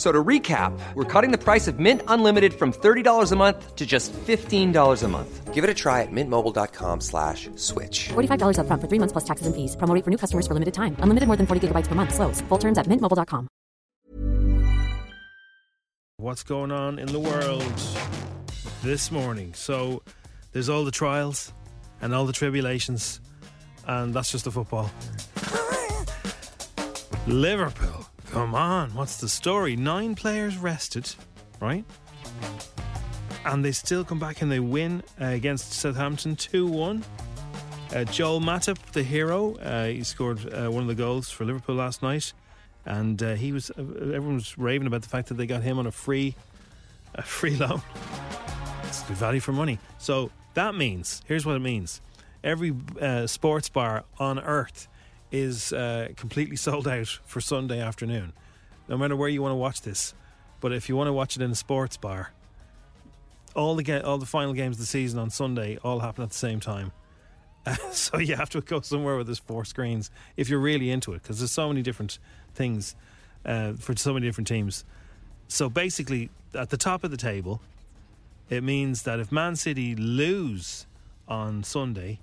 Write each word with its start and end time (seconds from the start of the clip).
So 0.00 0.10
to 0.10 0.24
recap, 0.24 0.72
we're 0.94 1.04
cutting 1.04 1.30
the 1.30 1.36
price 1.36 1.68
of 1.68 1.78
Mint 1.78 2.00
Unlimited 2.08 2.54
from 2.54 2.72
$30 2.72 3.32
a 3.32 3.36
month 3.36 3.76
to 3.76 3.84
just 3.84 4.14
$15 4.14 5.02
a 5.02 5.08
month. 5.08 5.52
Give 5.52 5.62
it 5.62 5.68
a 5.68 5.74
try 5.74 6.00
at 6.00 6.10
mintmobile.com 6.10 7.02
slash 7.02 7.50
switch. 7.56 8.08
$45 8.08 8.56
upfront 8.56 8.80
for 8.80 8.88
three 8.88 8.98
months 8.98 9.12
plus 9.12 9.24
taxes 9.24 9.46
and 9.46 9.54
fees. 9.54 9.76
Promo 9.76 9.94
rate 9.94 10.02
for 10.02 10.10
new 10.10 10.16
customers 10.16 10.46
for 10.46 10.54
limited 10.54 10.72
time. 10.72 10.96
Unlimited 11.00 11.26
more 11.26 11.36
than 11.36 11.46
40 11.46 11.68
gigabytes 11.68 11.86
per 11.86 11.94
month. 11.94 12.14
Slows. 12.14 12.40
Full 12.48 12.56
terms 12.56 12.78
at 12.78 12.86
mintmobile.com. 12.86 13.46
What's 16.16 16.44
going 16.44 16.72
on 16.72 16.98
in 16.98 17.12
the 17.12 17.20
world 17.20 17.74
this 18.82 19.10
morning? 19.10 19.52
So 19.52 20.02
there's 20.52 20.70
all 20.70 20.86
the 20.86 20.90
trials 20.90 21.52
and 22.00 22.14
all 22.14 22.24
the 22.24 22.32
tribulations, 22.32 23.20
and 23.86 24.14
that's 24.14 24.32
just 24.32 24.46
the 24.46 24.50
football. 24.50 24.90
Liverpool, 27.26 27.89
come 28.30 28.54
on, 28.54 28.94
what's 28.94 29.16
the 29.16 29.28
story? 29.28 29.76
Nine 29.76 30.14
players 30.14 30.56
rested, 30.56 31.12
right? 31.60 31.84
And 33.44 33.64
they 33.64 33.72
still 33.72 34.04
come 34.04 34.18
back 34.18 34.42
and 34.42 34.50
they 34.50 34.60
win 34.60 35.02
uh, 35.20 35.26
against 35.26 35.72
Southampton 35.72 36.36
2 36.36 36.66
1. 36.66 37.04
Uh, 37.92 38.04
Joel 38.04 38.40
Matip, 38.40 38.78
the 38.92 39.02
hero, 39.02 39.56
uh, 39.56 39.86
he 39.86 40.04
scored 40.04 40.38
uh, 40.54 40.70
one 40.70 40.82
of 40.82 40.88
the 40.88 40.94
goals 40.94 41.28
for 41.28 41.44
Liverpool 41.44 41.74
last 41.74 42.02
night, 42.02 42.32
and 42.86 43.20
uh, 43.20 43.34
he 43.34 43.50
was 43.50 43.70
uh, 43.70 43.80
everyone 43.80 44.34
was 44.34 44.56
raving 44.56 44.86
about 44.86 45.02
the 45.02 45.08
fact 45.08 45.28
that 45.28 45.34
they 45.34 45.46
got 45.46 45.62
him 45.62 45.78
on 45.78 45.86
a 45.86 45.92
free, 45.92 46.36
a 47.14 47.22
free 47.22 47.56
loan. 47.56 47.82
It's 48.84 49.02
good 49.02 49.16
value 49.16 49.40
for 49.40 49.52
money. 49.52 49.80
So 49.98 50.30
that 50.54 50.76
means 50.76 51.22
here's 51.26 51.44
what 51.44 51.56
it 51.56 51.60
means: 51.60 52.00
every 52.44 52.76
sports 53.26 53.68
bar 53.68 54.04
on 54.20 54.38
earth 54.38 54.86
is 55.30 55.72
uh, 55.72 56.08
completely 56.16 56.56
sold 56.68 56.88
out 56.88 57.20
for 57.24 57.40
Sunday 57.40 57.80
afternoon. 57.80 58.32
No 58.88 58.96
matter 58.96 59.14
where 59.14 59.28
you 59.28 59.42
want 59.42 59.52
to 59.52 59.56
watch 59.56 59.82
this, 59.82 60.14
but 60.60 60.72
if 60.72 60.88
you 60.88 60.96
want 60.96 61.08
to 61.08 61.12
watch 61.12 61.36
it 61.36 61.42
in 61.42 61.50
a 61.50 61.54
sports 61.54 61.96
bar, 61.96 62.32
all 63.54 63.74
the 63.74 63.82
ga- 63.82 64.02
all 64.02 64.18
the 64.18 64.26
final 64.26 64.52
games 64.52 64.76
of 64.76 64.80
the 64.80 64.86
season 64.86 65.18
on 65.18 65.30
Sunday 65.30 65.78
all 65.82 66.00
happen 66.00 66.22
at 66.22 66.30
the 66.30 66.36
same 66.36 66.60
time. 66.60 66.92
so 67.90 68.18
you 68.18 68.36
have 68.36 68.50
to 68.50 68.60
go 68.60 68.80
somewhere 68.80 69.16
with 69.16 69.26
there's 69.26 69.38
four 69.38 69.64
screens 69.64 70.10
if 70.36 70.48
you're 70.48 70.60
really 70.60 70.90
into 70.90 71.12
it, 71.12 71.22
because 71.22 71.38
there's 71.38 71.52
so 71.52 71.68
many 71.68 71.82
different 71.82 72.18
things 72.54 72.96
uh, 73.44 73.74
for 73.74 73.96
so 73.96 74.12
many 74.12 74.26
different 74.26 74.48
teams. 74.48 74.84
So 75.48 75.68
basically, 75.68 76.30
at 76.54 76.70
the 76.70 76.76
top 76.76 77.04
of 77.04 77.10
the 77.10 77.16
table, 77.16 77.60
it 78.48 78.62
means 78.62 79.02
that 79.02 79.20
if 79.20 79.30
Man 79.30 79.56
City 79.56 79.94
lose 79.94 80.86
on 81.28 81.62
Sunday 81.62 82.20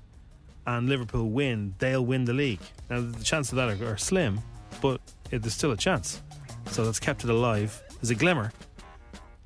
and 0.68 0.90
Liverpool 0.90 1.30
win, 1.30 1.74
they'll 1.80 2.06
win 2.06 2.26
the 2.26 2.34
league. 2.34 2.60
Now 2.90 3.02
the 3.02 3.24
chances 3.24 3.54
of 3.54 3.56
that 3.56 3.82
are, 3.82 3.94
are 3.94 3.98
slim, 3.98 4.40
but 4.82 5.02
it, 5.32 5.42
there's 5.42 5.54
still 5.54 5.72
a 5.72 5.78
chance. 5.78 6.22
So 6.68 6.86
that's 6.86 7.00
kept 7.00 7.24
it 7.24 7.30
alive. 7.30 7.82
There's 7.96 8.12
a 8.12 8.16
glimmer, 8.16 8.52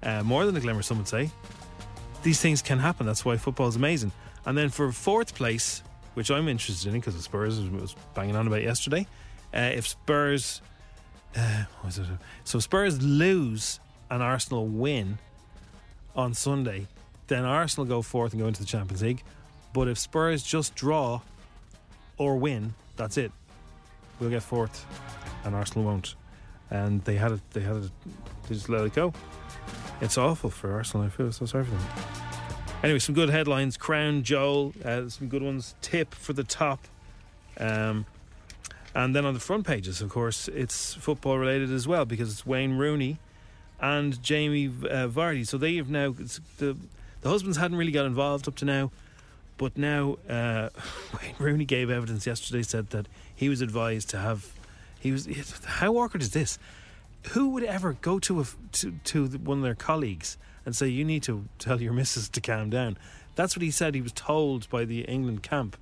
uh, 0.03 0.23
more 0.23 0.45
than 0.45 0.57
a 0.57 0.59
glimmer, 0.59 0.81
some 0.81 0.97
would 0.97 1.07
say. 1.07 1.29
These 2.23 2.41
things 2.41 2.61
can 2.61 2.79
happen. 2.79 3.05
That's 3.05 3.23
why 3.23 3.37
football 3.37 3.67
is 3.67 3.75
amazing. 3.75 4.11
And 4.45 4.57
then 4.57 4.69
for 4.69 4.91
fourth 4.91 5.35
place, 5.35 5.83
which 6.15 6.31
I'm 6.31 6.47
interested 6.47 6.87
in 6.87 6.99
because 6.99 7.15
the 7.15 7.21
Spurs 7.21 7.59
was, 7.59 7.95
banging 8.15 8.35
on 8.35 8.47
about 8.47 8.63
yesterday. 8.63 9.07
Uh, 9.53 9.71
if 9.73 9.87
Spurs, 9.87 10.61
uh? 11.35 11.63
So 12.43 12.59
Spurs 12.59 13.01
lose 13.01 13.79
and 14.09 14.23
Arsenal 14.23 14.67
win 14.67 15.19
on 16.15 16.33
Sunday, 16.33 16.87
then 17.27 17.45
Arsenal 17.45 17.85
go 17.85 18.01
fourth 18.01 18.33
and 18.33 18.41
go 18.41 18.47
into 18.47 18.59
the 18.59 18.67
Champions 18.67 19.01
League. 19.03 19.23
But 19.73 19.87
if 19.87 19.97
Spurs 19.97 20.43
just 20.43 20.75
draw 20.75 21.21
or 22.17 22.37
win, 22.37 22.73
that's 22.97 23.17
it. 23.17 23.31
We'll 24.19 24.29
get 24.29 24.43
fourth, 24.43 24.85
and 25.43 25.55
Arsenal 25.55 25.85
won't. 25.85 26.15
And 26.69 27.03
they 27.03 27.15
had 27.15 27.31
it. 27.31 27.41
They 27.51 27.61
had 27.61 27.77
it. 27.77 27.91
They 28.47 28.55
just 28.55 28.69
let 28.69 28.85
it 28.85 28.93
go. 28.93 29.13
It's 30.01 30.17
awful 30.17 30.49
for 30.49 30.73
Arsenal. 30.73 31.05
I 31.05 31.09
feel 31.09 31.31
so 31.31 31.45
sorry 31.45 31.65
for 31.65 31.71
them. 31.71 31.87
Anyway, 32.83 32.99
some 32.99 33.15
good 33.15 33.29
headlines. 33.29 33.77
Crown 33.77 34.23
Joel, 34.23 34.73
uh, 34.83 35.07
some 35.09 35.27
good 35.27 35.43
ones. 35.43 35.75
Tip 35.81 36.13
for 36.13 36.33
the 36.33 36.43
top. 36.43 36.87
Um, 37.59 38.05
and 38.93 39.15
then 39.15 39.25
on 39.25 39.33
the 39.33 39.39
front 39.39 39.65
pages, 39.65 40.01
of 40.01 40.09
course, 40.09 40.47
it's 40.47 40.95
football 40.95 41.37
related 41.37 41.71
as 41.71 41.87
well 41.87 42.05
because 42.05 42.31
it's 42.31 42.45
Wayne 42.45 42.77
Rooney 42.77 43.19
and 43.79 44.21
Jamie 44.21 44.67
uh, 44.67 45.07
Vardy. 45.07 45.47
So 45.47 45.57
they 45.57 45.75
have 45.75 45.89
now 45.89 46.15
the 46.57 46.75
the 47.21 47.29
husbands 47.29 47.57
hadn't 47.57 47.77
really 47.77 47.91
got 47.91 48.05
involved 48.05 48.47
up 48.47 48.55
to 48.57 48.65
now, 48.65 48.91
but 49.61 49.77
now 49.77 50.17
uh, 50.27 50.69
Wayne 51.21 51.35
Rooney 51.37 51.65
gave 51.65 51.91
evidence 51.91 52.25
yesterday. 52.25 52.63
Said 52.63 52.89
that 52.89 53.07
he 53.33 53.47
was 53.47 53.61
advised 53.61 54.09
to 54.09 54.17
have. 54.17 54.51
He 54.99 55.11
was. 55.11 55.27
How 55.65 55.93
awkward 55.97 56.23
is 56.23 56.31
this? 56.31 56.57
Who 57.29 57.49
would 57.49 57.63
ever 57.63 57.93
go 57.93 58.17
to 58.19 58.41
a 58.41 58.45
to 58.71 58.93
to 59.03 59.27
one 59.27 59.59
of 59.59 59.63
their 59.63 59.75
colleagues 59.75 60.39
and 60.65 60.75
say 60.75 60.87
you 60.87 61.05
need 61.05 61.21
to 61.23 61.45
tell 61.59 61.79
your 61.79 61.93
missus 61.99 62.27
to 62.29 62.41
calm 62.41 62.71
down? 62.71 62.97
That's 63.35 63.55
what 63.55 63.61
he 63.61 63.69
said. 63.69 63.93
He 63.93 64.01
was 64.01 64.13
told 64.13 64.67
by 64.69 64.83
the 64.83 65.01
England 65.01 65.43
camp. 65.43 65.77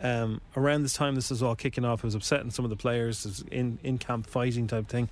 Um, 0.00 0.40
around 0.56 0.82
this 0.82 0.94
time, 0.94 1.14
this 1.14 1.28
was 1.28 1.42
all 1.42 1.54
kicking 1.54 1.84
off. 1.84 2.00
It 2.00 2.06
was 2.06 2.14
upsetting 2.14 2.50
some 2.50 2.64
of 2.64 2.70
the 2.70 2.76
players. 2.76 3.44
In 3.50 3.78
in 3.84 3.98
camp 3.98 4.26
fighting 4.26 4.68
type 4.68 4.88
thing, 4.88 5.10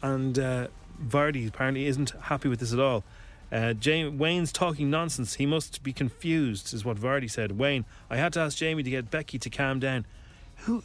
and 0.00 0.38
uh, 0.38 0.68
Vardy 1.06 1.46
apparently 1.46 1.86
isn't 1.88 2.10
happy 2.22 2.48
with 2.48 2.60
this 2.60 2.72
at 2.72 2.80
all. 2.80 3.04
Uh, 3.50 3.72
James, 3.72 4.18
Wayne's 4.18 4.52
talking 4.52 4.90
nonsense. 4.90 5.34
He 5.34 5.46
must 5.46 5.82
be 5.82 5.92
confused, 5.92 6.74
is 6.74 6.84
what 6.84 6.98
Vardy 6.98 7.30
said. 7.30 7.58
Wayne, 7.58 7.84
I 8.10 8.16
had 8.16 8.32
to 8.34 8.40
ask 8.40 8.58
Jamie 8.58 8.82
to 8.82 8.90
get 8.90 9.10
Becky 9.10 9.38
to 9.38 9.50
calm 9.50 9.80
down. 9.80 10.06
Who? 10.64 10.82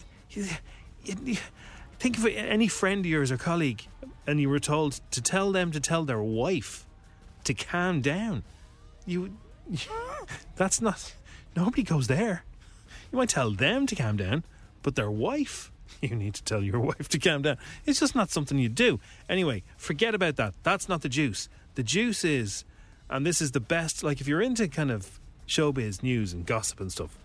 Think 1.99 2.17
of 2.17 2.25
any 2.25 2.67
friend 2.67 3.01
of 3.01 3.05
yours 3.05 3.31
or 3.31 3.37
colleague, 3.37 3.87
and 4.25 4.39
you 4.39 4.49
were 4.49 4.59
told 4.59 5.01
to 5.11 5.21
tell 5.21 5.51
them 5.51 5.71
to 5.71 5.79
tell 5.79 6.05
their 6.05 6.21
wife 6.21 6.85
to 7.43 7.53
calm 7.53 8.01
down. 8.01 8.43
You, 9.05 9.37
that's 10.55 10.81
not. 10.81 11.15
Nobody 11.55 11.83
goes 11.83 12.07
there. 12.07 12.45
You 13.11 13.17
might 13.17 13.29
tell 13.29 13.51
them 13.51 13.85
to 13.87 13.95
calm 13.95 14.17
down, 14.17 14.43
but 14.81 14.95
their 14.95 15.11
wife, 15.11 15.71
you 16.01 16.15
need 16.15 16.33
to 16.35 16.43
tell 16.43 16.63
your 16.63 16.79
wife 16.79 17.07
to 17.09 17.19
calm 17.19 17.41
down. 17.41 17.57
It's 17.85 17.99
just 17.99 18.15
not 18.15 18.29
something 18.29 18.57
you 18.57 18.69
do. 18.69 18.99
Anyway, 19.29 19.63
forget 19.77 20.15
about 20.15 20.35
that. 20.37 20.53
That's 20.63 20.89
not 20.89 21.01
the 21.01 21.09
juice. 21.09 21.49
The 21.75 21.83
juice 21.83 22.23
is, 22.23 22.65
and 23.09 23.25
this 23.25 23.41
is 23.41 23.51
the 23.51 23.59
best, 23.59 24.03
like 24.03 24.21
if 24.21 24.27
you're 24.27 24.41
into 24.41 24.67
kind 24.67 24.91
of 24.91 25.19
showbiz 25.47 26.03
news 26.03 26.33
and 26.33 26.45
gossip 26.45 26.79
and 26.79 26.91
stuff, 26.91 27.17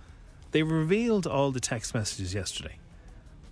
they 0.52 0.62
revealed 0.62 1.26
all 1.26 1.50
the 1.50 1.60
text 1.60 1.94
messages 1.94 2.34
yesterday. 2.34 2.78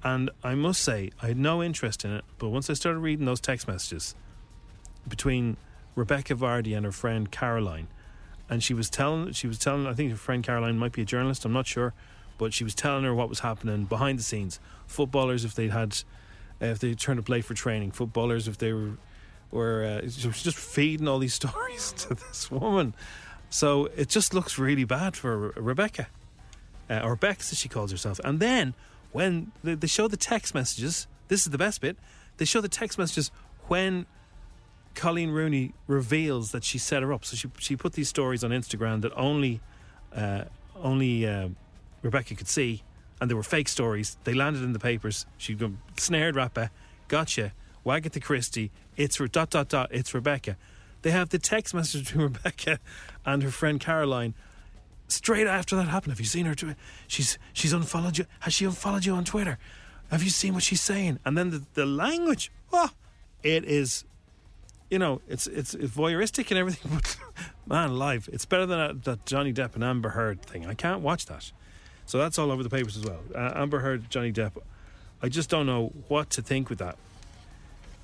And 0.03 0.31
I 0.43 0.54
must 0.54 0.82
say, 0.82 1.10
I 1.21 1.28
had 1.28 1.37
no 1.37 1.62
interest 1.62 2.04
in 2.04 2.12
it, 2.12 2.25
but 2.38 2.48
once 2.48 2.71
I 2.71 2.75
started 2.75 3.00
reading 3.00 3.27
those 3.27 3.41
text 3.41 3.66
messages 3.66 4.15
between 5.09 5.57
Rebecca 5.95 6.34
Vardy 6.34 6.77
and 6.77 6.84
her 6.84 6.92
friend 6.92 7.30
Caroline, 7.30 7.89
and 8.48 8.63
she 8.63 8.74
was 8.74 8.89
telling, 8.89 9.33
she 9.33 9.48
was 9.48 9.59
telling, 9.59 9.86
I 9.86 9.95
think 9.95 10.10
her 10.10 10.16
friend 10.16 10.45
Caroline 10.45 10.78
might 10.78 10.92
be 10.92 11.03
a 11.03 11.04
journalist, 11.04 11.45
I'm 11.45 11.53
not 11.53 11.66
sure, 11.66 11.92
but 12.38 12.53
she 12.53 12.65
was 12.65 12.74
telling 12.74 13.04
her 13.04 13.15
what 13.15 13.28
was 13.28 13.41
happening 13.41 13.84
behind 13.84 14.18
the 14.18 14.22
scenes. 14.22 14.60
Footballers, 14.86 15.44
if 15.44 15.54
they'd 15.54 15.71
had, 15.71 16.03
uh, 16.60 16.66
if 16.66 16.78
they 16.78 16.94
turned 16.94 17.18
to 17.18 17.22
play 17.22 17.41
for 17.41 17.54
training, 17.54 17.91
footballers, 17.91 18.48
if 18.48 18.59
they 18.59 18.72
were, 18.72 18.98
were 19.50 19.84
uh, 19.84 20.09
she 20.09 20.27
was 20.27 20.42
just 20.42 20.59
feeding 20.59 21.09
all 21.09 21.18
these 21.18 21.34
stories 21.42 21.92
to 21.92 22.15
this 22.15 22.50
woman. 22.50 22.94
So 23.50 23.86
it 23.97 24.09
just 24.09 24.34
looks 24.34 24.59
really 24.59 24.84
bad 24.84 25.16
for 25.16 25.50
Rebecca, 25.56 26.09
uh, 26.91 27.00
or 27.03 27.16
Bex 27.16 27.53
as 27.53 27.59
she 27.59 27.68
calls 27.68 27.91
herself. 27.91 28.21
And 28.24 28.41
then 28.41 28.74
when 29.12 29.53
they, 29.62 29.74
they 29.74 29.86
show 29.86 30.09
the 30.09 30.16
text 30.16 30.54
messages, 30.54 31.06
this 31.28 31.47
is 31.47 31.53
the 31.53 31.59
best 31.59 31.80
bit. 31.80 31.97
They 32.36 32.44
show 32.44 32.60
the 32.60 32.68
text 32.68 32.98
messages 32.98 33.30
when 33.68 34.06
Colleen 34.94 35.30
Rooney 35.30 35.74
reveals 35.86 36.53
that 36.53 36.65
she 36.65 36.78
set 36.78 37.03
her 37.03 37.12
up. 37.12 37.24
So 37.24 37.36
she 37.36 37.48
she 37.59 37.77
put 37.77 37.92
these 37.92 38.09
stories 38.09 38.42
on 38.42 38.50
Instagram 38.50 39.03
that 39.03 39.12
only 39.15 39.60
uh, 40.15 40.44
only 40.74 41.27
uh, 41.27 41.48
Rebecca 42.06 42.34
could 42.34 42.48
see, 42.48 42.82
and 43.20 43.30
they 43.30 43.34
were 43.34 43.42
fake 43.42 43.68
stories. 43.68 44.16
They 44.24 44.32
landed 44.32 44.62
in 44.62 44.72
the 44.72 44.78
papers. 44.78 45.26
She 45.36 45.56
snared 45.98 46.36
Rappa, 46.36 46.70
gotcha. 47.08 47.53
Wagatha 47.84 48.20
Christie, 48.22 48.72
it's 48.97 49.20
re- 49.20 49.28
dot 49.28 49.50
dot 49.50 49.68
dot, 49.68 49.88
it's 49.92 50.12
Rebecca. 50.12 50.56
They 51.03 51.12
have 51.12 51.28
the 51.28 51.38
text 51.38 51.72
message 51.72 52.06
between 52.06 52.22
Rebecca 52.32 52.80
and 53.24 53.42
her 53.42 53.50
friend 53.50 53.78
Caroline. 53.78 54.34
Straight 55.08 55.47
after 55.47 55.76
that 55.76 55.86
happened, 55.86 56.12
have 56.12 56.18
you 56.18 56.26
seen 56.26 56.47
her? 56.47 56.54
Twi- 56.54 56.74
she's 57.06 57.38
she's 57.53 57.72
unfollowed 57.72 58.18
you. 58.18 58.26
Has 58.41 58.54
she 58.54 58.64
unfollowed 58.64 59.04
you 59.04 59.14
on 59.14 59.24
Twitter? 59.24 59.58
Have 60.10 60.22
you 60.24 60.30
seen 60.30 60.54
what 60.54 60.64
she's 60.64 60.80
saying? 60.80 61.20
And 61.24 61.38
then 61.38 61.50
the, 61.50 61.64
the 61.74 61.86
language, 61.86 62.50
oh, 62.72 62.91
it 63.42 63.64
is, 63.64 64.04
you 64.91 64.98
know, 64.98 65.20
it's 65.28 65.47
it's, 65.47 65.74
it's 65.74 65.94
voyeuristic 65.94 66.50
and 66.50 66.58
everything. 66.58 66.91
But 67.00 67.16
man, 67.66 67.97
live, 67.98 68.28
it's 68.32 68.44
better 68.47 68.66
than 68.66 68.78
that, 68.78 69.04
that 69.04 69.26
Johnny 69.26 69.53
Depp 69.53 69.74
and 69.74 69.84
Amber 69.84 70.10
Heard 70.10 70.42
thing. 70.42 70.66
I 70.66 70.74
can't 70.74 71.03
watch 71.03 71.26
that. 71.26 71.53
So 72.06 72.18
that's 72.18 72.38
all 72.38 72.50
over 72.50 72.62
the 72.62 72.70
papers 72.70 72.97
as 72.97 73.04
well. 73.04 73.20
Uh, 73.34 73.53
Amber 73.54 73.80
Heard, 73.80 74.08
Johnny 74.10 74.32
Depp. 74.32 74.53
I 75.22 75.28
just 75.28 75.50
don't 75.50 75.66
know 75.66 75.92
what 76.08 76.30
to 76.30 76.42
think 76.42 76.70
with 76.70 76.78
that. 76.78 76.97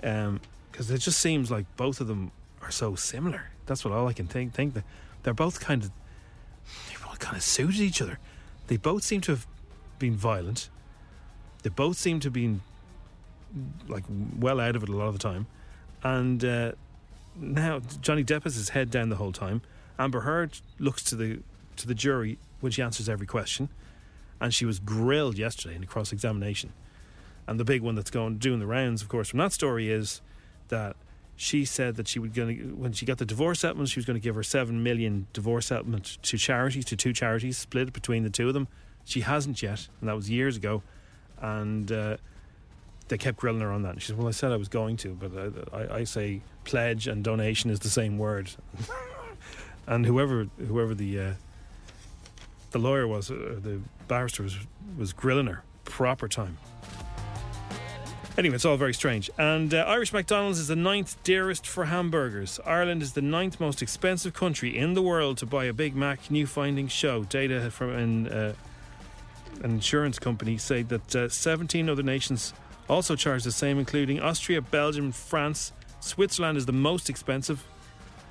Because 0.00 0.90
it 0.90 0.98
just 0.98 1.20
seems 1.20 1.50
like 1.50 1.66
both 1.76 2.00
of 2.00 2.08
them 2.08 2.32
are 2.62 2.70
so 2.70 2.94
similar. 2.94 3.50
That's 3.66 3.84
what 3.84 3.94
all 3.94 4.08
I 4.08 4.12
can 4.12 4.26
think. 4.26 4.54
Think 4.54 4.74
that 4.74 4.84
they're 5.22 5.34
both 5.34 5.60
kind 5.60 5.84
of 5.84 5.90
they 6.88 6.96
both 7.04 7.18
kind 7.18 7.36
of 7.36 7.42
suited 7.42 7.80
each 7.80 8.02
other. 8.02 8.18
They 8.66 8.76
both 8.76 9.02
seem 9.04 9.20
to 9.22 9.32
have 9.32 9.46
been 9.98 10.16
violent. 10.16 10.68
They 11.62 11.70
both 11.70 11.96
seem 11.96 12.20
to 12.20 12.26
have 12.26 12.32
been 12.32 12.60
like 13.86 14.04
well 14.38 14.58
out 14.58 14.74
of 14.74 14.82
it 14.82 14.88
a 14.88 14.96
lot 14.96 15.06
of 15.06 15.12
the 15.12 15.18
time. 15.20 15.46
And 16.02 16.44
uh, 16.44 16.72
now 17.36 17.80
Johnny 18.00 18.24
Depp 18.24 18.44
has 18.44 18.56
his 18.56 18.70
head 18.70 18.90
down 18.90 19.10
the 19.10 19.16
whole 19.16 19.32
time. 19.32 19.62
Amber 19.98 20.20
Heard 20.20 20.58
looks 20.78 21.02
to 21.04 21.14
the 21.16 21.40
to 21.76 21.86
the 21.86 21.94
jury 21.94 22.38
when 22.60 22.72
she 22.72 22.82
answers 22.82 23.08
every 23.08 23.26
question, 23.26 23.68
and 24.42 24.52
she 24.52 24.66
was 24.66 24.80
grilled 24.80 25.38
yesterday 25.38 25.76
in 25.76 25.84
a 25.84 25.86
cross 25.86 26.12
examination. 26.12 26.72
And 27.46 27.60
the 27.60 27.64
big 27.64 27.80
one 27.80 27.94
that's 27.94 28.10
going 28.10 28.38
doing 28.38 28.58
the 28.58 28.66
rounds, 28.66 29.00
of 29.00 29.08
course, 29.08 29.28
from 29.28 29.38
that 29.38 29.52
story 29.52 29.88
is 29.88 30.20
that 30.66 30.96
she 31.36 31.64
said 31.64 31.94
that 31.94 32.08
she 32.08 32.18
would 32.18 32.34
going 32.34 32.78
when 32.78 32.92
she 32.92 33.06
got 33.06 33.18
the 33.18 33.24
divorce 33.24 33.60
settlement, 33.60 33.88
she 33.88 34.00
was 34.00 34.04
going 34.04 34.20
to 34.20 34.22
give 34.22 34.34
her 34.34 34.42
seven 34.42 34.82
million 34.82 35.28
divorce 35.32 35.66
settlement 35.66 36.18
to 36.22 36.36
charities, 36.36 36.84
to 36.86 36.96
two 36.96 37.12
charities, 37.12 37.56
split 37.56 37.92
between 37.92 38.24
the 38.24 38.30
two 38.30 38.48
of 38.48 38.54
them. 38.54 38.66
She 39.04 39.20
hasn't 39.20 39.62
yet, 39.62 39.88
and 40.00 40.08
that 40.08 40.16
was 40.16 40.28
years 40.28 40.56
ago. 40.56 40.82
And 41.40 41.90
uh, 41.90 42.16
they 43.08 43.18
kept 43.18 43.38
grilling 43.38 43.60
her 43.60 43.70
on 43.70 43.82
that. 43.82 43.90
And 43.90 44.02
she 44.02 44.08
said, 44.08 44.18
"Well, 44.18 44.28
I 44.28 44.32
said 44.32 44.50
I 44.50 44.56
was 44.56 44.68
going 44.68 44.96
to, 44.98 45.14
but 45.14 45.32
I, 45.72 45.76
I, 45.76 45.96
I 45.98 46.04
say 46.04 46.42
pledge 46.64 47.06
and 47.06 47.22
donation 47.22 47.70
is 47.70 47.78
the 47.78 47.90
same 47.90 48.18
word." 48.18 48.50
and 49.86 50.04
whoever 50.04 50.48
whoever 50.58 50.94
the 50.94 51.20
uh, 51.20 51.32
the 52.72 52.78
lawyer 52.78 53.06
was, 53.06 53.30
uh, 53.30 53.58
the 53.62 53.80
barrister 54.08 54.42
was 54.42 54.56
was 54.98 55.12
grilling 55.12 55.46
her 55.46 55.62
proper 55.84 56.28
time. 56.28 56.58
Anyway, 58.38 58.54
it's 58.54 58.64
all 58.64 58.78
very 58.78 58.94
strange. 58.94 59.30
And 59.38 59.74
uh, 59.74 59.84
Irish 59.86 60.12
McDonald's 60.12 60.58
is 60.58 60.68
the 60.68 60.76
ninth 60.76 61.22
dearest 61.22 61.66
for 61.66 61.84
hamburgers. 61.84 62.58
Ireland 62.64 63.02
is 63.02 63.12
the 63.12 63.20
ninth 63.20 63.60
most 63.60 63.82
expensive 63.82 64.32
country 64.32 64.76
in 64.76 64.94
the 64.94 65.02
world 65.02 65.36
to 65.38 65.46
buy 65.46 65.66
a 65.66 65.72
Big 65.74 65.94
Mac. 65.94 66.30
New 66.30 66.46
findings 66.46 66.92
show 66.92 67.24
data 67.24 67.70
from 67.70 67.90
an, 67.90 68.28
uh, 68.28 68.54
an 69.62 69.72
insurance 69.72 70.18
company 70.18 70.56
say 70.56 70.82
that 70.82 71.14
uh, 71.14 71.28
17 71.28 71.90
other 71.90 72.02
nations 72.02 72.54
also 72.88 73.16
charge 73.16 73.44
the 73.44 73.52
same, 73.52 73.78
including 73.78 74.18
Austria, 74.18 74.62
Belgium, 74.62 75.12
France. 75.12 75.72
Switzerland 76.00 76.56
is 76.56 76.64
the 76.64 76.72
most 76.72 77.10
expensive. 77.10 77.62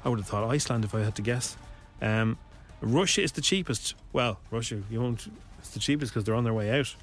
I 0.03 0.09
would 0.09 0.17
have 0.17 0.27
thought 0.27 0.43
Iceland 0.49 0.83
if 0.83 0.95
I 0.95 1.01
had 1.01 1.15
to 1.15 1.21
guess. 1.21 1.55
Um, 2.01 2.39
Russia 2.81 3.21
is 3.21 3.33
the 3.33 3.41
cheapest. 3.41 3.95
Well, 4.11 4.39
Russia, 4.49 4.81
you 4.89 5.01
won't. 5.01 5.31
It's 5.59 5.69
the 5.69 5.79
cheapest 5.79 6.11
because 6.11 6.25
they're 6.25 6.35
on 6.35 6.43
their 6.43 6.53
way 6.53 6.79
out. 6.79 6.95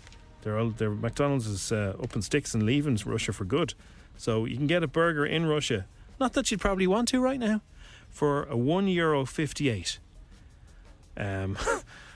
They're 0.43 0.59
all, 0.59 0.71
their 0.71 0.91
McDonald's 0.91 1.47
is 1.47 1.73
uh, 1.73 1.95
up 2.03 2.15
in 2.15 2.23
sticks 2.23 2.55
and 2.55 2.65
leaving 2.65 2.99
Russia 3.05 3.33
for 3.33 3.45
good. 3.45 3.75
So 4.17 4.45
you 4.45 4.57
can 4.57 4.67
get 4.67 4.83
a 4.83 4.89
burger 4.89 5.25
in 5.25 5.47
Russia. 5.47 5.87
Not 6.19 6.33
that 6.33 6.51
you'd 6.51 6.61
probably 6.61 6.87
want 6.87 7.09
to 7.09 7.21
right 7.21 7.39
now, 7.39 7.63
for 8.09 8.45
a 8.45 8.57
one 8.57 8.89
euro 8.89 9.25
fifty 9.25 9.69
eight. 9.69 10.01
Um, 11.17 11.57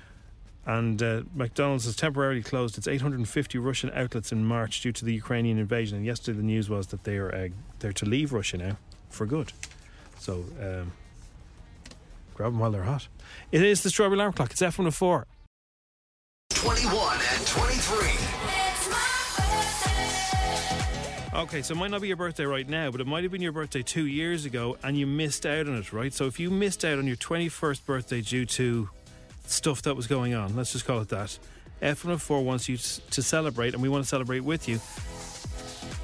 and 0.66 1.02
uh, 1.02 1.22
McDonald's 1.34 1.84
has 1.84 1.96
temporarily 1.96 2.42
closed 2.42 2.78
its 2.78 2.86
850 2.86 3.58
Russian 3.58 3.90
outlets 3.94 4.30
in 4.30 4.44
March 4.44 4.80
due 4.80 4.92
to 4.92 5.04
the 5.04 5.12
Ukrainian 5.12 5.58
invasion. 5.58 5.96
And 5.98 6.06
yesterday 6.06 6.38
the 6.38 6.44
news 6.44 6.70
was 6.70 6.88
that 6.88 7.02
they 7.04 7.16
are 7.16 7.34
uh, 7.34 7.48
they're 7.80 7.92
to 7.92 8.06
leave 8.06 8.32
Russia 8.32 8.56
now 8.58 8.76
for 9.10 9.26
good. 9.26 9.52
So 10.18 10.44
um, 10.60 10.92
grab 12.42 12.52
them 12.52 12.58
while 12.58 12.72
they're 12.72 12.82
hot. 12.82 13.06
It 13.52 13.62
is 13.62 13.84
the 13.84 13.90
Strawberry 13.90 14.16
Alarm 14.16 14.32
Clock. 14.32 14.50
It's 14.50 14.62
F104. 14.62 15.24
21 16.50 17.14
and 17.14 17.46
23. 17.46 18.08
Okay, 21.34 21.62
so 21.62 21.72
it 21.72 21.78
might 21.78 21.90
not 21.90 22.02
be 22.02 22.08
your 22.08 22.16
birthday 22.16 22.44
right 22.44 22.68
now, 22.68 22.90
but 22.90 23.00
it 23.00 23.06
might 23.06 23.22
have 23.22 23.32
been 23.32 23.40
your 23.40 23.52
birthday 23.52 23.82
two 23.82 24.06
years 24.06 24.44
ago 24.44 24.76
and 24.82 24.98
you 24.98 25.06
missed 25.06 25.46
out 25.46 25.66
on 25.68 25.76
it, 25.76 25.92
right? 25.92 26.12
So 26.12 26.26
if 26.26 26.38
you 26.40 26.50
missed 26.50 26.84
out 26.84 26.98
on 26.98 27.06
your 27.06 27.16
21st 27.16 27.86
birthday 27.86 28.20
due 28.20 28.44
to 28.46 28.90
stuff 29.46 29.82
that 29.82 29.94
was 29.94 30.08
going 30.08 30.34
on, 30.34 30.56
let's 30.56 30.72
just 30.72 30.84
call 30.84 31.00
it 31.00 31.08
that, 31.10 31.38
F104 31.80 32.44
wants 32.44 32.68
you 32.68 32.76
to 32.76 33.22
celebrate 33.22 33.72
and 33.72 33.82
we 33.82 33.88
want 33.88 34.04
to 34.04 34.08
celebrate 34.08 34.40
with 34.40 34.68
you. 34.68 34.80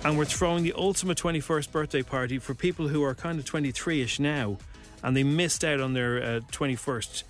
And 0.05 0.17
we're 0.17 0.25
throwing 0.25 0.63
the 0.63 0.75
ultimate 0.77 1.19
21st 1.19 1.73
birthday 1.73 2.03
party 2.03 2.39
for 2.39 2.55
people 2.55 2.89
who 2.89 3.03
are 3.03 3.15
kind 3.15 3.39
of 3.39 3.45
23 3.45 4.03
ish 4.03 4.21
now 4.21 4.57
and 5.03 5.17
they 5.17 5.23
missed 5.23 5.65
out 5.65 5.81
on 5.81 5.93
their 5.93 6.23
uh, 6.23 6.41
21st 6.53 7.25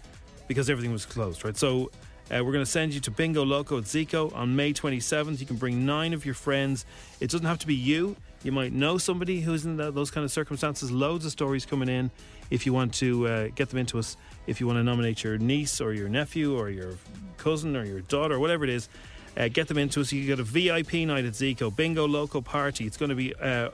because 0.46 0.70
everything 0.70 0.92
was 0.92 1.04
closed, 1.04 1.44
right? 1.44 1.56
So 1.56 1.90
uh, 2.30 2.44
we're 2.44 2.52
going 2.52 2.64
to 2.64 2.70
send 2.70 2.92
you 2.92 3.00
to 3.00 3.10
Bingo 3.10 3.44
Loco 3.44 3.78
at 3.78 3.84
Zico 3.84 4.34
on 4.34 4.54
May 4.56 4.72
27th. 4.72 5.40
You 5.40 5.46
can 5.46 5.56
bring 5.56 5.86
nine 5.86 6.12
of 6.12 6.24
your 6.24 6.34
friends. 6.34 6.84
It 7.20 7.30
doesn't 7.30 7.46
have 7.46 7.58
to 7.60 7.66
be 7.66 7.74
you. 7.74 8.16
You 8.42 8.52
might 8.52 8.72
know 8.72 8.98
somebody 8.98 9.40
who's 9.40 9.64
in 9.64 9.76
that, 9.78 9.94
those 9.94 10.10
kind 10.10 10.24
of 10.24 10.30
circumstances. 10.30 10.90
Loads 10.90 11.24
of 11.24 11.32
stories 11.32 11.66
coming 11.66 11.88
in. 11.88 12.10
If 12.50 12.66
you 12.66 12.72
want 12.72 12.94
to 12.94 13.26
uh, 13.26 13.48
get 13.54 13.68
them 13.68 13.78
into 13.78 13.98
us, 13.98 14.16
if 14.46 14.60
you 14.60 14.66
want 14.66 14.78
to 14.78 14.82
nominate 14.82 15.24
your 15.24 15.38
niece 15.38 15.80
or 15.80 15.92
your 15.92 16.08
nephew 16.08 16.56
or 16.56 16.70
your 16.70 16.94
cousin 17.36 17.76
or 17.76 17.84
your 17.84 18.00
daughter 18.02 18.36
or 18.36 18.38
whatever 18.38 18.64
it 18.64 18.70
is, 18.70 18.88
uh, 19.36 19.48
get 19.48 19.68
them 19.68 19.78
into 19.78 20.00
us. 20.00 20.12
You 20.12 20.26
get 20.26 20.40
a 20.40 20.44
VIP 20.44 20.94
night 21.06 21.24
at 21.24 21.32
Zico, 21.32 21.74
Bingo 21.74 22.06
Loco 22.06 22.40
Party. 22.40 22.86
It's 22.86 22.96
going 22.96 23.10
to 23.10 23.14
be 23.14 23.34
uh, 23.34 23.70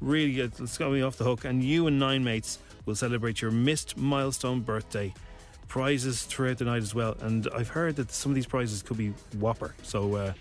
really. 0.00 0.40
It's 0.40 0.78
going 0.78 0.92
to 0.92 0.96
be 0.96 1.02
off 1.02 1.16
the 1.16 1.24
hook. 1.24 1.44
And 1.44 1.62
you 1.62 1.86
and 1.86 1.98
nine 1.98 2.24
mates 2.24 2.58
will 2.86 2.94
celebrate 2.94 3.40
your 3.40 3.50
missed 3.50 3.96
milestone 3.96 4.60
birthday 4.60 5.12
prizes 5.68 6.24
throughout 6.24 6.58
the 6.58 6.64
night 6.64 6.82
as 6.82 6.94
well. 6.94 7.16
And 7.20 7.48
I've 7.54 7.68
heard 7.68 7.96
that 7.96 8.10
some 8.10 8.32
of 8.32 8.36
these 8.36 8.46
prizes 8.46 8.82
could 8.82 8.96
be 8.96 9.14
whopper. 9.38 9.74
So 9.82 10.14
uh, 10.16 10.32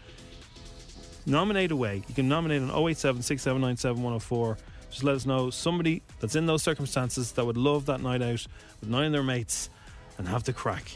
nominate 1.25 1.71
away. 1.71 2.03
You 2.07 2.15
can 2.15 2.27
nominate 2.27 2.61
on 2.61 2.89
087 2.89 3.21
Just 3.21 5.03
let 5.03 5.15
us 5.15 5.25
know 5.25 5.49
somebody 5.49 6.01
that's 6.19 6.35
in 6.35 6.45
those 6.45 6.63
circumstances 6.63 7.31
that 7.33 7.45
would 7.45 7.57
love 7.57 7.85
that 7.85 8.01
night 8.01 8.21
out 8.21 8.45
with 8.81 8.89
nine 8.89 9.07
of 9.07 9.11
their 9.11 9.23
mates 9.23 9.69
and 10.17 10.27
have 10.27 10.43
the 10.43 10.53
crack. 10.53 10.91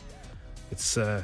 It's 0.71 0.97
uh, 0.97 1.23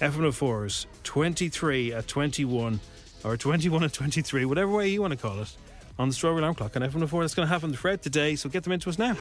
F104's 0.00 0.86
23 1.04 1.92
at 1.92 2.08
21 2.08 2.80
or 3.24 3.36
21 3.36 3.84
at 3.84 3.92
23, 3.92 4.44
whatever 4.44 4.72
way 4.72 4.88
you 4.88 5.00
want 5.00 5.12
to 5.12 5.16
call 5.16 5.40
it, 5.40 5.56
on 5.98 6.08
the 6.08 6.14
Strawberry 6.14 6.40
Alarm 6.40 6.54
Clock 6.56 6.76
on 6.76 6.82
F104. 6.82 7.20
That's 7.20 7.34
going 7.34 7.46
to 7.46 7.52
happen 7.52 7.72
throughout 7.72 8.02
the 8.02 8.10
day, 8.10 8.36
so 8.36 8.48
get 8.48 8.64
them 8.64 8.72
into 8.72 8.90
us 8.90 8.98
now. 8.98 9.16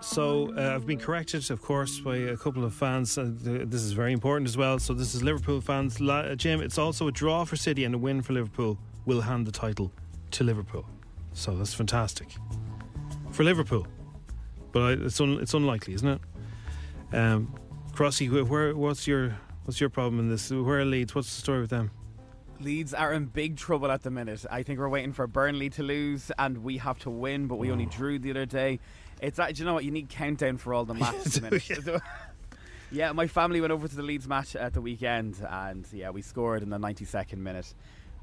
So 0.00 0.54
uh, 0.56 0.74
I've 0.74 0.86
been 0.86 0.98
corrected, 0.98 1.50
of 1.50 1.60
course, 1.60 2.00
by 2.00 2.16
a 2.16 2.36
couple 2.36 2.64
of 2.64 2.72
fans. 2.72 3.18
Uh, 3.18 3.32
th- 3.44 3.68
this 3.68 3.82
is 3.82 3.92
very 3.92 4.12
important 4.12 4.48
as 4.48 4.56
well. 4.56 4.78
So 4.78 4.94
this 4.94 5.14
is 5.14 5.22
Liverpool 5.22 5.60
fans. 5.60 6.00
La- 6.00 6.20
uh, 6.20 6.34
Jim, 6.34 6.60
it's 6.60 6.78
also 6.78 7.06
a 7.08 7.12
draw 7.12 7.44
for 7.44 7.56
City 7.56 7.84
and 7.84 7.94
a 7.94 7.98
win 7.98 8.22
for 8.22 8.32
Liverpool 8.32 8.78
will 9.04 9.20
hand 9.20 9.46
the 9.46 9.52
title 9.52 9.92
to 10.32 10.44
Liverpool. 10.44 10.86
So 11.34 11.54
that's 11.54 11.74
fantastic 11.74 12.28
for 13.30 13.44
Liverpool. 13.44 13.86
But 14.72 14.80
I, 14.82 14.92
it's 15.04 15.20
un- 15.20 15.38
it's 15.40 15.54
unlikely, 15.54 15.94
isn't 15.94 16.08
it? 16.08 16.20
Um, 17.12 17.54
Crossy, 17.92 18.30
where, 18.30 18.44
where 18.44 18.76
what's 18.76 19.06
your 19.06 19.36
what's 19.64 19.80
your 19.80 19.90
problem 19.90 20.18
in 20.18 20.28
this? 20.30 20.50
Where 20.50 20.80
are 20.80 20.84
Leeds? 20.84 21.14
What's 21.14 21.34
the 21.34 21.40
story 21.40 21.60
with 21.60 21.70
them? 21.70 21.90
Leeds 22.60 22.92
are 22.92 23.12
in 23.12 23.24
big 23.24 23.56
trouble 23.56 23.90
at 23.90 24.02
the 24.02 24.10
minute. 24.10 24.44
I 24.50 24.62
think 24.62 24.78
we're 24.78 24.88
waiting 24.88 25.12
for 25.12 25.26
Burnley 25.26 25.70
to 25.70 25.82
lose, 25.82 26.30
and 26.38 26.58
we 26.58 26.76
have 26.78 26.98
to 27.00 27.10
win, 27.10 27.46
but 27.46 27.56
we 27.56 27.70
only 27.70 27.86
drew 27.86 28.18
the 28.18 28.30
other 28.30 28.46
day. 28.46 28.80
It's 29.20 29.38
uh, 29.38 29.46
do 29.48 29.54
you 29.60 29.64
know 29.64 29.74
what 29.74 29.84
you 29.84 29.90
need 29.90 30.08
countdown 30.08 30.56
for 30.56 30.74
all 30.74 30.84
the 30.84 30.94
matches. 31.04 31.40
minute. 31.40 31.62
yeah, 32.90 33.12
my 33.12 33.26
family 33.26 33.60
went 33.60 33.72
over 33.72 33.86
to 33.86 33.94
the 33.96 34.02
Leeds 34.02 34.26
match 34.26 34.56
at 34.56 34.72
the 34.74 34.80
weekend, 34.80 35.36
and 35.48 35.86
yeah, 35.92 36.10
we 36.10 36.22
scored 36.22 36.62
in 36.62 36.70
the 36.70 36.78
92nd 36.78 37.38
minute. 37.38 37.72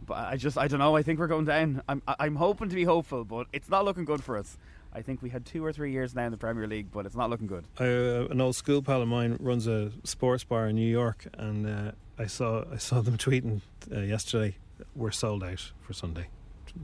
But 0.06 0.16
I 0.18 0.36
just 0.38 0.58
I 0.58 0.68
don't 0.68 0.80
know. 0.80 0.96
I 0.96 1.04
think 1.04 1.20
we're 1.20 1.27
going 1.27 1.46
down. 1.46 1.82
I'm 1.88 2.01
I'm 2.08 2.36
hoping 2.36 2.70
to 2.70 2.75
be 2.75 2.84
hopeful, 2.84 3.24
but 3.25 3.48
it's 3.54 3.70
not 3.70 3.86
looking 3.86 4.06
good 4.06 4.24
for 4.24 4.38
us. 4.38 4.58
I 4.94 5.01
think 5.01 5.22
we 5.22 5.30
had 5.30 5.46
two 5.46 5.63
or 5.63 5.72
three 5.74 5.92
years 5.92 6.16
now 6.16 6.25
in 6.25 6.32
the 6.32 6.38
Premier 6.38 6.66
League, 6.66 6.88
but 6.92 7.06
it's 7.06 7.16
not 7.16 7.30
looking 7.30 7.46
good. 7.48 7.66
uh, 7.80 8.27
an 8.32 8.39
old 8.42 8.56
school 8.56 8.82
pal 8.82 9.01
of 9.01 9.08
mine 9.08 9.38
runs 9.39 9.68
a 9.68 9.92
sports 10.04 10.44
bar 10.44 10.68
in 10.68 10.75
New 10.75 10.89
York, 10.89 11.27
and 11.38 11.68
uh, 11.68 11.92
I 12.18 12.25
saw 12.27 12.63
I 12.72 12.77
saw 12.77 13.01
them 13.01 13.18
tweeting 13.18 13.62
uh, 13.96 14.00
yesterday. 14.00 14.56
We're 14.96 15.12
sold 15.12 15.44
out 15.44 15.72
for 15.82 15.94
Sunday. 15.94 16.27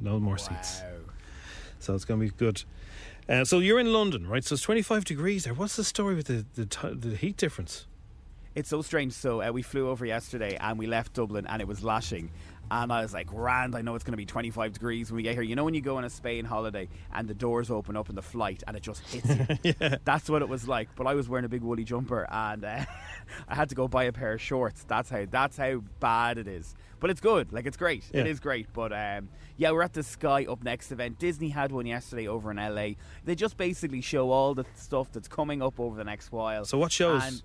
No 0.01 0.20
more 0.20 0.38
seats. 0.38 0.82
So 1.79 1.93
it's 1.93 2.05
going 2.05 2.20
to 2.20 2.25
be 2.25 2.32
good. 2.36 2.63
Uh, 3.27 3.46
so 3.46 3.60
you're 3.60 3.80
in 3.80 3.94
London, 3.94 4.27
right? 4.27 4.44
So 4.44 4.53
it's 4.53 4.63
25 4.63 5.06
degrees 5.06 5.46
there. 5.46 5.53
What's 5.53 5.75
the 5.75 5.84
story 5.84 6.15
with 6.15 6.27
the 6.27 6.46
the, 6.56 6.65
t- 6.65 6.94
the 6.94 7.15
heat 7.15 7.38
difference? 7.38 7.88
It's 8.56 8.70
so 8.70 8.82
strange. 8.82 9.13
So 9.13 9.42
uh, 9.42 9.51
we 9.51 9.62
flew 9.62 9.89
over 9.89 10.06
yesterday 10.06 10.58
and 10.60 10.77
we 10.77 10.86
left 10.86 11.13
Dublin 11.13 11.48
and 11.48 11.62
it 11.62 11.68
was 11.68 11.84
lashing. 11.84 12.30
And 12.75 12.92
I 12.92 13.01
was 13.03 13.13
like, 13.13 13.27
Rand, 13.32 13.75
I 13.75 13.82
know 13.84 13.94
it's 13.94 14.03
going 14.03 14.13
to 14.13 14.18
be 14.18 14.25
25 14.25 14.74
degrees 14.74 15.12
when 15.12 15.18
we 15.18 15.22
get 15.24 15.34
here. 15.34 15.44
You 15.44 15.56
know, 15.56 15.63
when 15.63 15.75
you 15.75 15.82
go 15.82 15.98
on 15.98 16.06
a 16.06 16.10
Spain 16.10 16.44
holiday 16.44 16.89
and 17.13 17.27
the 17.27 17.36
doors 17.36 17.70
open 17.70 17.96
up 17.96 18.10
in 18.10 18.15
the 18.15 18.22
flight 18.24 18.63
and 18.65 18.75
it 18.75 18.82
just 18.82 19.01
hits 19.13 19.60
you? 19.63 19.74
That's 20.06 20.27
what 20.27 20.42
it 20.42 20.50
was 20.50 20.68
like. 20.68 20.89
But 20.96 21.06
I 21.06 21.13
was 21.13 21.30
wearing 21.30 21.46
a 21.46 21.50
big 21.50 21.62
woolly 21.62 21.84
jumper 21.84 22.25
and 22.32 22.65
uh, 22.65 22.86
I 23.48 23.56
had 23.56 23.70
to 23.70 23.75
go 23.75 23.88
buy 23.88 24.06
a 24.06 24.12
pair 24.12 24.34
of 24.34 24.42
shorts. 24.42 24.84
That's 24.88 25.10
how 25.12 25.25
that's 25.30 25.56
how 25.58 25.84
bad 26.00 26.39
it 26.39 26.48
is. 26.48 26.74
But 27.00 27.10
it's 27.10 27.22
good. 27.22 27.51
Like, 27.53 27.65
it's 27.65 27.77
great. 27.77 28.06
It 28.13 28.25
Yeah. 28.25 28.32
is 28.32 28.39
great. 28.39 28.72
But 28.74 28.92
um, 28.94 29.30
yeah, 29.58 29.72
we're 29.72 29.84
at 29.84 29.94
the 29.94 30.01
Sky 30.03 30.46
Up 30.50 30.63
Next 30.63 30.92
event. 30.92 31.20
Disney 31.20 31.50
had 31.50 31.72
one 31.72 31.86
yesterday 31.86 32.27
over 32.27 32.50
in 32.50 32.58
LA. 32.58 32.92
They 33.24 33.36
just 33.36 33.56
basically 33.58 34.01
show 34.01 34.32
all 34.32 34.56
the 34.56 34.65
stuff 34.75 35.12
that's 35.12 35.27
coming 35.27 35.62
up 35.62 35.80
over 35.80 35.96
the 35.96 36.06
next 36.06 36.32
while. 36.32 36.65
So 36.65 36.77
what 36.80 36.92
shows? 36.92 37.22
And 37.24 37.44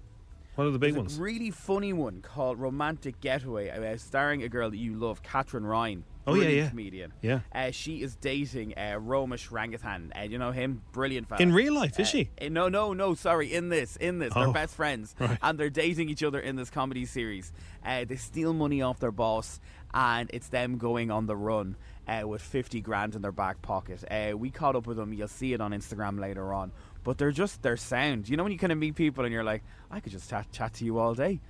what 0.58 0.66
are 0.66 0.70
the 0.72 0.78
big 0.80 0.94
there's 0.94 1.02
ones? 1.02 1.18
a 1.18 1.22
really 1.22 1.52
funny 1.52 1.92
one 1.92 2.20
called 2.20 2.58
Romantic 2.58 3.20
Getaway, 3.20 3.68
uh, 3.70 3.96
starring 3.96 4.42
a 4.42 4.48
girl 4.48 4.70
that 4.70 4.76
you 4.76 4.94
love, 4.96 5.22
Katherine 5.22 5.64
Ryan. 5.64 6.02
Oh, 6.26 6.34
yeah, 6.34 6.48
yeah. 6.48 6.68
comedian. 6.68 7.12
Yeah. 7.22 7.40
Uh, 7.54 7.70
she 7.70 8.02
is 8.02 8.16
dating 8.16 8.74
uh, 8.76 8.98
Romesh 9.00 9.48
Ranganathan. 9.50 10.10
Uh, 10.18 10.22
you 10.24 10.36
know 10.36 10.50
him? 10.50 10.82
Brilliant 10.92 11.28
fella. 11.28 11.40
In 11.40 11.52
real 11.54 11.72
life, 11.74 11.98
is 12.00 12.08
Uh, 12.08 12.10
she? 12.10 12.30
uh, 12.42 12.48
no, 12.50 12.68
no, 12.68 12.92
no. 12.92 13.14
Sorry, 13.14 13.54
in 13.54 13.68
this, 13.70 13.96
in 13.96 14.18
this, 14.18 14.34
they're 14.34 14.48
Oh, 14.48 14.52
best 14.52 14.74
friends, 14.74 15.14
right. 15.20 15.38
and 15.40 15.58
they're 15.58 15.70
dating 15.70 16.10
each 16.10 16.22
other 16.24 16.40
in 16.40 16.56
this 16.56 16.68
comedy 16.70 17.06
series. 17.06 17.50
Uh, 17.86 18.04
they 18.04 18.16
steal 18.16 18.52
money 18.52 18.82
off 18.82 18.98
their 18.98 19.12
boss, 19.12 19.58
and 19.94 20.28
it's 20.34 20.48
them 20.48 20.76
going 20.76 21.10
on 21.10 21.24
the 21.26 21.36
run 21.36 21.76
uh, 22.06 22.26
with 22.28 22.42
fifty 22.42 22.82
grand 22.82 23.14
in 23.14 23.22
their 23.22 23.32
back 23.32 23.62
pocket. 23.62 24.04
Uh, 24.10 24.36
we 24.36 24.50
caught 24.50 24.76
up 24.76 24.86
with 24.86 24.98
them. 24.98 25.14
You'll 25.14 25.28
see 25.28 25.54
it 25.54 25.62
on 25.62 25.70
Instagram 25.72 26.20
later 26.20 26.52
on. 26.52 26.72
But 27.08 27.16
they're 27.16 27.32
just 27.32 27.62
they're 27.62 27.78
sound. 27.78 28.28
You 28.28 28.36
know 28.36 28.42
when 28.42 28.52
you 28.52 28.58
kind 28.58 28.70
of 28.70 28.76
meet 28.76 28.94
people 28.94 29.24
and 29.24 29.32
you're 29.32 29.42
like, 29.42 29.62
I 29.90 29.98
could 30.00 30.12
just 30.12 30.28
chat, 30.28 30.52
chat 30.52 30.74
to 30.74 30.84
you 30.84 30.98
all 30.98 31.14
day. 31.14 31.40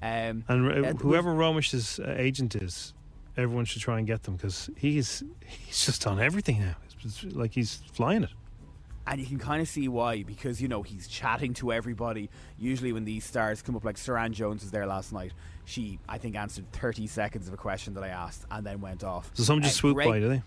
Um, 0.00 0.44
And 0.46 0.86
uh, 0.86 0.92
whoever 0.92 1.34
Romesh's 1.34 1.98
uh, 1.98 2.14
agent 2.16 2.54
is, 2.54 2.94
everyone 3.36 3.64
should 3.64 3.82
try 3.82 3.98
and 3.98 4.06
get 4.06 4.22
them 4.22 4.36
because 4.36 4.70
he's 4.76 5.24
he's 5.44 5.84
just 5.84 6.06
on 6.06 6.20
everything 6.20 6.60
now. 6.60 6.76
It's, 6.84 7.24
it's 7.24 7.34
like 7.34 7.52
he's 7.52 7.80
flying 7.92 8.22
it. 8.22 8.30
And 9.08 9.20
you 9.20 9.26
can 9.26 9.40
kind 9.40 9.60
of 9.60 9.66
see 9.66 9.88
why, 9.88 10.22
because 10.22 10.62
you 10.62 10.68
know 10.68 10.82
he's 10.82 11.08
chatting 11.08 11.52
to 11.54 11.72
everybody. 11.72 12.30
Usually, 12.56 12.92
when 12.92 13.04
these 13.04 13.24
stars 13.24 13.60
come 13.60 13.74
up, 13.74 13.84
like 13.84 13.96
Saran 13.96 14.30
Jones 14.30 14.62
was 14.62 14.70
there 14.70 14.86
last 14.86 15.12
night. 15.12 15.32
She, 15.64 15.98
I 16.08 16.18
think, 16.18 16.36
answered 16.36 16.70
thirty 16.70 17.08
seconds 17.08 17.48
of 17.48 17.54
a 17.54 17.56
question 17.56 17.92
that 17.94 18.04
I 18.04 18.10
asked, 18.10 18.46
and 18.52 18.64
then 18.64 18.80
went 18.80 19.02
off. 19.02 19.32
So 19.34 19.42
someone 19.42 19.64
just 19.64 19.78
Uh, 19.78 19.80
swooped 19.80 19.96
Greg- 19.96 20.08
by, 20.10 20.20
do 20.20 20.28
they? 20.28 20.42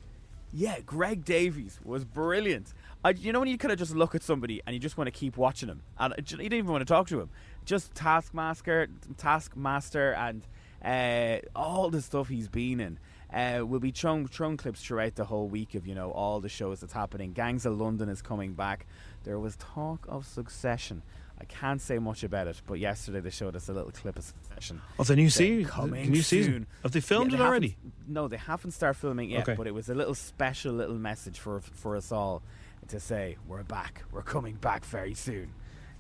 Yeah, 0.54 0.80
Greg 0.86 1.24
Davies 1.24 1.80
was 1.84 2.04
brilliant. 2.04 2.74
I, 3.06 3.12
you 3.12 3.32
know 3.32 3.40
when 3.40 3.48
you 3.48 3.58
kind 3.58 3.72
of 3.72 3.80
just 3.80 3.96
look 3.96 4.16
at 4.16 4.22
somebody 4.22 4.62
and 4.66 4.74
you 4.74 4.80
just 4.80 4.98
want 4.98 5.08
to 5.08 5.12
keep 5.12 5.38
watching 5.38 5.70
him, 5.70 5.82
and 5.98 6.14
you 6.18 6.38
don't 6.38 6.54
even 6.54 6.72
want 6.72 6.82
to 6.82 6.94
talk 6.94 7.08
to 7.08 7.22
him. 7.22 7.30
Just 7.66 7.96
Taskmaster, 7.96 8.88
Taskmaster, 9.18 10.14
and 10.14 10.46
uh, 10.84 11.40
all 11.56 11.90
the 11.90 12.02
stuff 12.02 12.28
he's 12.28 12.50
been 12.50 12.80
in. 12.80 13.00
Uh, 13.34 13.66
will 13.66 13.80
be 13.80 13.92
thrown, 13.92 14.28
thrown 14.28 14.58
clips 14.58 14.84
throughout 14.84 15.16
the 15.16 15.24
whole 15.24 15.48
week 15.48 15.74
of 15.74 15.88
you 15.88 15.96
know 15.96 16.12
all 16.12 16.42
the 16.42 16.50
shows 16.50 16.82
that's 16.82 16.92
happening. 16.92 17.32
Gangs 17.32 17.66
of 17.66 17.80
London 17.80 18.10
is 18.10 18.22
coming 18.22 18.56
back. 18.56 18.86
There 19.24 19.40
was 19.40 19.56
talk 19.56 20.06
of 20.10 20.26
Succession. 20.26 21.02
I 21.42 21.46
can't 21.46 21.82
say 21.82 21.98
much 21.98 22.24
about 22.24 22.48
it, 22.48 22.62
but 22.68 22.76
yesterday 22.80 23.20
they 23.20 23.32
showed 23.32 23.56
us 23.56 23.68
a 23.68 23.74
little 23.74 23.90
clip 23.92 24.16
of 24.18 24.24
Succession. 24.24 24.80
Oh, 25.00 25.04
the 25.04 25.16
new 25.16 25.28
They're 25.30 25.58
the 25.58 25.64
coming 25.66 26.12
new 26.12 26.22
season. 26.22 26.54
soon. 26.54 26.68
Have 26.84 26.92
they 26.92 27.02
filmed 27.02 27.32
Yeah, 27.32 27.40
it 27.40 27.42
already? 27.42 27.78
No, 28.08 28.28
they 28.28 28.38
haven't 28.38 28.72
started 28.72 29.00
filming 29.00 29.32
yet, 29.32 29.42
Okay. 29.50 29.56
but 29.56 29.66
it 29.66 29.74
was 29.74 29.90
a 29.90 29.96
little 29.96 30.14
special 30.14 30.74
little 30.74 30.98
message 31.00 31.40
for 31.40 31.60
for 31.62 31.96
us 31.96 32.12
all 32.12 32.44
to 32.90 33.00
say 33.00 33.38
we're 33.48 33.64
back, 33.64 34.04
we're 34.12 34.22
coming 34.22 34.54
back 34.56 34.86
very 34.86 35.16
soon. 35.16 35.54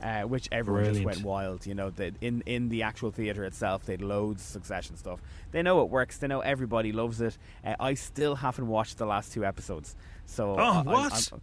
Uh, 0.03 0.24
which 0.24 0.48
everyone 0.51 0.83
just 0.86 1.03
went 1.05 1.21
wild. 1.24 1.67
You 1.67 1.75
know, 1.75 1.91
that 1.91 2.15
in 2.21 2.41
in 2.48 2.69
the 2.69 2.81
actual 2.83 3.12
theater 3.12 3.43
itself, 3.45 3.86
they 3.86 3.93
would 3.93 4.01
loads 4.01 4.41
of 4.41 4.48
Succession 4.48 4.98
stuff. 4.98 5.19
They 5.51 5.62
know 5.62 5.81
it 5.83 5.89
works. 5.89 6.17
They 6.17 6.27
know 6.27 6.39
everybody 6.39 6.91
loves 6.91 7.21
it. 7.21 7.38
Uh, 7.63 7.75
I 7.79 7.93
still 7.93 8.36
haven't 8.36 8.67
watched 8.67 8.98
the 8.98 9.05
last 9.05 9.31
two 9.31 9.45
episodes. 9.45 9.95
So 10.31 10.55
Oh, 10.57 10.61
I- 10.61 10.81
what? 10.83 11.29
I'm- 11.33 11.41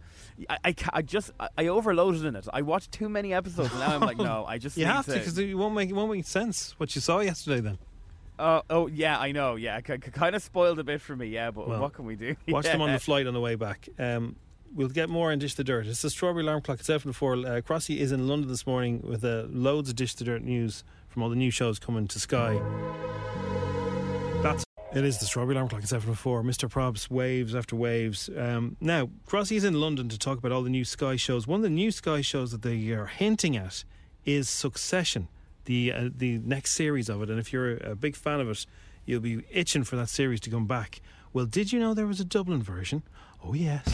I, 0.63 0.73
I, 0.93 1.01
just 1.01 1.31
I, 1.37 1.49
I 1.57 1.67
overloaded 1.67 2.23
in 2.23 2.35
it. 2.37 2.47
I 2.53 2.61
watched 2.61 2.93
too 2.93 3.09
many 3.09 3.33
episodes, 3.33 3.71
and 3.71 3.79
now 3.81 3.93
I'm 3.95 3.99
like, 3.99 4.17
no, 4.31 4.45
I 4.47 4.57
just 4.57 4.77
You 4.77 4.85
have 4.85 5.05
to 5.05 5.11
because 5.13 5.37
it 5.37 5.53
won't 5.53 5.75
make 5.75 5.89
it 5.89 5.93
won't 5.93 6.11
make 6.11 6.25
sense 6.25 6.75
what 6.79 6.95
you 6.95 7.01
saw 7.01 7.19
yesterday. 7.19 7.59
Then 7.59 7.77
Oh, 8.39 8.61
oh 8.69 8.87
yeah, 8.87 9.19
I 9.19 9.33
know. 9.33 9.55
Yeah, 9.55 9.77
it 9.77 9.83
kind 10.13 10.33
of 10.33 10.41
spoiled 10.41 10.79
a 10.79 10.83
bit 10.85 11.01
for 11.01 11.13
me. 11.15 11.27
Yeah, 11.27 11.51
but 11.51 11.67
Well, 11.67 11.81
what 11.81 11.91
can 11.93 12.05
we 12.05 12.15
do? 12.15 12.37
watch 12.47 12.63
them 12.65 12.81
on 12.81 12.91
the 12.93 12.99
flight 12.99 13.27
on 13.27 13.33
the 13.33 13.41
way 13.41 13.55
back. 13.55 13.89
Um, 13.99 14.37
we'll 14.73 14.87
get 14.87 15.09
more 15.09 15.31
on 15.33 15.39
Dish 15.39 15.55
the 15.55 15.63
Dirt. 15.65 15.87
It's 15.87 16.01
the 16.01 16.09
Strawberry 16.09 16.43
Alarm 16.43 16.61
Clock. 16.61 16.79
It's 16.79 16.87
seven 16.87 17.11
four. 17.11 17.33
Uh, 17.33 17.59
Crossy 17.59 17.97
is 17.97 18.13
in 18.13 18.25
London 18.29 18.47
this 18.49 18.65
morning 18.65 19.01
with 19.05 19.25
uh, 19.25 19.43
loads 19.49 19.89
of 19.89 19.97
Dish 19.97 20.15
the 20.15 20.23
Dirt 20.23 20.41
news 20.41 20.85
from 21.09 21.21
all 21.21 21.29
the 21.29 21.35
new 21.35 21.51
shows 21.51 21.79
coming 21.79 22.07
to 22.07 22.17
Sky. 22.19 23.08
It 24.91 25.05
is 25.05 25.19
the 25.19 25.25
Strawberry 25.27 25.53
Alarm 25.53 25.69
Clock. 25.69 25.81
It's 25.81 25.91
seven 25.91 26.09
to 26.09 26.15
four. 26.15 26.41
Mr. 26.41 26.67
Probz, 26.67 27.11
waves 27.11 27.53
after 27.53 27.75
waves. 27.75 28.27
Um, 28.35 28.75
now 28.81 29.11
Crossy 29.27 29.55
is 29.55 29.63
in 29.63 29.79
London 29.79 30.09
to 30.09 30.17
talk 30.17 30.39
about 30.39 30.51
all 30.51 30.63
the 30.63 30.69
new 30.69 30.83
Sky 30.83 31.15
shows. 31.15 31.45
One 31.45 31.59
of 31.59 31.63
the 31.63 31.69
new 31.69 31.91
Sky 31.91 32.21
shows 32.21 32.51
that 32.51 32.63
they 32.63 32.89
are 32.89 33.05
hinting 33.05 33.55
at 33.55 33.83
is 34.25 34.49
Succession, 34.49 35.27
the 35.65 35.93
uh, 35.93 36.09
the 36.15 36.39
next 36.39 36.71
series 36.71 37.07
of 37.07 37.21
it. 37.21 37.29
And 37.29 37.39
if 37.39 37.53
you're 37.53 37.77
a 37.77 37.95
big 37.95 38.15
fan 38.15 38.39
of 38.39 38.49
it, 38.49 38.65
you'll 39.05 39.19
be 39.21 39.43
itching 39.51 39.83
for 39.83 39.95
that 39.95 40.09
series 40.09 40.39
to 40.41 40.49
come 40.49 40.65
back. 40.65 41.01
Well, 41.33 41.45
did 41.45 41.71
you 41.71 41.79
know 41.79 41.93
there 41.93 42.07
was 42.07 42.19
a 42.19 42.25
Dublin 42.25 42.63
version? 42.63 43.03
Oh 43.43 43.53
yes. 43.53 43.85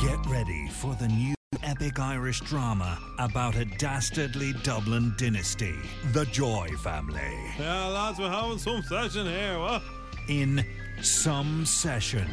Get 0.00 0.18
ready 0.26 0.68
for 0.70 0.96
the 0.96 1.06
new 1.06 1.34
epic 1.62 1.98
Irish 2.00 2.40
drama 2.40 2.98
about 3.18 3.54
a 3.56 3.64
dastardly 3.64 4.52
Dublin 4.62 5.14
dynasty, 5.16 5.74
the 6.12 6.24
Joy 6.26 6.68
family, 6.82 7.20
Yeah, 7.58 7.86
lads, 7.86 8.18
we're 8.18 8.30
having 8.30 8.58
some 8.58 8.82
session 8.82 9.26
here. 9.26 9.58
What? 9.58 9.82
in 10.28 10.64
some 11.02 11.66
session. 11.66 12.26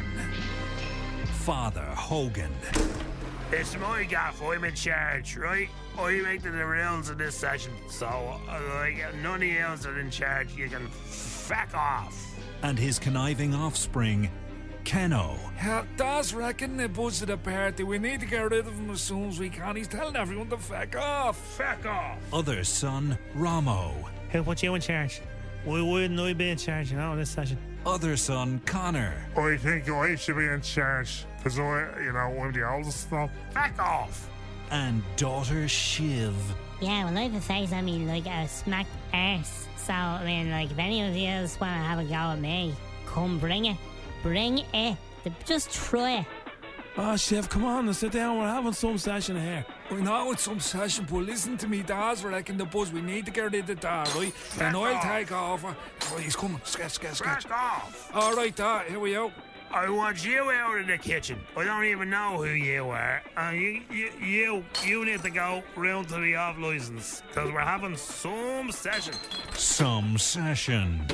Father 1.44 1.84
Hogan, 1.84 2.52
It's 3.50 3.76
my 3.78 4.04
gaff. 4.04 4.40
I'm 4.42 4.64
in 4.64 4.74
charge, 4.74 5.36
right? 5.36 5.68
I 5.98 6.12
make 6.22 6.42
the 6.42 6.50
rules 6.50 7.10
in 7.10 7.18
this 7.18 7.34
session. 7.34 7.72
So, 7.90 8.06
uh, 8.06 8.60
like, 8.76 9.14
none 9.22 9.42
of 9.42 9.48
you 9.48 9.58
else 9.58 9.84
are 9.84 9.98
in 9.98 10.10
charge. 10.10 10.54
You 10.54 10.68
can 10.68 10.86
fuck 10.88 11.74
off. 11.74 12.16
and 12.62 12.78
his 12.78 12.98
conniving 12.98 13.54
offspring, 13.54 14.30
Keno. 14.84 15.36
Yeah, 15.56 15.84
Daz 15.96 16.34
reckon 16.34 16.76
the 16.76 16.88
buzz 16.88 17.22
of 17.22 17.28
the 17.28 17.36
party. 17.36 17.84
We 17.84 17.98
need 17.98 18.20
to 18.20 18.26
get 18.26 18.50
rid 18.50 18.66
of 18.66 18.74
him 18.74 18.90
as 18.90 19.00
soon 19.00 19.28
as 19.28 19.38
we 19.38 19.48
can. 19.48 19.76
He's 19.76 19.88
telling 19.88 20.16
everyone 20.16 20.48
to 20.50 20.58
fuck 20.58 20.96
off. 20.96 21.38
Fuck 21.56 21.86
off. 21.86 22.18
Other 22.32 22.64
son, 22.64 23.16
Ramo. 23.34 23.92
Who 24.30 24.42
put 24.42 24.62
you 24.62 24.74
in 24.74 24.80
charge? 24.80 25.20
Why 25.64 25.80
wouldn't 25.80 26.18
I 26.18 26.32
be 26.32 26.50
in 26.50 26.58
charge, 26.58 26.90
you 26.90 26.96
know, 26.96 27.14
this 27.16 27.30
session? 27.30 27.58
Other 27.86 28.16
son, 28.16 28.60
Connor. 28.64 29.14
I 29.36 29.56
think 29.56 29.88
I 29.88 30.14
should 30.16 30.36
be 30.36 30.46
in 30.46 30.60
charge 30.60 31.24
because 31.36 31.58
I, 31.58 32.00
you 32.02 32.12
know, 32.12 32.18
I'm 32.40 32.52
the 32.52 32.68
oldest 32.68 33.10
now. 33.12 33.30
Fuck 33.50 33.78
off. 33.78 34.28
And 34.70 35.02
daughter 35.16 35.68
Shiv. 35.68 36.34
Yeah, 36.80 37.04
well, 37.04 37.16
I 37.16 37.22
have 37.22 37.34
a 37.34 37.40
face 37.40 37.72
I 37.72 37.82
mean, 37.82 38.08
like 38.08 38.26
a 38.26 38.48
smacked 38.48 38.90
ass. 39.12 39.68
So, 39.76 39.92
I 39.92 40.24
mean, 40.24 40.50
like, 40.50 40.70
if 40.70 40.78
any 40.78 41.02
of 41.02 41.14
you 41.14 41.28
else 41.28 41.58
want 41.60 41.72
to 41.72 41.78
have 41.78 41.98
a 41.98 42.04
go 42.04 42.14
at 42.14 42.38
me, 42.38 42.74
come 43.06 43.38
bring 43.38 43.66
it. 43.66 43.76
Bring 44.22 44.58
it. 44.72 44.96
Just 45.44 45.70
try 45.70 46.20
it. 46.20 46.26
Oh, 46.94 47.16
Chef, 47.16 47.48
come 47.48 47.64
on, 47.64 47.86
let's 47.86 48.00
sit 48.00 48.12
down. 48.12 48.38
We're 48.38 48.46
having 48.46 48.74
some 48.74 48.98
session 48.98 49.40
here. 49.40 49.64
I 49.90 49.94
know 49.94 50.30
it's 50.32 50.42
some 50.42 50.60
session, 50.60 51.06
but 51.10 51.20
listen 51.20 51.56
to 51.58 51.66
me, 51.66 51.82
Daz 51.82 52.22
reckon 52.22 52.58
the 52.58 52.66
buzz. 52.66 52.92
We 52.92 53.00
need 53.00 53.24
to 53.24 53.30
get 53.30 53.50
rid 53.50 53.70
of 53.70 53.80
that, 53.80 54.14
right? 54.14 54.32
and 54.60 54.76
I'll 54.76 55.02
take 55.02 55.32
over. 55.32 55.74
Oh, 56.10 56.16
he's 56.18 56.36
coming. 56.36 56.60
Sketch, 56.64 56.92
sketch, 56.92 57.14
sketch. 57.14 57.44
Fuck 57.44 57.52
off. 57.52 58.10
All 58.14 58.34
right, 58.34 58.54
Dad, 58.54 58.88
here 58.88 59.00
we 59.00 59.12
go. 59.12 59.32
I 59.70 59.88
want 59.88 60.22
you 60.22 60.50
out 60.50 60.80
of 60.80 60.86
the 60.86 60.98
kitchen. 60.98 61.40
I 61.56 61.64
don't 61.64 61.84
even 61.84 62.10
know 62.10 62.36
who 62.36 62.50
you 62.50 62.90
are. 62.90 63.22
And 63.38 63.58
you, 63.58 63.80
you, 63.90 64.10
you, 64.20 64.64
you 64.84 65.04
need 65.06 65.22
to 65.22 65.30
go 65.30 65.62
round 65.76 66.10
to 66.10 66.20
the 66.20 66.36
off 66.36 66.58
license 66.58 67.22
because 67.26 67.50
we're 67.50 67.60
having 67.60 67.96
some 67.96 68.70
session. 68.70 69.14
Some 69.54 70.18
session. 70.18 71.06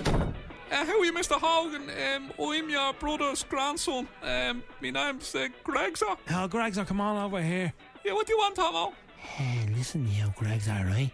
Uh, 0.71 0.85
how 0.85 0.99
are 1.01 1.05
you, 1.05 1.13
Mr. 1.13 1.39
Hogan? 1.41 1.89
Um, 1.91 2.31
I'm 2.39 2.69
your 2.69 2.93
brother's 2.95 3.43
grandson. 3.45 4.07
Um, 4.23 4.63
my 4.83 4.91
name's 4.91 5.35
uh, 5.35 5.49
Gregson. 5.65 6.09
Oh, 6.31 6.47
Greg's, 6.47 6.79
come 6.87 7.01
on 7.01 7.17
over 7.25 7.41
here. 7.43 7.73
Yeah, 8.05 8.13
what 8.13 8.27
do 8.27 8.35
you 8.35 8.39
want, 8.39 8.55
Tomo? 8.55 8.93
Hey, 9.17 9.67
listen, 9.75 10.07
you, 10.13 10.33
Greg's 10.37 10.69
alright. 10.69 11.11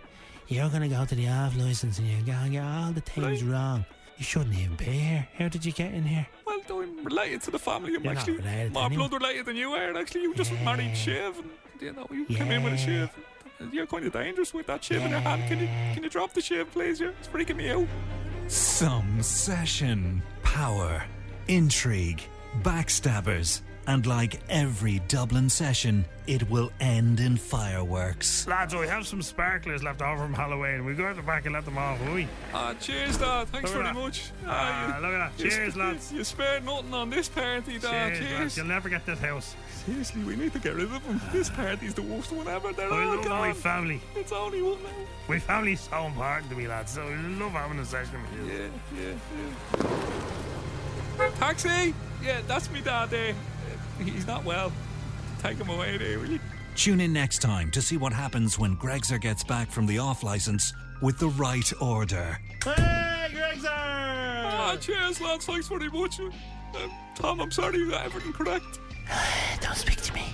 You're 0.49 0.69
gonna 0.69 0.89
go 0.89 1.05
to 1.05 1.15
the 1.15 1.29
off 1.29 1.57
license 1.57 1.99
and 1.99 2.09
you're 2.09 2.21
gonna 2.35 2.51
get 2.51 2.65
all 2.65 2.93
the 2.93 3.01
things 3.01 3.43
wrong. 3.45 3.85
You 4.19 4.25
shouldn't 4.25 4.55
even 4.59 4.77
be 4.77 4.85
here. 4.85 5.27
How 5.39 5.49
did 5.49 5.65
you 5.65 5.73
get 5.73 5.95
in 5.95 6.05
here? 6.05 6.27
Well, 6.47 6.61
I'm 6.71 7.05
related 7.05 7.41
to 7.43 7.51
the 7.51 7.59
family. 7.59 7.95
I'm 7.95 8.03
You're 8.05 8.13
not 8.13 8.19
actually 8.21 8.37
related 8.39 8.73
more 8.73 8.91
blood 8.91 9.13
related 9.13 9.47
than 9.47 9.57
you 9.57 9.73
are. 9.73 9.97
Actually, 9.97 10.23
you 10.23 10.35
just 10.35 10.53
Yeah. 10.53 10.65
married 10.65 10.97
Shiv, 10.97 11.39
and 11.39 11.51
you 11.81 11.93
know 11.93 12.07
you 12.11 12.25
came 12.27 12.51
in 12.51 12.63
with 12.63 12.75
a 12.75 12.77
Yeah. 12.77 12.85
Shiv. 12.85 13.11
You're 13.73 13.87
kind 13.87 14.05
of 14.05 14.13
dangerous 14.13 14.53
with 14.53 14.67
that 14.67 14.85
Shiv 14.85 15.03
in 15.03 15.11
your 15.11 15.21
hand. 15.21 15.49
Can 15.49 15.61
you 15.61 15.67
can 15.95 16.03
you 16.03 16.11
drop 16.11 16.35
the 16.35 16.41
Shiv, 16.43 16.71
please? 16.73 17.01
You're, 17.01 17.11
it's 17.21 17.29
freaking 17.29 17.57
me 17.57 17.71
out. 17.71 17.87
Some 18.49 19.23
session. 19.23 20.23
Power, 20.43 21.05
intrigue, 21.49 22.23
backstabbers, 22.63 23.63
And 23.87 24.07
like 24.07 24.41
every 24.49 25.01
Dublin 25.09 25.51
session, 25.51 26.07
it 26.27 26.49
will 26.49 26.71
end 26.81 27.21
in 27.21 27.37
fireworks. 27.37 28.47
Lads, 28.47 28.75
we 28.75 28.87
have 28.89 29.07
some 29.07 29.21
sparklers 29.21 29.83
left 29.83 30.01
over 30.01 30.23
from 30.23 30.33
Halloween. 30.33 30.87
We 30.87 30.95
go 30.95 31.05
out 31.07 31.17
the 31.17 31.23
back 31.23 31.45
and 31.45 31.53
let 31.55 31.67
them 31.67 31.77
off, 31.77 32.01
will 32.03 32.15
we? 32.15 32.27
Ah, 32.55 32.73
cheers, 32.81 33.19
Dad. 33.19 33.47
Thanks 33.49 33.71
Look 33.75 33.83
very 33.83 33.85
that. 33.85 33.95
much. 33.95 34.31
Ah, 34.47 34.87
you- 34.97 35.03
look 35.03 35.13
at 35.13 35.37
that. 35.37 35.43
Cheers, 35.51 35.75
sp- 35.77 35.79
lads. 35.79 36.13
You 36.13 36.25
spared 36.25 36.65
nothing 36.65 36.95
on 36.95 37.11
this 37.11 37.29
party, 37.29 37.79
Dad. 37.79 38.15
Cheers, 38.15 38.19
Cheers. 38.27 38.41
lads. 38.41 38.57
You'll 38.57 38.67
never 38.67 38.89
get 38.89 39.05
this 39.05 39.19
house. 39.19 39.55
Seriously, 39.85 40.23
we 40.25 40.35
need 40.37 40.55
to 40.55 40.59
get 40.61 40.75
rid 40.77 40.85
of 40.91 41.07
them. 41.07 41.21
This 41.31 41.51
party's 41.51 41.93
the 41.93 42.01
worst 42.03 42.33
one 42.33 42.49
ever. 42.49 42.73
They're 42.73 42.91
I 42.91 43.05
all 43.05 43.17
love 43.17 43.25
gone. 43.27 43.39
my 43.49 43.53
family. 43.53 44.01
It's 44.17 44.33
only 44.33 44.63
one 44.63 44.83
now. 44.83 44.89
My 45.29 45.39
family's 45.39 45.81
so 45.81 46.07
important 46.07 46.49
to 46.51 46.57
me, 46.57 46.67
lads. 46.67 46.93
So 46.93 47.03
I 47.03 47.15
love 47.39 47.53
having 47.53 47.79
a 47.79 47.85
session 47.85 48.19
with 48.23 48.33
you. 48.41 48.47
Yeah, 48.51 48.69
yeah, 48.99 49.15
yeah. 51.19 51.31
Taxi! 51.39 51.95
Yeah, 52.23 52.41
that's 52.47 52.71
me 52.71 52.81
dad 52.81 53.11
there. 53.11 53.35
He's 53.99 54.27
not 54.27 54.45
well. 54.45 54.73
Take 55.41 55.59
him 55.59 55.69
away 55.69 55.97
there, 55.97 56.19
will 56.19 56.31
you? 56.31 56.41
Tune 56.75 57.01
in 57.01 57.13
next 57.13 57.39
time 57.39 57.71
to 57.71 57.81
see 57.83 57.97
what 57.97 58.13
happens 58.13 58.59
when 58.59 58.77
Gregser 58.77 59.21
gets 59.21 59.45
back 59.45 59.71
from 59.71 59.87
the 59.87 59.99
off 59.99 60.23
license 60.23 60.73
with 61.01 61.19
the 61.19 61.29
right 61.29 61.71
order. 61.81 62.39
Hey, 62.65 63.29
Gregser! 63.31 63.67
Ah, 63.67 64.77
cheers, 64.81 65.21
lads. 65.21 65.47
Thanks 65.47 65.69
very 65.69 65.89
much. 65.91 66.19
Uh, 66.21 66.89
Tom, 67.15 67.41
I'm 67.41 67.51
sorry 67.51 67.79
you 67.79 67.91
got 67.91 68.05
everything 68.05 68.33
correct. 68.33 68.81
Don't 69.61 69.77
speak 69.77 70.01
to 70.01 70.13
me. 70.15 70.25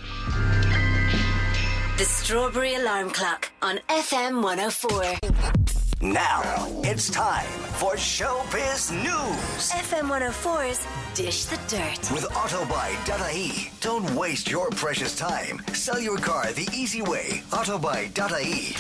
The 1.98 2.04
Strawberry 2.04 2.76
Alarm 2.76 3.10
Clock 3.10 3.50
on 3.60 3.78
FM 3.88 4.42
104. 4.42 5.79
Now 6.02 6.66
it's 6.82 7.10
time 7.10 7.44
for 7.76 7.92
Showbiz 7.92 8.90
News 8.90 9.70
FM 9.70 10.08
104's 10.08 10.86
Dish 11.14 11.44
the 11.44 11.56
Dirt. 11.68 12.10
with 12.10 12.24
Autobuy.ie. 12.30 13.70
Don't 13.82 14.10
waste 14.14 14.50
your 14.50 14.70
precious 14.70 15.14
time. 15.14 15.60
Sell 15.74 16.00
your 16.00 16.16
car 16.16 16.52
the 16.52 16.66
easy 16.74 17.02
way. 17.02 17.42
Autobuy.ie. 17.50 18.72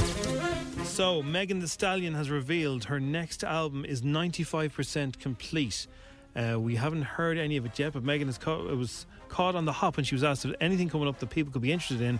So, 0.84 1.22
Megan 1.22 1.60
Thee 1.60 1.66
Stallion 1.66 2.14
has 2.14 2.30
revealed 2.30 2.84
her 2.84 2.98
next 2.98 3.44
album 3.44 3.84
is 3.84 4.00
95% 4.00 5.18
complete. 5.18 5.88
Uh, 6.34 6.58
we 6.58 6.76
haven't 6.76 7.02
heard 7.02 7.36
any 7.36 7.58
of 7.58 7.66
it 7.66 7.78
yet, 7.78 7.92
but 7.92 8.02
Megan 8.02 8.30
is 8.30 8.38
caught, 8.38 8.64
it 8.64 8.76
was 8.78 9.04
caught 9.28 9.54
on 9.54 9.66
the 9.66 9.72
hop 9.72 9.98
when 9.98 10.04
she 10.04 10.14
was 10.14 10.24
asked 10.24 10.46
if 10.46 10.54
anything 10.58 10.88
coming 10.88 11.06
up 11.06 11.18
that 11.18 11.28
people 11.28 11.52
could 11.52 11.60
be 11.60 11.70
interested 11.70 12.00
in. 12.00 12.18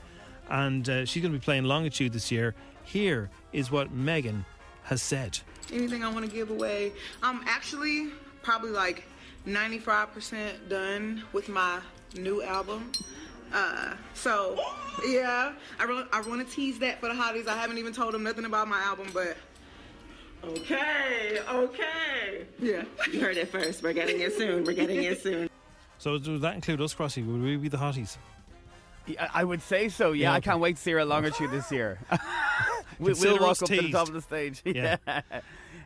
And 0.51 0.87
uh, 0.91 1.07
she's 1.07 1.23
going 1.23 1.33
to 1.33 1.39
be 1.39 1.43
playing 1.43 1.65
Longitude 1.65 2.13
this 2.13 2.31
year. 2.31 2.55
Here 2.85 3.31
is 3.55 3.71
what 3.71 3.91
Megan 3.93 4.45
has 4.91 5.01
said. 5.01 5.39
anything 5.73 6.03
I 6.03 6.13
want 6.13 6.29
to 6.29 6.31
give 6.31 6.51
away. 6.51 6.93
I'm 7.23 7.43
actually 7.47 8.09
probably 8.43 8.71
like 8.71 9.05
95% 9.47 10.69
done 10.69 11.23
with 11.33 11.49
my 11.49 11.79
new 12.17 12.43
album. 12.43 12.91
Uh, 13.55 13.95
so 14.15 14.61
yeah, 15.07 15.53
I 15.79 15.85
really, 15.85 16.05
I 16.13 16.21
want 16.23 16.47
to 16.47 16.55
tease 16.55 16.81
that 16.81 17.01
for 17.01 17.07
the 17.07 17.15
hotties. 17.15 17.47
I 17.47 17.57
haven't 17.57 17.79
even 17.79 17.93
told 17.93 18.15
them 18.15 18.25
nothing 18.25 18.45
about 18.45 18.67
my 18.67 18.81
album, 18.81 19.07
but 19.15 19.37
okay, 20.45 21.39
okay. 21.49 22.47
Yeah, 22.61 22.83
you 23.13 23.21
heard 23.21 23.37
it 23.37 23.49
first. 23.49 23.85
We're 23.85 23.93
getting 23.93 24.21
it 24.21 24.35
soon. 24.37 24.65
We're 24.65 24.73
getting 24.73 25.05
it 25.05 25.23
soon. 25.23 25.49
So, 25.99 26.19
does 26.19 26.41
that 26.41 26.55
include 26.57 26.81
us, 26.81 26.95
Crossy? 26.95 27.25
Would 27.25 27.43
we 27.43 27.57
be 27.57 27.69
the 27.69 27.77
hotties? 27.77 28.17
I 29.33 29.45
would 29.45 29.63
say 29.63 29.89
so. 29.89 30.13
Yeah, 30.13 30.31
Yeah, 30.31 30.33
I 30.35 30.41
can't 30.41 30.61
wait 30.61 30.77
to 30.77 30.83
see 30.83 30.93
her 30.93 30.99
at 30.99 31.09
Longitude 31.09 31.51
this 31.53 31.71
year. 31.71 31.99
we, 33.01 33.13
we'll 33.15 33.39
walk 33.39 33.63
up 33.63 33.69
to 33.69 33.81
the 33.83 33.91
top 33.91 34.09
of 34.09 34.15
the 34.15 34.23
stage. 34.23 34.63
Yeah. 34.65 34.97
Yeah. 35.07 35.23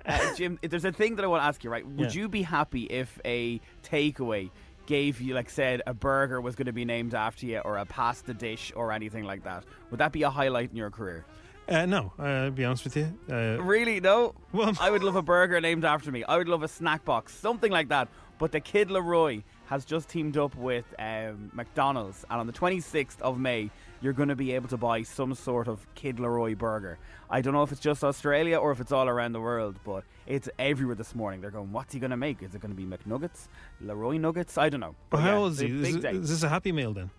Uh, 0.06 0.34
Jim, 0.34 0.58
there's 0.60 0.84
a 0.84 0.92
thing 0.92 1.16
that 1.16 1.24
I 1.24 1.28
want 1.28 1.40
to 1.42 1.46
ask 1.46 1.64
you, 1.64 1.70
right? 1.70 1.86
Would 1.86 2.14
Yeah. 2.14 2.20
you 2.20 2.28
be 2.28 2.42
happy 2.42 2.82
if 2.82 3.18
a 3.24 3.58
takeaway 3.82 4.50
gave 4.84 5.18
you, 5.18 5.32
like, 5.32 5.48
said, 5.48 5.80
a 5.86 5.94
burger 5.94 6.42
was 6.42 6.54
going 6.56 6.66
to 6.66 6.74
be 6.74 6.84
named 6.84 7.14
after 7.14 7.46
you, 7.46 7.60
or 7.60 7.78
a 7.78 7.86
pasta 7.86 8.34
dish, 8.34 8.70
or 8.76 8.92
anything 8.92 9.24
like 9.24 9.44
that? 9.44 9.64
Would 9.90 10.00
that 10.00 10.12
be 10.12 10.22
a 10.22 10.28
highlight 10.28 10.70
in 10.72 10.76
your 10.76 10.90
career? 10.90 11.24
Uh, 11.70 11.86
no, 11.86 12.12
uh, 12.18 12.22
I'll 12.22 12.50
be 12.50 12.66
honest 12.66 12.84
with 12.84 12.98
you. 12.98 13.18
Uh, 13.30 13.56
Really? 13.62 13.98
No. 13.98 14.34
Well, 14.52 14.74
I 14.78 14.90
would 14.90 15.02
love 15.02 15.16
a 15.16 15.22
burger 15.22 15.58
named 15.58 15.86
after 15.86 16.12
me. 16.12 16.22
I 16.22 16.36
would 16.36 16.48
love 16.50 16.62
a 16.62 16.68
snack 16.68 17.06
box, 17.06 17.34
something 17.34 17.72
like 17.72 17.88
that. 17.88 18.08
But 18.38 18.52
the 18.52 18.60
Kid 18.60 18.90
LAROI 18.90 19.42
has 19.66 19.86
just 19.86 20.10
teamed 20.10 20.36
up 20.36 20.54
with 20.54 20.84
um, 20.98 21.50
McDonald's, 21.54 22.26
and 22.28 22.40
on 22.40 22.46
the 22.46 22.52
26th 22.52 23.22
of 23.22 23.38
May, 23.38 23.70
you're 24.04 24.12
going 24.12 24.28
to 24.28 24.36
be 24.36 24.52
able 24.52 24.68
to 24.68 24.76
buy 24.76 25.02
some 25.02 25.34
sort 25.34 25.66
of 25.66 25.86
Kid 25.94 26.18
LAROI 26.18 26.56
burger. 26.56 26.98
I 27.30 27.40
don't 27.40 27.54
know 27.54 27.62
if 27.62 27.72
it's 27.72 27.80
just 27.80 28.04
Australia 28.04 28.58
or 28.58 28.70
if 28.70 28.78
it's 28.80 28.92
all 28.92 29.08
around 29.08 29.32
the 29.32 29.40
world, 29.40 29.76
but 29.84 30.04
it's 30.26 30.48
everywhere 30.58 30.94
this 30.94 31.14
morning. 31.14 31.40
They're 31.40 31.50
going, 31.50 31.72
"What's 31.72 31.94
he 31.94 31.98
going 31.98 32.10
to 32.10 32.16
make? 32.16 32.42
Is 32.42 32.54
it 32.54 32.60
going 32.60 32.74
to 32.74 32.80
be 32.80 32.84
McNuggets, 32.84 33.48
Leroy 33.80 34.18
Nuggets? 34.18 34.58
I 34.58 34.68
don't 34.68 34.80
know." 34.80 34.94
but 35.10 35.16
But 35.16 35.20
how 35.22 35.28
yeah, 35.30 35.36
old 35.38 35.52
is 35.52 35.58
he? 35.60 35.66
Is, 35.68 35.82
Big 35.82 35.94
it- 35.96 36.02
day. 36.02 36.10
is 36.12 36.28
this 36.28 36.42
a 36.42 36.48
happy 36.50 36.70
meal 36.72 36.92
then? 36.92 37.10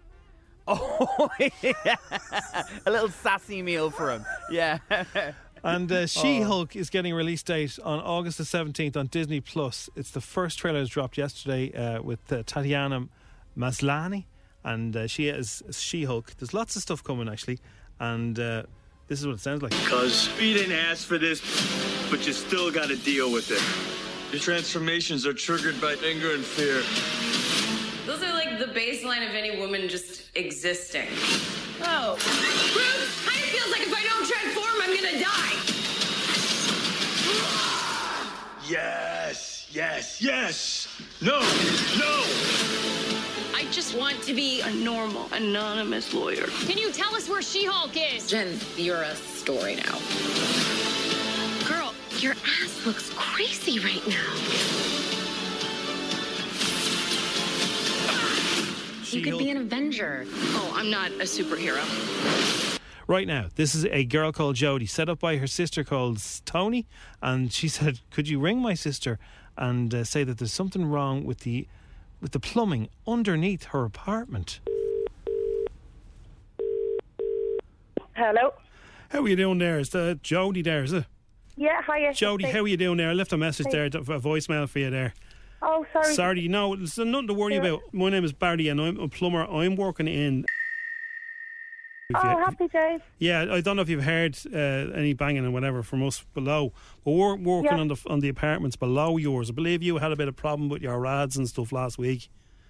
Oh, 0.68 1.30
yeah. 1.62 1.96
a 2.86 2.92
little 2.92 3.10
sassy 3.10 3.62
meal 3.62 3.90
for 3.92 4.12
him. 4.12 4.26
Yeah. 4.50 4.80
And 5.64 5.92
uh, 5.92 5.96
Oh. 5.96 6.06
She 6.06 6.42
Hulk 6.42 6.76
is 6.76 6.92
getting 6.92 7.14
a 7.14 7.16
release 7.16 7.42
date 7.42 7.80
on 7.84 8.00
August 8.00 8.38
the 8.38 8.44
17th 8.44 8.96
on 8.96 9.08
Disney 9.08 9.42
Plus. 9.42 9.90
It's 9.96 10.12
the 10.12 10.22
first 10.22 10.60
trailer 10.60 10.82
that 10.82 10.90
dropped 10.92 11.18
yesterday 11.18 11.72
uh, 11.74 12.04
with 12.04 12.32
uh, 12.32 12.44
Tatiana 12.46 13.08
Maslany, 13.58 14.26
and 14.66 14.98
uh, 14.98 15.08
she 15.08 15.30
is 15.30 15.64
She 15.72 16.04
Hulk. 16.04 16.34
There's 16.38 16.54
lots 16.54 16.76
of 16.76 16.82
stuff 16.82 17.04
coming 17.04 17.30
actually, 17.30 17.60
and 18.00 18.38
uh, 18.38 18.64
this 19.08 19.20
is 19.20 19.28
what 19.28 19.36
it 19.36 19.40
sounds 19.40 19.62
like. 19.62 19.72
Because 19.72 20.28
you 20.42 20.54
didn't 20.54 20.76
ask 20.76 21.08
for 21.08 21.18
this, 21.18 21.40
but 22.10 22.26
you 22.28 22.34
still 22.34 22.72
got 22.72 22.90
to 22.90 22.98
deal 22.98 23.32
with 23.32 23.52
it. 23.52 23.62
Your 24.34 24.42
transformations 24.42 25.26
are 25.26 25.34
triggered 25.34 25.80
by 25.80 25.96
anger 26.04 26.34
and 26.34 26.44
fear. 26.44 26.82
Those 28.06 28.24
are 28.28 28.34
like 28.34 28.60
the 28.60 28.66
baseline 28.78 29.28
of 29.28 29.36
any 29.36 29.58
woman 29.58 29.88
just 29.88 30.36
existing. 30.36 31.08
Oh. 31.84 32.16
Bruce, 32.74 33.26
kind 33.26 33.38
of 33.38 33.50
feels 33.50 33.72
like 33.72 33.82
if 33.82 33.94
I 33.94 34.04
don't 34.04 34.28
transform, 34.28 34.82
I'm 34.82 34.96
gonna 34.96 35.20
die. 35.24 35.76
Yes, 38.68 39.68
yes, 39.72 40.22
yes. 40.22 40.88
No, 41.22 41.40
no. 42.00 42.95
I 43.66 43.72
just 43.72 43.98
want 43.98 44.22
to 44.24 44.34
be 44.36 44.62
a 44.62 44.72
normal, 44.72 45.28
anonymous 45.34 46.14
lawyer. 46.14 46.46
Can 46.68 46.78
you 46.78 46.92
tell 46.92 47.16
us 47.16 47.28
where 47.28 47.42
She-Hulk 47.42 47.94
is? 47.96 48.28
Jen, 48.28 48.60
you're 48.78 49.02
a 49.02 49.16
story 49.16 49.76
now. 49.76 49.98
Girl, 51.68 51.92
your 52.20 52.34
ass 52.34 52.86
looks 52.86 53.12
crazy 53.16 53.80
right 53.80 54.08
now. 54.08 54.34
You 59.10 59.24
could 59.24 59.40
be 59.40 59.50
an 59.50 59.58
Avenger. 59.58 60.26
Oh, 60.30 60.74
I'm 60.76 60.92
not 60.92 61.10
a 61.14 61.26
superhero. 61.26 61.82
Right 63.08 63.26
now, 63.26 63.48
this 63.56 63.74
is 63.74 63.86
a 63.86 64.06
girl 64.06 64.32
called 64.32 64.58
Jody, 64.58 64.86
set 64.86 65.10
up 65.10 65.20
by 65.20 65.38
her 65.38 65.48
sister 65.48 65.84
called 65.84 66.18
S- 66.18 66.44
Tony, 66.46 66.86
and 67.20 67.52
she 67.52 67.68
said, 67.68 68.02
"Could 68.12 68.28
you 68.28 68.40
ring 68.40 68.60
my 68.60 68.76
sister 68.76 69.18
and 69.58 69.94
uh, 69.94 70.04
say 70.04 70.24
that 70.24 70.38
there's 70.38 70.54
something 70.54 70.86
wrong 70.86 71.24
with 71.26 71.40
the 71.40 71.68
with 72.22 72.32
the 72.32 72.40
plumbing 72.40 72.90
underneath 73.08 73.66
her 73.66 73.84
apartment?" 73.86 74.60
Hello. 78.14 78.54
How 79.10 79.22
are 79.22 79.28
you 79.28 79.36
doing 79.36 79.60
there? 79.60 79.80
Is 79.80 79.90
that 79.90 80.22
Jodie 80.24 80.64
there? 80.64 80.84
Is 80.84 80.94
it? 80.94 81.06
Yeah, 81.58 81.82
hiya. 81.84 82.14
Jody, 82.14 82.46
how 82.46 82.62
are 82.62 82.68
you 82.68 82.78
doing 82.78 82.98
there? 82.98 83.10
I 83.10 83.14
left 83.14 83.32
a 83.34 83.38
message 83.38 83.68
Hey. 83.68 83.90
there, 83.90 84.02
a 84.02 84.20
voicemail 84.20 84.68
for 84.68 84.80
you 84.80 84.90
there. 84.90 85.14
Oh, 85.62 85.86
sorry. 85.94 86.14
Sorry, 86.14 86.48
no, 86.48 86.76
there's 86.76 86.98
nothing 86.98 87.28
to 87.28 87.34
worry 87.34 87.54
Yeah. 87.56 87.62
about. 87.62 87.82
My 87.94 88.10
name 88.10 88.24
is 88.24 88.34
Barry, 88.34 88.68
and 88.68 88.80
I'm 88.80 89.00
a 89.00 89.08
plumber. 89.08 89.46
I'm 89.46 89.76
working 89.76 90.08
in. 90.08 90.46
Oh, 92.14 92.20
happy 92.38 92.68
days. 92.68 93.00
Yeah, 93.18 93.48
I 93.52 93.62
don't 93.62 93.78
know 93.78 93.82
if 93.82 93.90
you've 93.90 94.04
heard 94.04 94.38
uh, 94.54 94.58
any 94.58 95.14
banging 95.14 95.44
and 95.44 95.54
whatever 95.56 95.82
from 95.82 96.04
us 96.04 96.24
below, 96.36 96.72
but 97.04 97.12
we're 97.12 97.36
working 97.36 97.72
Yeah. 97.72 97.80
on 97.80 97.88
the 97.88 97.96
on 98.08 98.20
the 98.20 98.30
apartments 98.30 98.76
below 98.76 99.18
yours. 99.18 99.50
I 99.50 99.54
believe 99.54 99.82
you 99.82 99.98
had 99.98 100.12
a 100.12 100.16
bit 100.16 100.28
of 100.28 100.36
problem 100.36 100.70
with 100.70 100.84
your 100.84 101.00
rads 101.00 101.36
and 101.36 101.48
stuff 101.50 101.72
last 101.72 101.98
week. 101.98 102.30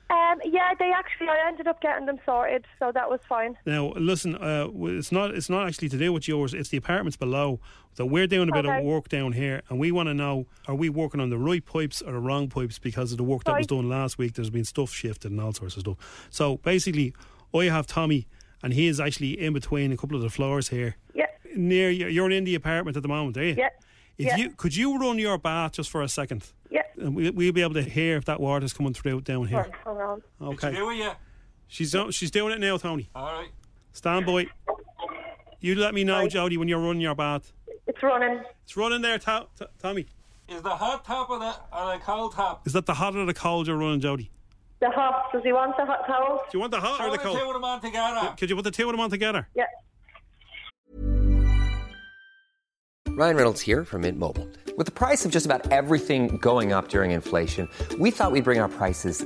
Um, 0.10 0.40
yeah, 0.46 0.74
they 0.78 0.92
actually, 0.92 1.28
I 1.30 1.48
ended 1.48 1.68
up 1.68 1.82
getting 1.82 2.06
them 2.06 2.20
sorted, 2.26 2.66
so 2.80 2.92
that 2.94 3.10
was 3.10 3.20
fine. 3.28 3.58
Now, 3.66 3.88
listen, 3.98 4.36
uh, 4.36 4.70
it's 4.74 5.12
not 5.12 5.32
it's 5.32 5.50
not 5.50 5.68
actually 5.68 5.90
to 5.90 5.98
do 5.98 6.14
with 6.14 6.30
yours. 6.30 6.54
It's 6.54 6.70
the 6.70 6.78
apartments 6.78 7.18
below. 7.18 7.60
So 7.96 8.06
we're 8.06 8.28
doing 8.28 8.48
a 8.48 8.54
bit 8.54 8.66
Okay. 8.66 8.78
of 8.80 8.86
work 8.86 9.10
down 9.10 9.34
here, 9.34 9.64
and 9.68 9.80
we 9.80 9.92
want 9.92 10.08
to 10.08 10.14
know: 10.14 10.46
are 10.66 10.76
we 10.76 10.88
working 10.88 11.20
on 11.20 11.30
the 11.30 11.38
right 11.38 11.66
pipes 11.66 12.02
or 12.02 12.14
the 12.14 12.20
wrong 12.20 12.48
pipes? 12.48 12.80
Because 12.80 13.12
of 13.12 13.18
the 13.18 13.26
work 13.26 13.44
that 13.44 13.58
was 13.58 13.68
done 13.68 13.90
last 13.90 14.18
week, 14.18 14.36
there's 14.36 14.50
been 14.50 14.64
stuff 14.64 14.92
shifted 14.94 15.30
and 15.32 15.42
all 15.42 15.52
sorts 15.52 15.76
of 15.76 15.82
stuff. 15.82 16.28
So 16.30 16.56
basically, 16.58 17.14
I 17.54 17.66
have 17.66 17.86
Tommy, 17.88 18.28
and 18.66 18.74
he 18.74 18.88
is 18.88 19.00
actually 19.00 19.40
in 19.40 19.54
between 19.54 19.92
a 19.92 19.98
couple 19.98 20.18
of 20.18 20.24
the 20.24 20.30
floors 20.30 20.70
here. 20.70 20.96
Yeah. 21.14 21.28
Near 21.56 21.92
you, 21.92 22.08
you're 22.08 22.32
in 22.32 22.44
the 22.46 22.56
apartment 22.56 22.98
at 22.98 23.04
the 23.04 23.08
moment, 23.10 23.38
are 23.38 23.44
you? 23.44 23.54
Yeah. 23.56 23.70
If 24.18 24.26
Yeah. 24.26 24.38
you 24.38 24.50
could 24.50 24.76
you 24.76 24.98
run 24.98 25.20
your 25.20 25.38
bath 25.38 25.74
just 25.74 25.92
for 25.92 26.02
a 26.02 26.10
second? 26.10 26.48
Yeah. 26.72 26.82
And 26.98 27.16
we, 27.16 27.30
we'll 27.30 27.52
be 27.52 27.62
able 27.62 27.76
to 27.76 27.84
hear 27.84 28.18
if 28.18 28.26
that 28.26 28.40
water's 28.40 28.74
coming 28.74 28.96
through 28.96 29.22
down 29.22 29.46
here. 29.48 29.60
Right, 29.60 29.72
hold 29.86 30.02
on. 30.02 30.22
Okay. 30.54 30.72
do 30.74 30.90
it, 30.90 30.96
yeah? 30.96 31.14
She's 31.68 31.92
do- 31.92 32.12
she's 32.12 32.32
doing 32.32 32.54
it 32.54 32.60
now, 32.60 32.78
Tony. 32.78 33.08
All 33.14 33.32
right. 33.40 33.50
Stand 33.94 34.26
by. 34.26 34.48
You 35.60 35.76
let 35.76 35.94
me 35.94 36.04
know, 36.04 36.28
Jody, 36.28 36.58
when 36.58 36.68
you're 36.68 36.80
running 36.80 37.02
your 37.02 37.16
bath. 37.16 37.54
It's 37.86 38.02
running. 38.02 38.42
It's 38.64 38.76
running 38.76 39.04
there, 39.04 39.20
to- 39.20 39.46
to- 39.58 39.70
Tommy. 39.80 40.08
Is 40.50 40.64
the 40.64 40.70
hot 40.76 41.06
tap 41.06 41.30
or 41.30 41.38
the, 41.40 41.54
or 41.72 41.94
the 41.94 42.00
cold 42.04 42.34
tap? 42.36 42.62
Is 42.66 42.74
that 42.74 42.88
the 42.88 42.96
hot 42.96 43.16
or 43.16 43.26
the 43.26 43.34
cold 43.34 43.68
you're 43.68 43.78
running, 43.78 44.00
Jody? 44.00 44.32
The 44.82 44.90
hot. 44.90 45.32
Does 45.32 45.42
he 45.44 45.54
want 45.54 45.78
the 45.78 45.86
hot 45.86 46.06
towel? 46.06 46.42
Do 46.52 46.58
you 46.58 46.60
want 46.60 46.72
the 46.72 46.80
hot 46.80 47.02
or 47.02 47.12
the 47.12 47.18
cold? 47.18 47.38
Two 47.38 47.46
of 47.46 47.54
them 47.54 47.64
on 47.64 47.82
together. 47.82 48.34
Could 48.38 48.50
you 48.50 48.56
put 48.56 48.64
the 48.64 48.72
two 48.72 48.88
of 48.88 48.92
them 48.92 49.00
on 49.00 49.10
together? 49.10 49.48
Yeah. 49.56 49.66
Ryan 53.16 53.38
Reynolds 53.38 53.62
here 53.62 53.86
from 53.86 54.02
Mint 54.02 54.20
Mobile. 54.20 54.50
With 54.78 54.88
the 54.88 54.92
price 54.92 55.24
of 55.24 55.32
just 55.32 55.46
about 55.46 55.72
everything 55.72 56.38
going 56.38 56.74
up 56.74 56.90
during 56.90 57.12
inflation, 57.12 57.70
we 57.98 58.12
thought 58.12 58.34
we'd 58.34 58.44
bring 58.44 58.60
our 58.60 58.68
prices 58.68 59.26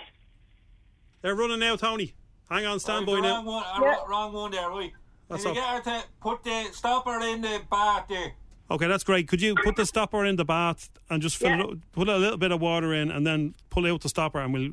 They're 1.21 1.35
running 1.35 1.59
now, 1.59 1.75
Tony. 1.75 2.13
Hang 2.49 2.65
on, 2.65 2.79
stand 2.79 3.05
by 3.05 3.13
Right, 3.13 3.21
now. 3.23 3.35
wrong 3.35 3.45
one, 3.45 3.63
uh, 3.63 3.79
wrong- 3.79 4.05
wrong 4.09 4.33
one 4.33 4.51
there, 4.51 4.69
right. 4.69 4.91
That's 5.29 5.43
Can 5.43 5.55
you 5.55 5.61
get 5.61 5.69
her 5.69 5.81
to 6.01 6.03
put 6.19 6.43
the 6.43 6.63
stopper 6.73 7.19
in 7.21 7.41
the 7.41 7.61
bath 7.69 8.07
there? 8.09 8.33
Okay, 8.69 8.87
that's 8.87 9.03
great. 9.03 9.27
Could 9.27 9.41
you 9.41 9.55
put 9.63 9.75
the 9.75 9.85
stopper 9.85 10.25
in 10.25 10.35
the 10.35 10.43
bath 10.45 10.89
and 11.09 11.21
just 11.21 11.37
fill 11.37 11.49
Yeah. 11.49 11.59
it 11.59 11.69
up, 11.71 11.77
put 11.93 12.09
a 12.09 12.17
little 12.17 12.37
bit 12.37 12.51
of 12.51 12.59
water 12.59 12.93
in 12.93 13.11
and 13.11 13.25
then 13.25 13.53
pull 13.69 13.85
out 13.85 14.01
the 14.01 14.09
stopper 14.09 14.39
and 14.39 14.53
we'll 14.53 14.71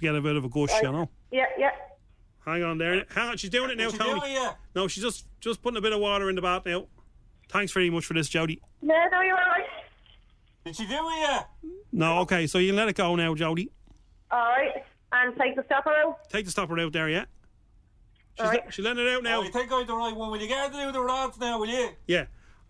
get 0.00 0.14
a 0.14 0.20
bit 0.20 0.36
of 0.36 0.44
a 0.44 0.48
gush, 0.48 0.70
you 0.82 0.90
know? 0.90 1.08
Yeah, 1.30 1.46
yeah. 1.58 1.70
Hang 2.44 2.62
on 2.64 2.78
there. 2.78 3.04
Hang 3.10 3.28
on, 3.30 3.36
she's 3.36 3.50
doing 3.50 3.70
it 3.70 3.78
now, 3.78 3.90
Tony. 3.90 4.20
do 4.20 4.26
it, 4.26 4.32
yeah? 4.32 4.54
No, 4.74 4.88
she's 4.88 5.02
just 5.04 5.26
just 5.40 5.62
putting 5.62 5.76
a 5.76 5.80
bit 5.80 5.92
of 5.92 6.00
water 6.00 6.28
in 6.28 6.36
the 6.36 6.42
bath 6.42 6.64
now. 6.66 6.86
Thanks 7.48 7.72
very 7.72 7.90
much 7.90 8.04
for 8.06 8.14
this, 8.14 8.28
Jody. 8.28 8.60
No, 8.82 8.94
no, 9.12 9.20
you're 9.20 9.36
all 9.36 9.50
right. 9.50 9.66
Did 10.64 10.76
she 10.76 10.86
do 10.86 10.94
it, 10.94 11.20
yeah? 11.20 11.42
No, 11.92 12.18
okay, 12.20 12.46
so 12.46 12.58
you 12.58 12.68
can 12.68 12.76
let 12.76 12.88
it 12.88 12.96
go 12.96 13.14
now, 13.16 13.34
Jody. 13.34 13.70
All 14.30 14.38
right. 14.38 14.84
And 15.12 15.36
take 15.36 15.56
the 15.56 15.64
stopper 15.64 15.90
out. 15.90 16.28
Take 16.30 16.44
the 16.44 16.50
stopper 16.50 16.78
out 16.78 16.92
there, 16.92 17.08
yeah? 17.08 17.24
She's, 18.34 18.40
All 18.44 18.46
right. 18.50 18.64
let- 18.64 18.74
she's 18.74 18.84
letting 18.84 19.04
it 19.06 19.10
out 19.12 19.22
now. 19.22 19.40
Oh, 19.40 19.42
you 19.42 19.50
think 19.50 19.72
I 19.72 19.82
the 19.84 19.94
right 19.94 20.14
one? 20.14 20.30
Will 20.30 20.40
you 20.40 20.46
get 20.48 20.66
her 20.72 20.78
to 20.78 20.86
do 20.86 20.92
the 20.92 21.00
rods 21.02 21.38
now, 21.38 21.58
will 21.58 21.66
you? 21.68 21.90
Yeah. 22.06 22.26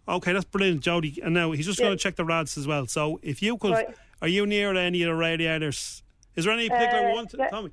Okay, 0.09 0.33
that's 0.33 0.45
brilliant, 0.47 0.81
Jody. 0.81 1.21
And 1.23 1.35
now 1.35 1.53
he's 1.53 1.67
just 1.67 1.79
Yeah. 1.79 1.87
going 1.87 1.99
to 1.99 2.03
check 2.03 2.17
the 2.17 2.25
rods 2.25 2.57
as 2.57 2.67
well. 2.67 2.87
So 2.87 3.21
if 3.23 3.43
you 3.43 3.57
could, 3.59 3.73
Right. 3.73 3.95
are 4.23 4.29
you 4.29 4.47
near 4.47 4.75
any 4.75 5.03
of 5.03 5.09
the 5.09 5.15
radiators? 5.15 6.03
Is 6.35 6.45
there 6.47 6.55
any 6.55 6.69
particular 6.69 7.11
Uh, 7.11 7.15
one, 7.15 7.27
yeah. 7.39 7.49
Tommy? 7.49 7.71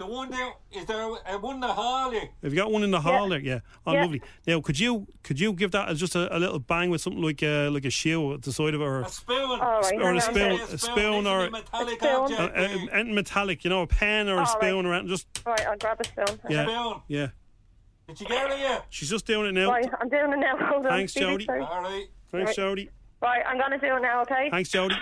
The 0.00 0.06
one 0.06 0.30
there, 0.30 0.52
is 0.72 0.86
there 0.86 1.02
a, 1.26 1.36
one 1.38 1.56
in 1.56 1.60
the 1.60 1.66
hall 1.68 2.10
here? 2.10 2.26
Have 2.42 2.54
you 2.54 2.56
got 2.56 2.72
one 2.72 2.82
in 2.82 2.90
the 2.90 3.02
hall 3.02 3.28
there? 3.28 3.38
Yeah. 3.38 3.58
Oh, 3.86 3.92
Yeah. 3.92 4.00
lovely. 4.00 4.22
Now, 4.46 4.62
could 4.62 4.78
you 4.80 5.06
could 5.22 5.38
you 5.38 5.52
give 5.52 5.72
that 5.72 5.90
as 5.90 6.00
just 6.00 6.16
a, 6.16 6.34
a 6.34 6.38
little 6.38 6.58
bang 6.58 6.88
with 6.88 7.02
something 7.02 7.20
like 7.22 7.42
a 7.42 7.68
like 7.68 7.84
a 7.84 7.90
shoe 7.90 8.32
at 8.32 8.40
the 8.40 8.50
side 8.50 8.72
of 8.72 8.80
it, 8.80 8.84
or 8.84 9.02
A 9.02 9.08
spoon. 9.10 9.60
All 9.60 9.82
right, 9.82 10.00
or 10.00 10.14
a 10.14 10.20
spoon, 10.22 10.52
A 10.52 10.54
a 10.54 10.58
spoon, 10.68 10.78
spoon, 10.78 11.14
it's 11.18 11.26
a 11.26 11.30
or 11.30 11.50
metallic 11.50 11.96
A 12.00 12.04
spoon. 12.06 12.14
object. 12.14 12.40
uh, 12.40 12.44
uh, 12.44 12.96
anything 12.96 13.14
metallic, 13.14 13.62
you 13.62 13.68
know, 13.68 13.82
a 13.82 13.86
pen 13.86 14.30
or 14.30 14.36
a 14.36 14.38
All 14.40 14.46
spoon 14.46 14.86
or 14.86 14.94
anything. 14.94 15.10
Just 15.10 15.26
All 15.44 15.52
right, 15.52 15.66
I'll 15.66 15.76
grab 15.76 16.00
a 16.00 16.04
spoon. 16.04 16.40
yeah, 16.48 16.64
spoon. 16.64 17.02
yeah. 17.08 17.26
Did 18.08 18.20
you 18.22 18.26
get 18.26 18.50
her 18.50 18.56
yet? 18.56 18.86
She's 18.88 19.10
just 19.10 19.26
doing 19.26 19.48
it 19.48 19.52
now. 19.52 19.70
Right, 19.70 19.86
I'm 20.00 20.08
doing 20.08 20.32
it 20.32 20.38
now. 20.38 20.56
Hold 20.66 20.86
on. 20.86 20.92
Thanks, 20.92 21.12
Speedy, 21.12 21.26
Jody. 21.26 21.44
sorry. 21.44 21.60
All 21.60 21.82
right. 21.82 22.06
Thanks, 22.32 22.46
Right. 22.48 22.56
Jody. 22.56 22.88
Right, 23.20 23.42
I'm 23.46 23.58
going 23.58 23.72
to 23.72 23.78
do 23.86 23.96
it 23.96 24.00
now, 24.00 24.22
okay? 24.22 24.48
Thanks, 24.50 24.70
Jody. 24.70 24.94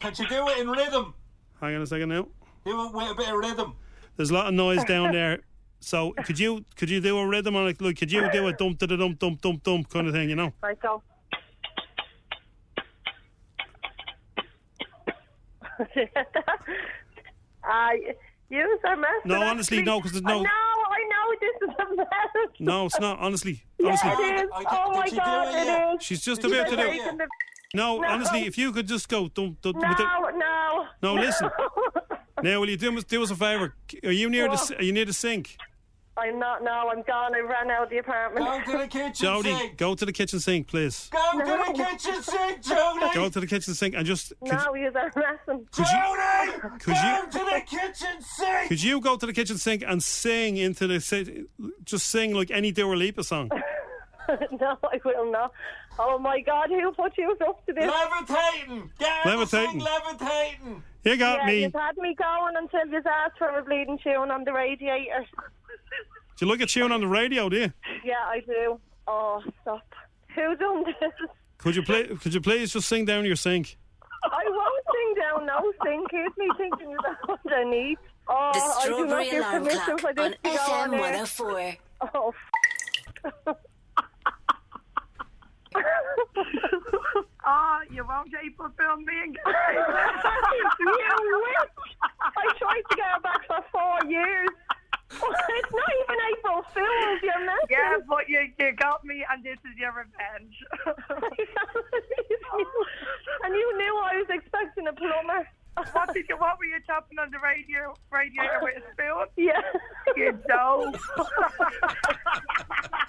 Can 0.00 0.12
you 0.18 0.26
do 0.28 0.48
it 0.48 0.58
in 0.58 0.68
rhythm? 0.70 1.14
Hang 1.60 1.74
on 1.76 1.82
a 1.82 1.86
second 1.86 2.08
now. 2.08 2.26
Do 2.64 2.86
it 2.86 2.92
with 2.94 3.10
a 3.10 3.14
bit 3.14 3.28
of 3.28 3.34
rhythm. 3.34 3.74
There's 4.16 4.30
a 4.30 4.34
lot 4.34 4.46
of 4.48 4.54
noise 4.54 4.84
down 4.84 5.12
there. 5.18 5.40
So 5.80 6.12
could 6.24 6.38
you 6.38 6.64
could 6.76 6.90
you 6.90 7.00
do 7.00 7.18
a 7.18 7.26
rhythm 7.26 7.56
on 7.56 7.68
it? 7.68 7.80
Like, 7.80 7.98
could 7.98 8.12
you 8.12 8.30
do 8.32 8.46
a 8.48 8.52
dump 8.52 8.78
da 8.78 8.86
da 8.86 8.96
dump 8.96 9.18
dump 9.18 9.40
dump 9.40 9.62
dump 9.62 9.88
kind 9.88 10.06
of 10.06 10.12
thing? 10.12 10.28
You 10.28 10.36
know? 10.36 10.52
Right, 10.62 10.78
go. 10.80 11.02
uh, 17.64 17.88
use 18.48 18.80
a 18.84 18.96
mess. 18.96 19.08
No, 19.24 19.42
honestly, 19.42 19.82
no, 19.82 20.00
'cause 20.00 20.12
there's 20.12 20.22
no- 20.24 20.42
No, 20.42 20.48
I 20.50 21.04
know 21.08 21.34
this 21.40 21.68
is 21.68 21.74
a 21.78 21.96
mess. 21.96 22.06
No, 22.58 22.86
it's 22.86 23.00
not. 23.00 23.18
Honestly, 23.18 23.62
Yeah, 23.78 23.88
honestly. 23.88 24.10
it 24.10 24.40
is. 24.44 24.50
Oh 24.52 24.92
my 24.92 25.08
god, 25.10 25.54
it 25.54 25.94
is. 25.96 26.02
She's 26.04 26.20
just 26.22 26.42
She's 26.42 26.52
about 26.52 26.68
to 26.68 26.76
do. 26.76 26.82
taking 26.82 27.16
the- 27.18 27.28
No, 27.72 27.98
No. 28.00 28.08
honestly, 28.08 28.46
if 28.46 28.58
you 28.58 28.72
could 28.72 28.88
just 28.88 29.08
go 29.08 29.28
dump 29.28 29.60
dump. 29.62 29.76
with 29.76 29.96
the- 29.96 30.02
No, 30.04 30.30
no. 30.36 30.49
No, 31.02 31.14
listen. 31.14 31.50
Now, 32.42 32.58
will 32.58 32.70
you 32.70 32.78
do 32.78 32.96
us 32.96 33.04
do 33.04 33.22
us 33.22 33.30
a 33.30 33.36
favour? 33.36 33.74
Are 34.02 34.10
you 34.12 34.30
near 34.30 34.44
the 34.44 34.50
What? 34.50 34.60
s- 34.60 34.70
Are 34.72 34.82
you 34.82 34.92
near 34.94 35.04
the 35.04 35.12
sink? 35.12 35.58
I'm 36.16 36.38
not 36.38 36.64
now. 36.64 36.88
I'm 36.88 37.02
gone. 37.02 37.34
I 37.34 37.40
ran 37.40 37.70
out 37.70 37.82
of 37.84 37.90
the 37.90 37.98
apartment. 37.98 38.46
Go 38.46 38.72
to 38.72 38.78
the 38.78 38.88
kitchen 38.88 39.12
Jody, 39.14 39.54
sink. 39.54 39.76
go 39.76 39.94
to 39.94 40.06
the 40.06 40.12
kitchen 40.12 40.40
sink, 40.40 40.66
please. 40.66 41.10
Go 41.12 41.38
to 41.38 41.44
the 41.44 41.72
kitchen 41.74 42.22
sink, 42.22 42.62
Jody. 42.62 43.06
Go 43.14 43.28
to 43.28 43.40
the 43.40 43.46
kitchen 43.46 43.74
sink 43.74 43.94
and 43.94 44.06
just. 44.06 44.32
Could, 44.40 44.52
No, 44.52 44.74
you're 44.74 44.90
messing. 44.90 45.66
Could 45.70 45.86
you- 45.86 46.60
could 46.78 46.94
go 46.94 47.16
you- 47.16 47.26
to 47.30 47.38
the 47.38 47.62
kitchen 47.66 48.22
sink. 48.22 48.68
could 48.68 48.82
you 48.82 49.00
go 49.02 49.16
to 49.18 49.26
the 49.26 49.34
kitchen 49.34 49.58
sink 49.58 49.84
and 49.86 50.02
sing 50.02 50.56
into 50.56 50.86
the 50.86 50.98
si- 51.00 51.44
just 51.84 52.06
sing 52.08 52.32
like 52.34 52.50
any 52.50 52.72
Dua 52.72 52.94
Lipa 52.94 53.22
song? 53.22 53.50
no, 54.52 54.78
I 54.82 54.98
will 55.04 55.30
not. 55.30 55.52
Oh 55.98 56.18
my 56.18 56.40
God, 56.40 56.70
who 56.70 56.90
put 56.92 57.18
you 57.18 57.36
up 57.46 57.66
to 57.66 57.72
this? 57.74 57.84
Levitating. 57.84 58.90
Get 58.98 59.26
Levitating. 59.26 59.70
sing 59.72 59.80
levitating. 59.80 60.82
You 61.04 61.16
got 61.16 61.40
yeah, 61.40 61.46
me. 61.46 61.62
You've 61.62 61.72
had 61.72 61.96
me 61.96 62.14
going 62.14 62.56
until 62.56 62.86
you've 62.92 63.06
asked 63.06 63.38
for 63.38 63.48
a 63.58 63.64
bleeding 63.64 63.98
tune 64.02 64.30
on 64.30 64.44
the 64.44 64.52
radiator. 64.52 65.24
Do 66.36 66.46
you 66.46 66.46
look 66.46 66.60
at 66.60 66.68
tune 66.68 66.92
on 66.92 67.00
the 67.00 67.06
radio? 67.06 67.48
Do 67.48 67.56
you? 67.56 67.72
Yeah, 68.04 68.22
I 68.26 68.40
do. 68.40 68.78
Oh, 69.06 69.42
stop. 69.62 69.82
Who 70.34 70.56
done 70.56 70.84
this? 70.84 71.12
Could 71.58 71.76
you 71.76 71.82
play? 71.82 72.06
Could 72.06 72.34
you 72.34 72.40
please 72.40 72.72
just 72.72 72.88
sing 72.88 73.04
down 73.04 73.24
your 73.24 73.36
sink? 73.36 73.78
I 74.24 74.44
won't 74.46 74.84
sing 74.92 75.14
down 75.22 75.46
no 75.46 75.72
sing. 75.84 76.04
Here's 76.10 76.36
me 76.36 76.48
thinking 76.58 76.94
about 76.98 77.16
what 77.28 77.40
I 77.52 77.64
need. 77.64 77.98
Oh, 78.28 78.50
The 78.52 78.60
I 78.60 78.84
do 78.84 79.06
not 79.06 79.26
Strawberry 79.26 79.30
give 79.30 79.38
Alarm 79.40 79.64
permission 79.64 79.98
Clock 79.98 80.00
for 80.00 80.12
this 80.14 80.24
on 80.24 80.30
to 80.32 80.38
go 80.42 80.50
FM 80.58 80.82
on 80.82 80.98
104. 80.98 81.76
Oh, 82.14 82.34
oh 83.46 83.56
Oh, 87.52 87.80
you 87.90 88.06
won't 88.06 88.30
April 88.30 88.70
film 88.78 89.04
me 89.04 89.12
and 89.24 89.34
you. 89.34 89.42
I 92.22 92.46
tried 92.56 92.84
to 92.90 92.96
get 92.96 93.10
her 93.10 93.20
back 93.20 93.44
for 93.48 93.58
four 93.72 94.08
years. 94.08 94.48
it's 95.10 95.72
not 95.74 95.90
even 96.04 96.18
April 96.30 96.62
Fool's, 96.72 97.20
you're 97.24 97.44
messing. 97.44 97.66
Yeah, 97.68 97.98
but 98.08 98.28
you, 98.28 98.52
you 98.56 98.72
got 98.76 99.04
me, 99.04 99.26
and 99.28 99.42
this 99.42 99.58
is 99.66 99.76
your 99.76 99.90
revenge. 99.90 100.54
and 103.42 103.52
you 103.52 103.78
knew 103.78 103.98
I 103.98 104.16
was 104.22 104.30
expecting 104.30 104.86
a 104.86 104.92
plumber. 104.92 105.48
what 105.92 106.12
did 106.14 106.26
you? 106.28 106.36
What 106.36 106.58
were 106.58 106.64
you 106.64 106.78
chopping 106.86 107.18
on 107.18 107.30
the 107.30 107.38
radio 107.38 107.94
radiator 108.10 108.60
with 108.62 108.76
a 108.78 108.92
spoon? 108.92 109.26
Yeah. 109.36 109.60
You 110.16 110.32
dope. 110.48 110.96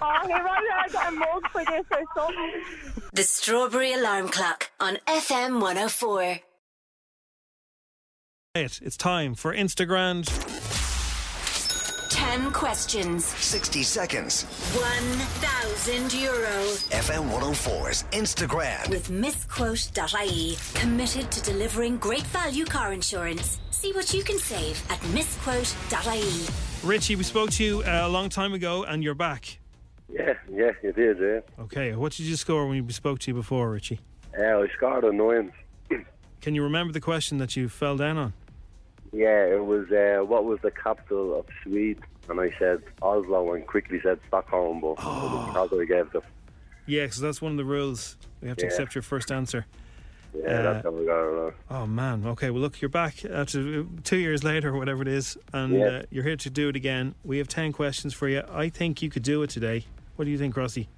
oh, 0.00 0.26
here 0.26 0.36
I 0.36 0.88
got 0.92 1.12
a 1.12 1.16
mug 1.16 1.42
for 1.50 1.64
this 1.64 1.84
or 1.90 2.04
something. 2.16 2.62
The 3.12 3.22
Strawberry 3.22 3.92
Alarm 3.92 4.28
Clock 4.28 4.70
on 4.80 4.98
FM 5.06 5.60
104. 5.60 6.40
It. 8.54 8.80
It's 8.82 8.96
time 8.96 9.34
for 9.34 9.54
Instagram. 9.54 10.28
10 12.32 12.50
questions. 12.52 13.26
60 13.26 13.82
seconds. 13.82 14.44
1,000 14.74 16.14
euro. 16.14 16.64
FM 16.88 17.28
104's 17.28 18.04
Instagram. 18.12 18.88
With 18.88 19.10
misquote.ie. 19.10 20.56
Committed 20.72 21.30
to 21.30 21.42
delivering 21.42 21.98
great 21.98 22.22
value 22.28 22.64
car 22.64 22.94
insurance. 22.94 23.60
See 23.70 23.92
what 23.92 24.14
you 24.14 24.24
can 24.24 24.38
save 24.38 24.82
at 24.90 24.98
misquote.ie. 25.08 26.46
Richie, 26.82 27.16
we 27.16 27.22
spoke 27.22 27.50
to 27.50 27.64
you 27.64 27.82
uh, 27.82 28.00
a 28.04 28.08
long 28.08 28.30
time 28.30 28.54
ago, 28.54 28.84
and 28.84 29.04
you're 29.04 29.14
back. 29.14 29.58
Yeah, 30.08 30.32
yeah, 30.50 30.70
you 30.82 30.92
did, 30.92 31.18
yeah. 31.20 31.40
Okay, 31.64 31.94
what 31.94 32.12
did 32.12 32.24
you 32.24 32.36
score 32.36 32.66
when 32.66 32.86
we 32.86 32.92
spoke 32.94 33.18
to 33.18 33.30
you 33.30 33.34
before, 33.34 33.70
Richie? 33.70 34.00
Yeah, 34.38 34.56
I 34.56 34.68
scored 34.74 35.04
a 35.04 35.12
nine. 35.12 35.52
Can 36.40 36.54
you 36.54 36.62
remember 36.62 36.94
the 36.94 37.00
question 37.00 37.36
that 37.38 37.56
you 37.56 37.68
fell 37.68 37.98
down 37.98 38.16
on? 38.16 38.32
Yeah, 39.12 39.44
it 39.44 39.66
was. 39.66 39.90
Uh, 39.90 40.24
what 40.24 40.46
was 40.46 40.58
the 40.62 40.70
capital 40.70 41.38
of 41.38 41.44
Sweden? 41.62 42.02
And 42.28 42.40
I 42.40 42.54
said 42.58 42.82
Oslo, 43.02 43.54
and 43.54 43.66
quickly 43.66 44.00
said 44.02 44.18
Stockholm, 44.28 44.80
but 44.80 44.92
it 44.92 44.98
was 45.04 45.72
I 45.72 45.84
gave 45.84 46.10
the. 46.12 46.22
Yeah, 46.86 47.04
because 47.04 47.20
that's 47.20 47.42
one 47.42 47.52
of 47.52 47.58
the 47.58 47.64
rules. 47.64 48.16
We 48.40 48.48
have 48.48 48.56
to 48.58 48.64
Yeah. 48.64 48.70
accept 48.70 48.94
your 48.94 49.02
first 49.02 49.30
answer. 49.32 49.66
Yeah, 50.34 50.44
Uh, 50.60 50.62
that's 50.62 50.84
how 50.84 50.90
we 50.92 51.04
got 51.04 51.20
it. 51.20 51.24
wrong. 51.26 51.52
Oh 51.70 51.86
man. 51.86 52.24
Okay. 52.26 52.50
Well, 52.50 52.62
look, 52.62 52.80
you're 52.80 52.88
back 52.88 53.24
after 53.24 53.84
two 54.04 54.16
years 54.16 54.42
later, 54.42 54.70
or 54.74 54.78
whatever 54.78 55.02
it 55.02 55.08
is, 55.08 55.36
and 55.52 55.74
Yeah. 55.74 55.84
uh, 55.86 56.02
you're 56.10 56.24
here 56.24 56.36
to 56.36 56.50
do 56.50 56.68
it 56.68 56.76
again. 56.76 57.14
We 57.24 57.38
have 57.38 57.48
ten 57.48 57.72
questions 57.72 58.14
for 58.14 58.28
you. 58.28 58.42
I 58.50 58.68
think 58.68 59.02
you 59.02 59.10
could 59.10 59.22
do 59.24 59.42
it 59.42 59.50
today. 59.50 59.84
What 60.16 60.24
do 60.24 60.30
you 60.30 60.38
think, 60.38 60.56
Rossi? 60.56 60.88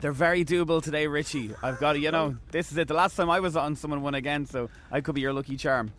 They're 0.00 0.12
very 0.12 0.44
doable 0.44 0.82
today, 0.82 1.06
Richie. 1.06 1.54
I've 1.62 1.78
got 1.78 1.92
to, 1.92 1.98
you 2.00 2.10
know, 2.10 2.36
this 2.50 2.72
is 2.72 2.76
it. 2.78 2.88
The 2.88 2.94
last 2.94 3.14
time 3.16 3.30
I 3.30 3.38
was 3.40 3.56
on, 3.56 3.76
someone 3.76 4.02
won 4.02 4.14
again, 4.14 4.44
so 4.46 4.68
I 4.90 5.00
could 5.00 5.14
be 5.14 5.20
your 5.20 5.32
lucky 5.32 5.56
charm. 5.56 5.92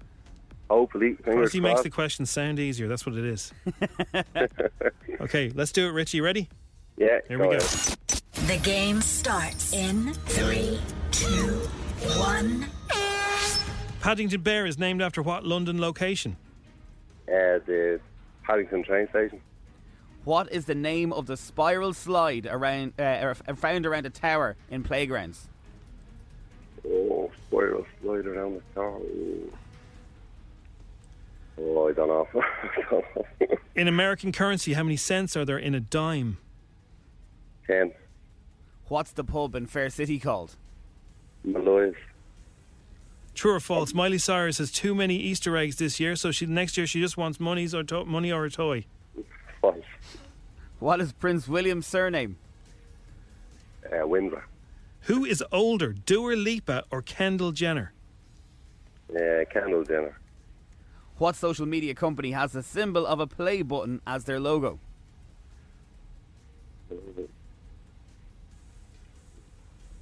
Hopefully, 0.69 1.13
fingers 1.13 1.35
Rossi 1.35 1.59
makes 1.59 1.73
crossed. 1.73 1.83
the 1.83 1.89
question 1.91 2.25
sound 2.25 2.59
easier. 2.59 2.87
That's 2.87 3.05
what 3.05 3.15
it 3.15 3.25
is. 3.25 3.53
okay, 5.21 5.51
let's 5.53 5.71
do 5.71 5.87
it, 5.87 5.91
Richie. 5.91 6.21
Ready? 6.21 6.49
Yeah. 6.97 7.19
Here 7.27 7.37
we 7.37 7.45
go 7.45 7.51
go. 7.51 7.57
ahead. 7.57 8.05
The 8.47 8.59
game 8.63 9.01
starts 9.01 9.73
in 9.73 10.13
three, 10.25 10.79
two, 11.11 11.61
one. 12.17 12.67
Paddington 14.01 14.41
Bear 14.41 14.65
is 14.65 14.77
named 14.77 15.01
after 15.01 15.21
what 15.21 15.45
London 15.45 15.81
location? 15.81 16.37
Uh, 17.27 17.57
the 17.65 17.99
Paddington 18.43 18.83
train 18.83 19.07
station. 19.09 19.41
What 20.25 20.51
is 20.51 20.65
the 20.65 20.75
name 20.75 21.13
of 21.13 21.27
the 21.27 21.37
spiral 21.37 21.93
slide 21.93 22.47
around 22.47 22.93
uh, 22.99 23.33
er, 23.47 23.55
found 23.55 23.85
around 23.85 24.05
a 24.05 24.09
tower 24.09 24.55
in 24.69 24.83
playgrounds? 24.83 25.47
Oh, 26.87 27.31
spiral 27.47 27.85
slide 28.01 28.25
around 28.25 28.55
the 28.55 28.61
car. 28.73 28.99
Oh, 31.57 31.89
I 31.89 31.93
don't 31.93 32.07
know. 32.07 32.27
I 32.35 32.81
don't 32.89 33.05
know. 33.15 33.57
In 33.75 33.87
American 33.87 34.31
currency, 34.31 34.73
how 34.73 34.83
many 34.83 34.97
cents 34.97 35.35
are 35.35 35.45
there 35.45 35.57
in 35.57 35.75
a 35.75 35.79
dime? 35.79 36.37
Ten. 37.67 37.91
What's 38.87 39.11
the 39.11 39.23
pub 39.23 39.55
in 39.55 39.65
Fair 39.65 39.89
City 39.89 40.19
called? 40.19 40.55
Malloy's. 41.43 41.95
True 43.33 43.55
or 43.55 43.59
false? 43.59 43.93
Miley 43.93 44.17
Cyrus 44.17 44.59
has 44.59 44.71
too 44.71 44.95
many 44.95 45.15
Easter 45.17 45.57
eggs 45.57 45.75
this 45.75 45.99
year, 45.99 46.15
so 46.15 46.31
she 46.31 46.45
next 46.45 46.77
year 46.77 46.87
she 46.87 47.01
just 47.01 47.17
wants 47.17 47.39
monies 47.39 47.75
or 47.75 47.83
to- 47.83 48.05
money 48.05 48.31
or 48.31 48.45
a 48.45 48.49
toy. 48.49 48.85
False. 49.61 49.83
What 50.79 51.01
is 51.01 51.11
Prince 51.11 51.47
William's 51.47 51.85
surname? 51.87 52.37
Uh, 53.91 54.07
Windsor. 54.07 54.45
Who 55.01 55.25
is 55.25 55.43
older, 55.51 55.93
Dua 55.93 56.33
Lipa 56.35 56.83
or 56.91 57.01
Kendall 57.01 57.51
Jenner? 57.51 57.91
Uh, 59.09 59.43
Kendall 59.51 59.83
Jenner. 59.83 60.17
What 61.17 61.35
social 61.37 61.65
media 61.65 61.95
company 61.95 62.31
has 62.31 62.51
the 62.51 62.61
symbol 62.61 63.07
of 63.07 63.21
a 63.21 63.27
play 63.27 63.61
button 63.61 64.01
as 64.05 64.25
their 64.25 64.39
logo? 64.39 64.79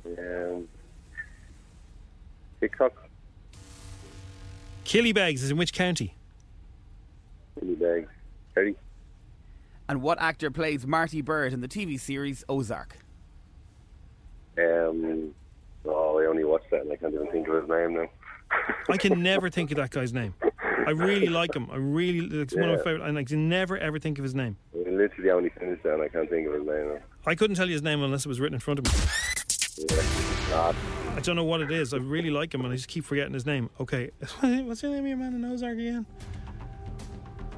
Um, 0.06 0.68
TikTok. 2.60 2.94
Killybegs 4.86 5.36
is 5.36 5.52
in 5.52 5.58
which 5.58 5.72
county? 5.72 6.16
Bag. 7.62 8.08
Terry. 8.56 8.76
And 9.88 10.02
what 10.02 10.20
actor 10.20 10.50
plays 10.50 10.88
Marty 10.88 11.22
Byrde 11.22 11.54
in 11.54 11.62
the 11.62 11.68
TV 11.68 12.00
series 12.00 12.44
Ozark? 12.50 12.98
Um, 14.58 15.34
oh, 15.86 16.20
I 16.20 16.26
only 16.26 16.44
watched 16.44 16.72
that 16.72 16.82
and 16.82 16.92
I 16.92 16.96
can't 16.96 17.14
even 17.14 17.30
think 17.32 17.48
of 17.48 17.62
his 17.62 17.70
name 17.70 17.94
now. 17.94 18.10
I 18.90 18.98
can 18.98 19.22
never 19.24 19.52
think 19.52 19.72
of 19.72 19.78
that 19.78 19.92
guy's 19.92 20.12
name. 20.12 20.34
I 20.86 20.92
really 20.92 21.28
like 21.28 21.56
him. 21.56 21.68
I 21.72 21.78
really, 21.78 22.42
it's 22.42 22.54
one 22.56 22.64
of 22.64 22.70
my 22.70 22.76
Yeah. 22.78 22.84
favorite, 22.84 23.08
and 23.08 23.18
I 23.18 23.24
can 23.24 23.50
never 23.50 23.78
ever 23.78 24.00
think 24.00 24.18
of 24.20 24.24
his 24.24 24.36
name. 24.36 24.58
I 24.76 24.90
literally 24.90 25.30
only 25.32 25.50
finished 25.50 25.84
that 25.84 25.94
and 25.96 26.04
I 26.04 26.08
can't 26.08 26.30
think 26.30 26.48
of 26.48 26.54
his 26.54 26.66
name 26.66 26.88
now. 26.90 27.00
I 27.26 27.36
couldn't 27.36 27.56
tell 27.56 27.68
you 27.68 27.74
his 27.74 27.82
name 27.84 28.02
unless 28.04 28.26
it 28.26 28.30
was 28.30 28.40
written 28.40 28.56
in 28.56 28.60
front 28.60 28.80
of 28.80 28.86
me. 28.86 28.92
God. 30.50 30.76
I 31.16 31.20
don't 31.22 31.36
know 31.36 31.44
what 31.44 31.62
it 31.62 31.72
is. 31.72 31.94
I 31.94 31.98
really 31.98 32.30
like 32.30 32.54
him, 32.54 32.62
and 32.64 32.72
I 32.72 32.76
just 32.76 32.88
keep 32.88 33.06
forgetting 33.06 33.34
his 33.34 33.46
name. 33.46 33.70
Okay, 33.80 34.12
what's 34.42 34.82
the 34.82 34.90
name 34.90 35.00
of 35.00 35.08
your 35.08 35.18
man 35.18 35.34
in 35.34 35.44
Ozark 35.46 35.78
again? 35.78 36.06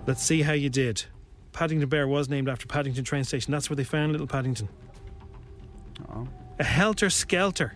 Let's 0.07 0.21
see 0.23 0.41
how 0.43 0.53
you 0.53 0.69
did. 0.69 1.03
Paddington 1.51 1.89
Bear 1.89 2.07
was 2.07 2.29
named 2.29 2.47
after 2.49 2.67
Paddington 2.67 3.03
train 3.03 3.23
station. 3.23 3.51
That's 3.51 3.69
where 3.69 3.75
they 3.75 3.83
found 3.83 4.11
little 4.11 4.27
Paddington. 4.27 4.69
Oh. 6.09 6.27
A 6.59 6.63
helter 6.63 7.09
skelter. 7.09 7.73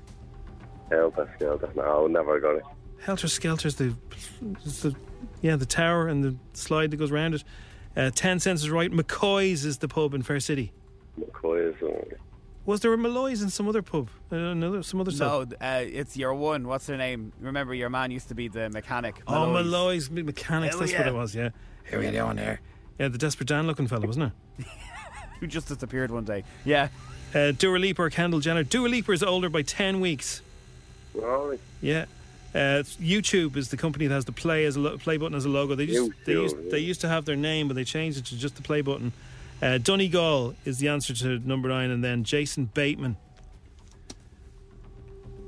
Hell, 0.90 1.14
that's 1.16 1.30
good. 1.40 1.76
No, 1.76 2.08
never 2.08 2.40
got 2.40 2.56
it. 2.56 2.64
Helter 3.02 3.28
Skelter's 3.28 3.76
the, 3.76 3.96
the 4.82 4.94
yeah 5.42 5.56
the 5.56 5.66
tower 5.66 6.08
and 6.08 6.24
the 6.24 6.36
slide 6.54 6.92
that 6.92 6.98
goes 6.98 7.12
around 7.12 7.36
it. 7.36 7.44
Uh, 7.98 8.12
Ten 8.14 8.40
cents 8.40 8.62
is 8.62 8.70
right. 8.70 8.92
McCoy's 8.92 9.66
is 9.66 9.80
the 9.80 9.88
pub 9.88 10.14
in 10.14 10.22
Fair 10.22 10.40
City. 10.40 10.72
McCoy's. 11.20 11.76
is. 11.82 11.84
Uh, 11.84 12.16
Was 12.66 12.82
there 12.82 12.94
a 12.94 12.98
Malloy's 12.98 13.42
in 13.42 13.50
some 13.50 13.68
other 13.68 13.82
pub? 13.82 14.10
Uh, 14.32 14.36
another 14.36 14.84
some 14.84 15.02
other 15.02 15.12
No, 15.12 15.18
sub? 15.18 15.54
uh, 15.60 15.82
it's 15.84 16.16
your 16.16 16.34
one. 16.34 16.68
What's 16.68 16.88
her 16.88 16.98
name? 16.98 17.34
Remember, 17.42 17.74
your 17.74 17.90
man 17.90 18.12
used 18.12 18.28
to 18.30 18.36
be 18.36 18.48
the 18.48 18.70
mechanic. 18.70 19.16
Oh, 19.28 19.48
Malloy's. 19.52 19.66
Malloy's 19.66 20.12
me- 20.12 20.22
mechanics. 20.22 20.76
Hell 20.76 20.80
that's 20.86 20.94
what 20.98 21.08
it 21.08 21.14
was. 21.14 21.36
Yeah. 21.36 21.50
How 21.92 21.98
are 21.98 22.04
you 22.04 22.12
doing 22.12 22.36
there? 22.36 22.62
Yeah, 23.00 23.08
the 23.08 23.18
desperate 23.18 23.48
Dan 23.48 23.66
looking 23.66 23.88
fella, 23.88 24.06
wasn't 24.06 24.32
it? 24.60 24.66
Who 25.40 25.48
just 25.48 25.68
disappeared 25.70 26.12
one 26.12 26.26
day. 26.26 26.44
Yeah. 26.66 26.90
Uh, 27.34 27.52
Dua 27.52 27.78
Lipa 27.78 28.02
or 28.04 28.10
Kendall 28.10 28.40
Jenner. 28.40 28.64
Dua 28.64 28.88
Lipa 28.88 29.12
is 29.14 29.24
older 29.24 29.50
by 29.50 29.62
ten 29.64 30.00
weeks. 30.00 30.42
Really? 31.14 31.60
Yeah. 31.82 32.06
Uh, 32.56 32.82
YouTube 33.00 33.56
is 33.58 33.70
the 33.70 33.78
company 33.78 34.08
that 34.08 34.14
has 34.16 34.26
the 34.26 34.32
play 34.32 34.66
as 34.66 34.76
a 34.76 34.80
lo- 34.80 34.98
play 34.98 35.18
button 35.18 35.36
as 35.36 35.46
a 35.46 35.50
logo. 35.50 35.76
They 35.76 35.86
just 35.86 36.12
they 36.26 36.34
used, 36.34 36.56
yeah. 36.58 36.72
they 36.72 36.80
used 36.80 37.02
to 37.02 37.08
have 37.08 37.26
their 37.26 37.36
name, 37.36 37.68
but 37.68 37.76
they 37.76 37.84
changed 37.84 38.18
it 38.18 38.26
to 38.26 38.38
just 38.38 38.56
the 38.56 38.62
play 38.64 38.82
button. 38.82 39.12
Uh, 39.62 39.78
Donegal 39.78 40.56
is 40.66 40.80
the 40.80 40.88
answer 40.88 41.14
to 41.14 41.40
number 41.48 41.70
nine, 41.70 41.92
and 41.92 42.04
then 42.04 42.24
Jason 42.24 42.66
Bateman. 42.74 43.18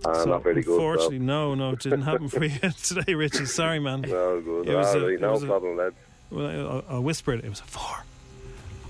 Ah, 0.05 0.13
So, 0.13 0.25
not 0.25 0.43
very 0.43 0.61
good. 0.63 0.73
Unfortunately, 0.73 1.19
no, 1.19 1.55
no, 1.55 1.71
it 1.71 1.79
didn't 1.79 2.01
happen 2.03 2.27
for 2.27 2.43
you 2.43 2.57
today, 2.83 3.13
Richie. 3.13 3.45
Sorry, 3.45 3.79
man. 3.79 4.01
No 4.01 4.41
good. 4.41 4.67
It 4.67 4.75
was 4.75 4.87
All 4.95 5.01
a- 5.01 5.05
right, 5.05 5.13
it 5.13 5.21
no 5.21 5.31
was 5.31 5.43
a- 5.43 5.47
problem, 5.47 5.77
lads. 5.77 5.95
Well, 6.29 6.47
I'll, 6.69 6.85
I'll 6.97 7.03
whisper 7.03 7.33
it. 7.33 7.43
It 7.43 7.49
was 7.49 7.59
a 7.59 7.63
four. 7.63 8.03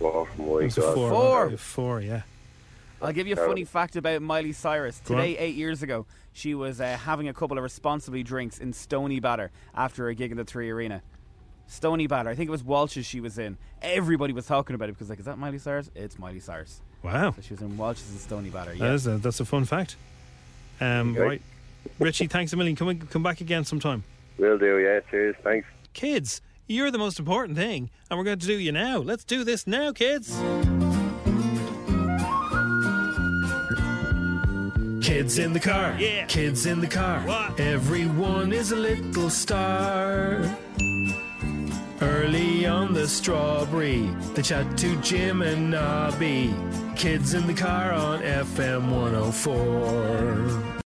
Oh 0.01 0.27
my 0.37 0.43
It 0.43 0.63
was 0.65 0.77
a 0.77 0.81
God. 0.81 0.95
four. 0.95 1.09
Four. 1.09 1.45
A 1.47 1.57
four, 1.57 2.01
yeah. 2.01 2.21
I'll 3.01 3.11
give 3.13 3.27
you 3.27 3.33
a 3.33 3.37
funny 3.37 3.63
fact 3.63 3.95
about 3.95 4.21
Miley 4.21 4.51
Cyrus. 4.51 4.99
Today, 4.99 5.37
eight 5.37 5.55
years 5.55 5.81
ago, 5.83 6.05
she 6.33 6.53
was 6.53 6.79
uh, 6.79 6.97
having 7.03 7.27
a 7.27 7.33
couple 7.33 7.57
of 7.57 7.63
responsibly 7.63 8.23
drinks 8.23 8.59
in 8.59 8.73
Stoneybatter 8.73 9.49
after 9.75 10.07
a 10.07 10.15
gig 10.15 10.31
in 10.31 10.37
the 10.37 10.45
Three 10.45 10.69
Arena. 10.69 11.01
Stoneybatter, 11.69 12.27
I 12.27 12.35
think 12.35 12.49
it 12.49 12.51
was 12.51 12.63
Walsh's 12.63 13.05
she 13.05 13.19
was 13.21 13.37
in. 13.39 13.57
Everybody 13.81 14.33
was 14.33 14.45
talking 14.45 14.75
about 14.75 14.89
it 14.89 14.93
because, 14.93 15.09
like, 15.09 15.19
is 15.19 15.25
that 15.25 15.37
Miley 15.37 15.57
Cyrus? 15.57 15.89
It's 15.95 16.19
Miley 16.19 16.39
Cyrus. 16.41 16.81
Wow. 17.01 17.31
So 17.31 17.41
she 17.41 17.53
was 17.53 17.61
in 17.61 17.77
Walsh's 17.77 18.09
and 18.11 18.19
Stoneybatter. 18.19 18.77
That 18.77 18.85
Yeah. 18.85 18.93
is 18.93 19.07
a, 19.07 19.17
that's 19.17 19.39
a 19.39 19.45
fun 19.45 19.65
fact. 19.65 19.95
Um, 20.79 21.11
Okay. 21.11 21.21
Right. 21.21 21.41
Richie, 21.97 22.27
thanks 22.27 22.53
a 22.53 22.57
million. 22.57 22.75
Come, 22.75 22.99
come 23.07 23.23
back 23.23 23.41
again 23.41 23.63
sometime. 23.65 24.03
Will 24.37 24.57
do, 24.57 24.77
yeah. 24.79 24.99
Cheers. 25.09 25.35
Thanks. 25.43 25.67
Kids, 25.93 26.41
you're 26.67 26.91
the 26.91 26.97
most 26.99 27.19
important 27.19 27.57
thing, 27.57 27.89
and 28.09 28.17
we're 28.19 28.25
going 28.25 28.37
to 28.39 28.45
do 28.47 28.57
you 28.59 28.71
now. 28.71 28.97
Let's 28.99 29.23
do 29.23 29.43
this 29.43 29.65
now, 29.65 29.91
kids. 29.91 30.39
Kids 35.01 35.39
in 35.39 35.51
the 35.51 35.59
car. 35.59 35.95
Yeah. 35.99 36.25
Kids 36.27 36.67
in 36.67 36.79
the 36.79 36.87
car. 36.87 37.21
What? 37.21 37.59
Everyone 37.59 38.53
is 38.53 38.71
a 38.71 38.75
little 38.75 39.31
star. 39.31 40.43
Early 41.99 42.67
on 42.67 42.93
the 42.93 43.07
strawberry, 43.07 44.07
they 44.35 44.43
chat 44.43 44.77
to 44.77 44.95
Jim 45.01 45.41
and 45.41 45.71
Nobby. 45.71 46.53
Kids 46.95 47.33
in 47.33 47.47
the 47.47 47.53
car 47.55 47.91
on 47.91 48.21
FM 48.21 48.91
104. 48.91 50.81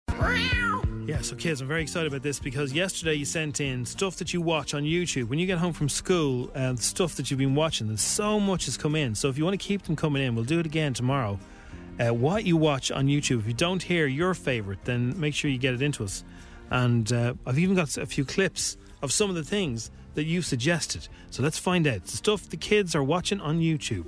Yeah, 1.07 1.21
so 1.21 1.37
kids, 1.37 1.61
I'm 1.61 1.67
very 1.69 1.81
excited 1.81 2.07
about 2.07 2.21
this 2.21 2.37
because 2.37 2.73
yesterday 2.73 3.13
you 3.13 3.23
sent 3.23 3.61
in 3.61 3.85
stuff 3.85 4.17
that 4.17 4.33
you 4.33 4.41
watch 4.41 4.73
on 4.73 4.83
YouTube. 4.83 5.29
When 5.29 5.39
you 5.39 5.47
get 5.47 5.57
home 5.57 5.71
from 5.71 5.87
school, 5.87 6.51
and 6.53 6.77
stuff 6.77 7.15
that 7.15 7.31
you've 7.31 7.37
been 7.37 7.55
watching, 7.55 7.87
and 7.87 7.99
so 7.99 8.41
much 8.41 8.65
has 8.65 8.75
come 8.75 8.95
in. 8.95 9.15
So 9.15 9.29
if 9.29 9.37
you 9.37 9.45
want 9.45 9.57
to 9.59 9.65
keep 9.65 9.83
them 9.83 9.95
coming 9.95 10.21
in, 10.21 10.35
we'll 10.35 10.43
do 10.43 10.59
it 10.59 10.65
again 10.65 10.93
tomorrow. 10.93 11.39
Uh, 12.01 12.11
what 12.11 12.45
you 12.45 12.57
watch 12.57 12.89
on 12.89 13.05
YouTube, 13.05 13.41
if 13.41 13.47
you 13.47 13.53
don't 13.53 13.83
hear 13.83 14.07
your 14.07 14.33
favourite, 14.33 14.83
then 14.85 15.19
make 15.19 15.35
sure 15.35 15.51
you 15.51 15.59
get 15.59 15.75
it 15.75 15.83
into 15.83 16.03
us. 16.03 16.23
And 16.71 17.11
uh, 17.13 17.35
I've 17.45 17.59
even 17.59 17.75
got 17.75 17.95
a 17.97 18.07
few 18.07 18.25
clips 18.25 18.77
of 19.03 19.11
some 19.11 19.29
of 19.29 19.35
the 19.35 19.43
things 19.43 19.91
that 20.15 20.23
you 20.23 20.41
suggested. 20.41 21.07
So 21.29 21.43
let's 21.43 21.59
find 21.59 21.85
out 21.85 22.05
the 22.05 22.17
stuff 22.17 22.49
the 22.49 22.57
kids 22.57 22.95
are 22.95 23.03
watching 23.03 23.39
on 23.39 23.59
YouTube. 23.59 24.05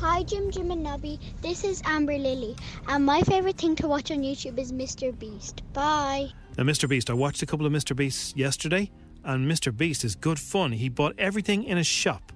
Hi, 0.00 0.22
Jim, 0.22 0.50
Jim, 0.50 0.70
and 0.70 0.86
Nubby. 0.86 1.18
This 1.42 1.62
is 1.62 1.82
Amber 1.84 2.16
Lily, 2.16 2.56
and 2.88 3.04
my 3.04 3.20
favorite 3.22 3.58
thing 3.58 3.76
to 3.76 3.88
watch 3.88 4.10
on 4.10 4.22
YouTube 4.22 4.58
is 4.58 4.72
Mr. 4.72 5.16
Beast. 5.18 5.60
Bye. 5.74 6.30
Now, 6.56 6.64
Mr. 6.64 6.88
Beast, 6.88 7.10
I 7.10 7.12
watched 7.12 7.42
a 7.42 7.46
couple 7.46 7.66
of 7.66 7.72
Mr. 7.72 7.94
Beasts 7.94 8.34
yesterday, 8.34 8.90
and 9.24 9.50
Mr. 9.50 9.76
Beast 9.76 10.04
is 10.04 10.14
good 10.14 10.38
fun. 10.38 10.72
He 10.72 10.88
bought 10.88 11.14
everything 11.18 11.64
in 11.64 11.76
a 11.76 11.84
shop. 11.84 12.32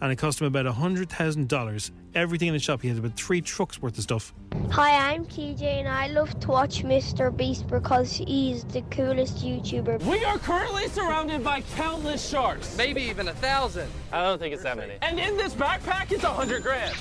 And 0.00 0.12
it 0.12 0.16
cost 0.16 0.40
him 0.40 0.46
about 0.46 0.66
$100,000. 0.66 1.90
Everything 2.14 2.48
in 2.48 2.54
the 2.54 2.60
shop, 2.60 2.82
he 2.82 2.88
had 2.88 2.98
about 2.98 3.16
three 3.16 3.40
trucks 3.40 3.80
worth 3.80 3.96
of 3.98 4.04
stuff. 4.04 4.32
Hi, 4.70 5.12
I'm 5.12 5.24
TJ 5.24 5.62
and 5.62 5.88
I 5.88 6.08
love 6.08 6.38
to 6.40 6.48
watch 6.48 6.82
Mr. 6.82 7.34
Beast 7.34 7.66
because 7.68 8.12
he's 8.12 8.64
the 8.64 8.82
coolest 8.90 9.38
YouTuber. 9.38 10.02
We 10.02 10.24
are 10.24 10.38
currently 10.38 10.88
surrounded 10.88 11.42
by 11.42 11.62
countless 11.76 12.26
sharks. 12.28 12.76
Maybe 12.76 13.02
even 13.02 13.28
a 13.28 13.34
thousand. 13.34 13.88
I 14.12 14.24
don't 14.24 14.38
think 14.38 14.54
it's 14.54 14.62
that 14.62 14.76
many. 14.76 14.94
And 15.02 15.18
in 15.18 15.36
this 15.36 15.54
backpack 15.54 16.12
is 16.12 16.24
a 16.24 16.28
hundred 16.28 16.62
grand. 16.62 16.96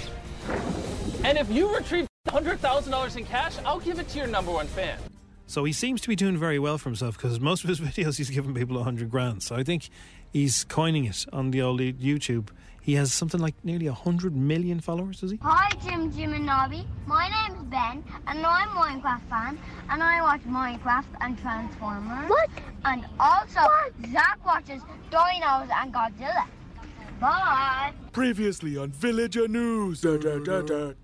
And 1.24 1.38
if 1.38 1.50
you 1.52 1.76
retrieve 1.76 2.08
hundred 2.30 2.60
thousand 2.60 2.92
dollars 2.92 3.16
in 3.16 3.26
cash, 3.26 3.56
I'll 3.66 3.80
give 3.80 4.00
it 4.00 4.08
to 4.10 4.18
your 4.18 4.28
number 4.28 4.52
one 4.52 4.68
fan. 4.68 5.00
So 5.50 5.64
he 5.64 5.72
seems 5.72 6.02
to 6.02 6.10
be 6.10 6.16
doing 6.18 6.38
very 6.38 6.60
well 6.60 6.78
for 6.78 6.90
himself 6.90 7.16
because 7.18 7.40
most 7.40 7.64
of 7.64 7.70
his 7.70 7.80
videos 7.90 8.18
he's 8.18 8.30
giving 8.30 8.54
people 8.54 8.78
a 8.78 8.84
hundred 8.84 9.10
grand. 9.10 9.42
So 9.44 9.56
I 9.56 9.64
think 9.64 9.90
he's 10.32 10.66
coining 10.66 11.06
it 11.06 11.26
on 11.32 11.52
the 11.52 11.62
old 11.62 11.80
YouTube. 11.80 12.50
He 12.82 12.94
has 12.94 13.12
something 13.14 13.40
like 13.40 13.56
nearly 13.64 13.88
a 13.88 13.94
hundred 13.94 14.36
million 14.36 14.80
followers, 14.80 15.22
does 15.22 15.32
he? 15.32 15.40
Hi, 15.42 15.70
Jim, 15.84 16.12
Jim, 16.12 16.34
and 16.34 16.46
Nobby. 16.46 16.88
My 17.06 17.28
name's 17.28 17.64
Ben, 17.66 18.04
and 18.28 18.46
I'm 18.46 18.70
a 18.70 18.80
Minecraft 18.80 19.22
fan, 19.30 19.60
and 19.90 20.02
I 20.02 20.22
watch 20.22 20.42
Minecraft 20.44 21.06
and 21.20 21.38
Transformers. 21.40 22.30
What? 22.30 22.50
And 22.86 23.06
also, 23.20 23.62
Zach 24.12 24.40
watches 24.46 24.82
Dinos 25.12 25.70
and 25.70 25.94
Godzilla. 25.94 26.48
Bye. 27.20 27.94
Previously 28.12 28.78
on 28.78 28.92
Villager 28.92 29.48
News. 29.48 30.02
Villager 30.02 30.96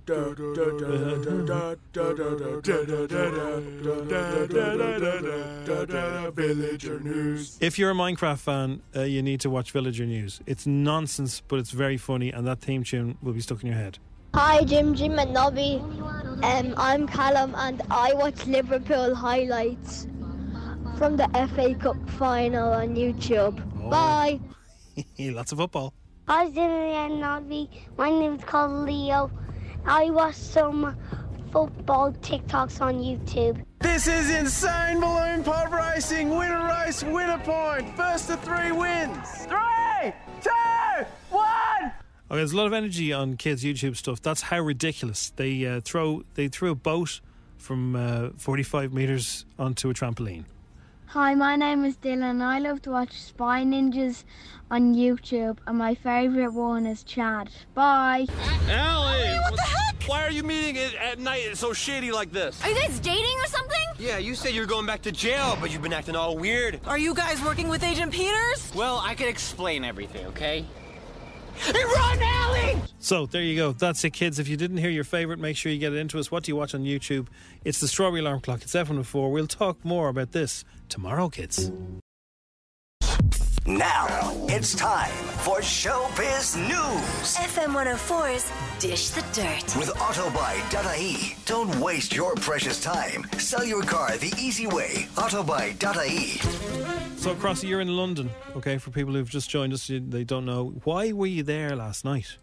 News. 6.99 7.57
If 7.61 7.79
you're 7.79 7.91
a 7.91 7.93
Minecraft 7.93 8.39
fan, 8.39 8.81
uh, 8.95 9.01
you 9.01 9.21
need 9.21 9.39
to 9.41 9.49
watch 9.49 9.71
Villager 9.71 10.05
News. 10.05 10.41
It's 10.45 10.65
nonsense, 10.65 11.41
but 11.47 11.59
it's 11.59 11.71
very 11.71 11.97
funny, 11.97 12.31
and 12.31 12.47
that 12.47 12.61
theme 12.61 12.83
tune 12.83 13.17
will 13.21 13.33
be 13.33 13.41
stuck 13.41 13.61
in 13.61 13.67
your 13.67 13.77
head. 13.77 13.99
Hi, 14.35 14.63
Jim, 14.63 14.95
Jim, 14.95 15.19
and 15.19 15.33
Nobby. 15.33 15.81
Um, 16.43 16.73
I'm 16.77 17.07
Callum, 17.07 17.53
and 17.55 17.81
I 17.91 18.13
watch 18.13 18.45
Liverpool 18.47 19.13
highlights 19.13 20.07
from 20.97 21.17
the 21.17 21.27
FA 21.55 21.75
Cup 21.75 21.97
final 22.11 22.73
on 22.73 22.95
YouTube. 22.95 23.61
Oh. 23.83 23.89
Bye. 23.89 24.39
Lots 25.19 25.51
of 25.51 25.59
football. 25.59 25.93
Hi, 26.25 26.49
Jimmy 26.49 26.93
and 26.93 27.19
Nobby. 27.19 27.69
My 27.97 28.09
name's 28.09 28.45
called 28.45 28.85
Leo. 28.85 29.29
I 29.85 30.09
watch 30.09 30.35
some 30.35 30.95
football 31.51 32.13
TikToks 32.13 32.79
on 32.79 32.95
YouTube. 32.95 33.61
This 33.79 34.07
is 34.07 34.29
insane 34.29 35.01
balloon 35.01 35.43
pod 35.43 35.73
racing. 35.73 36.29
Winner 36.29 36.65
race, 36.65 37.03
winner 37.03 37.37
point. 37.39 37.93
First 37.97 38.27
to 38.27 38.37
three 38.37 38.71
wins. 38.71 39.27
Three, 39.47 40.13
two, 40.41 41.05
one. 41.29 41.91
Okay, 42.31 42.37
there's 42.37 42.53
a 42.53 42.57
lot 42.57 42.67
of 42.67 42.73
energy 42.73 43.11
on 43.11 43.35
kids' 43.35 43.65
YouTube 43.65 43.97
stuff. 43.97 44.21
That's 44.21 44.43
how 44.43 44.61
ridiculous 44.61 45.33
they 45.35 45.65
uh, 45.65 45.81
throw. 45.81 46.23
They 46.35 46.47
threw 46.47 46.71
a 46.71 46.75
boat 46.75 47.19
from 47.57 47.97
uh, 47.97 48.29
45 48.37 48.93
meters 48.93 49.45
onto 49.59 49.89
a 49.89 49.93
trampoline. 49.93 50.45
Hi, 51.13 51.35
my 51.35 51.55
name 51.55 51.85
is 51.85 51.95
Dylan. 51.97 52.41
I 52.41 52.57
love 52.57 52.81
to 52.81 52.89
watch 52.89 53.21
Spy 53.21 53.63
Ninjas 53.63 54.23
on 54.71 54.95
YouTube, 54.95 55.59
and 55.67 55.77
my 55.77 55.93
favourite 55.93 56.51
one 56.53 56.87
is 56.87 57.03
Chad. 57.03 57.51
Bye. 57.75 58.25
Allie! 58.67 59.39
what 59.41 59.55
the 59.55 59.61
heck? 59.61 60.09
Why 60.09 60.23
are 60.23 60.31
you 60.31 60.41
meeting 60.41 60.75
at, 60.79 60.95
at 60.95 61.19
night 61.19 61.43
it's 61.45 61.59
so 61.59 61.71
shady 61.71 62.11
like 62.11 62.31
this? 62.31 62.59
Are 62.65 62.69
you 62.69 62.75
guys 62.75 62.99
dating 62.99 63.37
or 63.43 63.45
something? 63.45 63.85
Yeah, 63.99 64.17
you 64.17 64.33
said 64.33 64.55
you 64.55 64.61
were 64.61 64.65
going 64.65 64.87
back 64.87 65.03
to 65.03 65.11
jail, 65.11 65.55
but 65.61 65.69
you've 65.71 65.83
been 65.83 65.93
acting 65.93 66.15
all 66.15 66.35
weird. 66.35 66.79
Are 66.87 66.97
you 66.97 67.13
guys 67.13 67.39
working 67.43 67.67
with 67.67 67.83
Agent 67.83 68.11
Peters? 68.11 68.71
Well, 68.73 68.97
I 68.97 69.13
can 69.13 69.27
explain 69.27 69.83
everything, 69.83 70.25
okay? 70.25 70.65
Run, 71.73 72.19
Allie! 72.23 72.81
So 72.97 73.27
there 73.27 73.43
you 73.43 73.55
go. 73.55 73.71
That's 73.71 74.03
it, 74.03 74.11
kids. 74.11 74.39
If 74.39 74.47
you 74.47 74.57
didn't 74.57 74.77
hear 74.77 74.89
your 74.89 75.03
favourite, 75.03 75.39
make 75.39 75.57
sure 75.57 75.71
you 75.71 75.77
get 75.77 75.93
it 75.93 75.97
into 75.97 76.17
us. 76.17 76.31
What 76.31 76.43
do 76.43 76.51
you 76.51 76.55
watch 76.55 76.73
on 76.73 76.83
YouTube? 76.83 77.27
It's 77.63 77.79
the 77.79 77.87
Strawberry 77.87 78.21
Alarm 78.21 78.41
Clock. 78.41 78.63
It's 78.63 78.73
F104. 78.73 79.31
We'll 79.31 79.45
talk 79.45 79.85
more 79.85 80.09
about 80.09 80.31
this 80.31 80.65
tomorrow, 80.93 81.27
kids. 81.27 81.71
Now 83.65 84.07
it's 84.47 84.75
time 84.75 85.11
for 85.45 85.59
Showbiz 85.61 86.55
News 86.57 87.37
FM 87.37 87.73
104's 87.73 88.51
Dish 88.79 89.09
the 89.09 89.21
Dirt. 89.33 89.75
with 89.75 89.89
Autobuy.ie. 89.95 91.35
Don't 91.45 91.73
waste 91.79 92.13
your 92.13 92.35
precious 92.35 92.79
time. 92.83 93.25
Sell 93.39 93.65
your 93.65 93.81
car 93.81 94.17
the 94.17 94.33
easy 94.37 94.67
way. 94.67 95.07
Autobuy.ie. 95.15 96.37
So 97.17 97.33
Crossy, 97.35 97.69
you're 97.69 97.81
in 97.81 97.95
London, 97.95 98.29
okay? 98.55 98.77
For 98.77 98.91
people 98.91 99.13
who've 99.13 99.29
just 99.29 99.49
joined 99.49 99.73
us, 99.73 99.87
they 99.87 100.23
don't 100.23 100.45
know 100.45 100.73
why 100.83 101.11
were 101.13 101.25
you 101.25 101.41
there 101.41 101.75
last 101.75 102.05
night. 102.05 102.37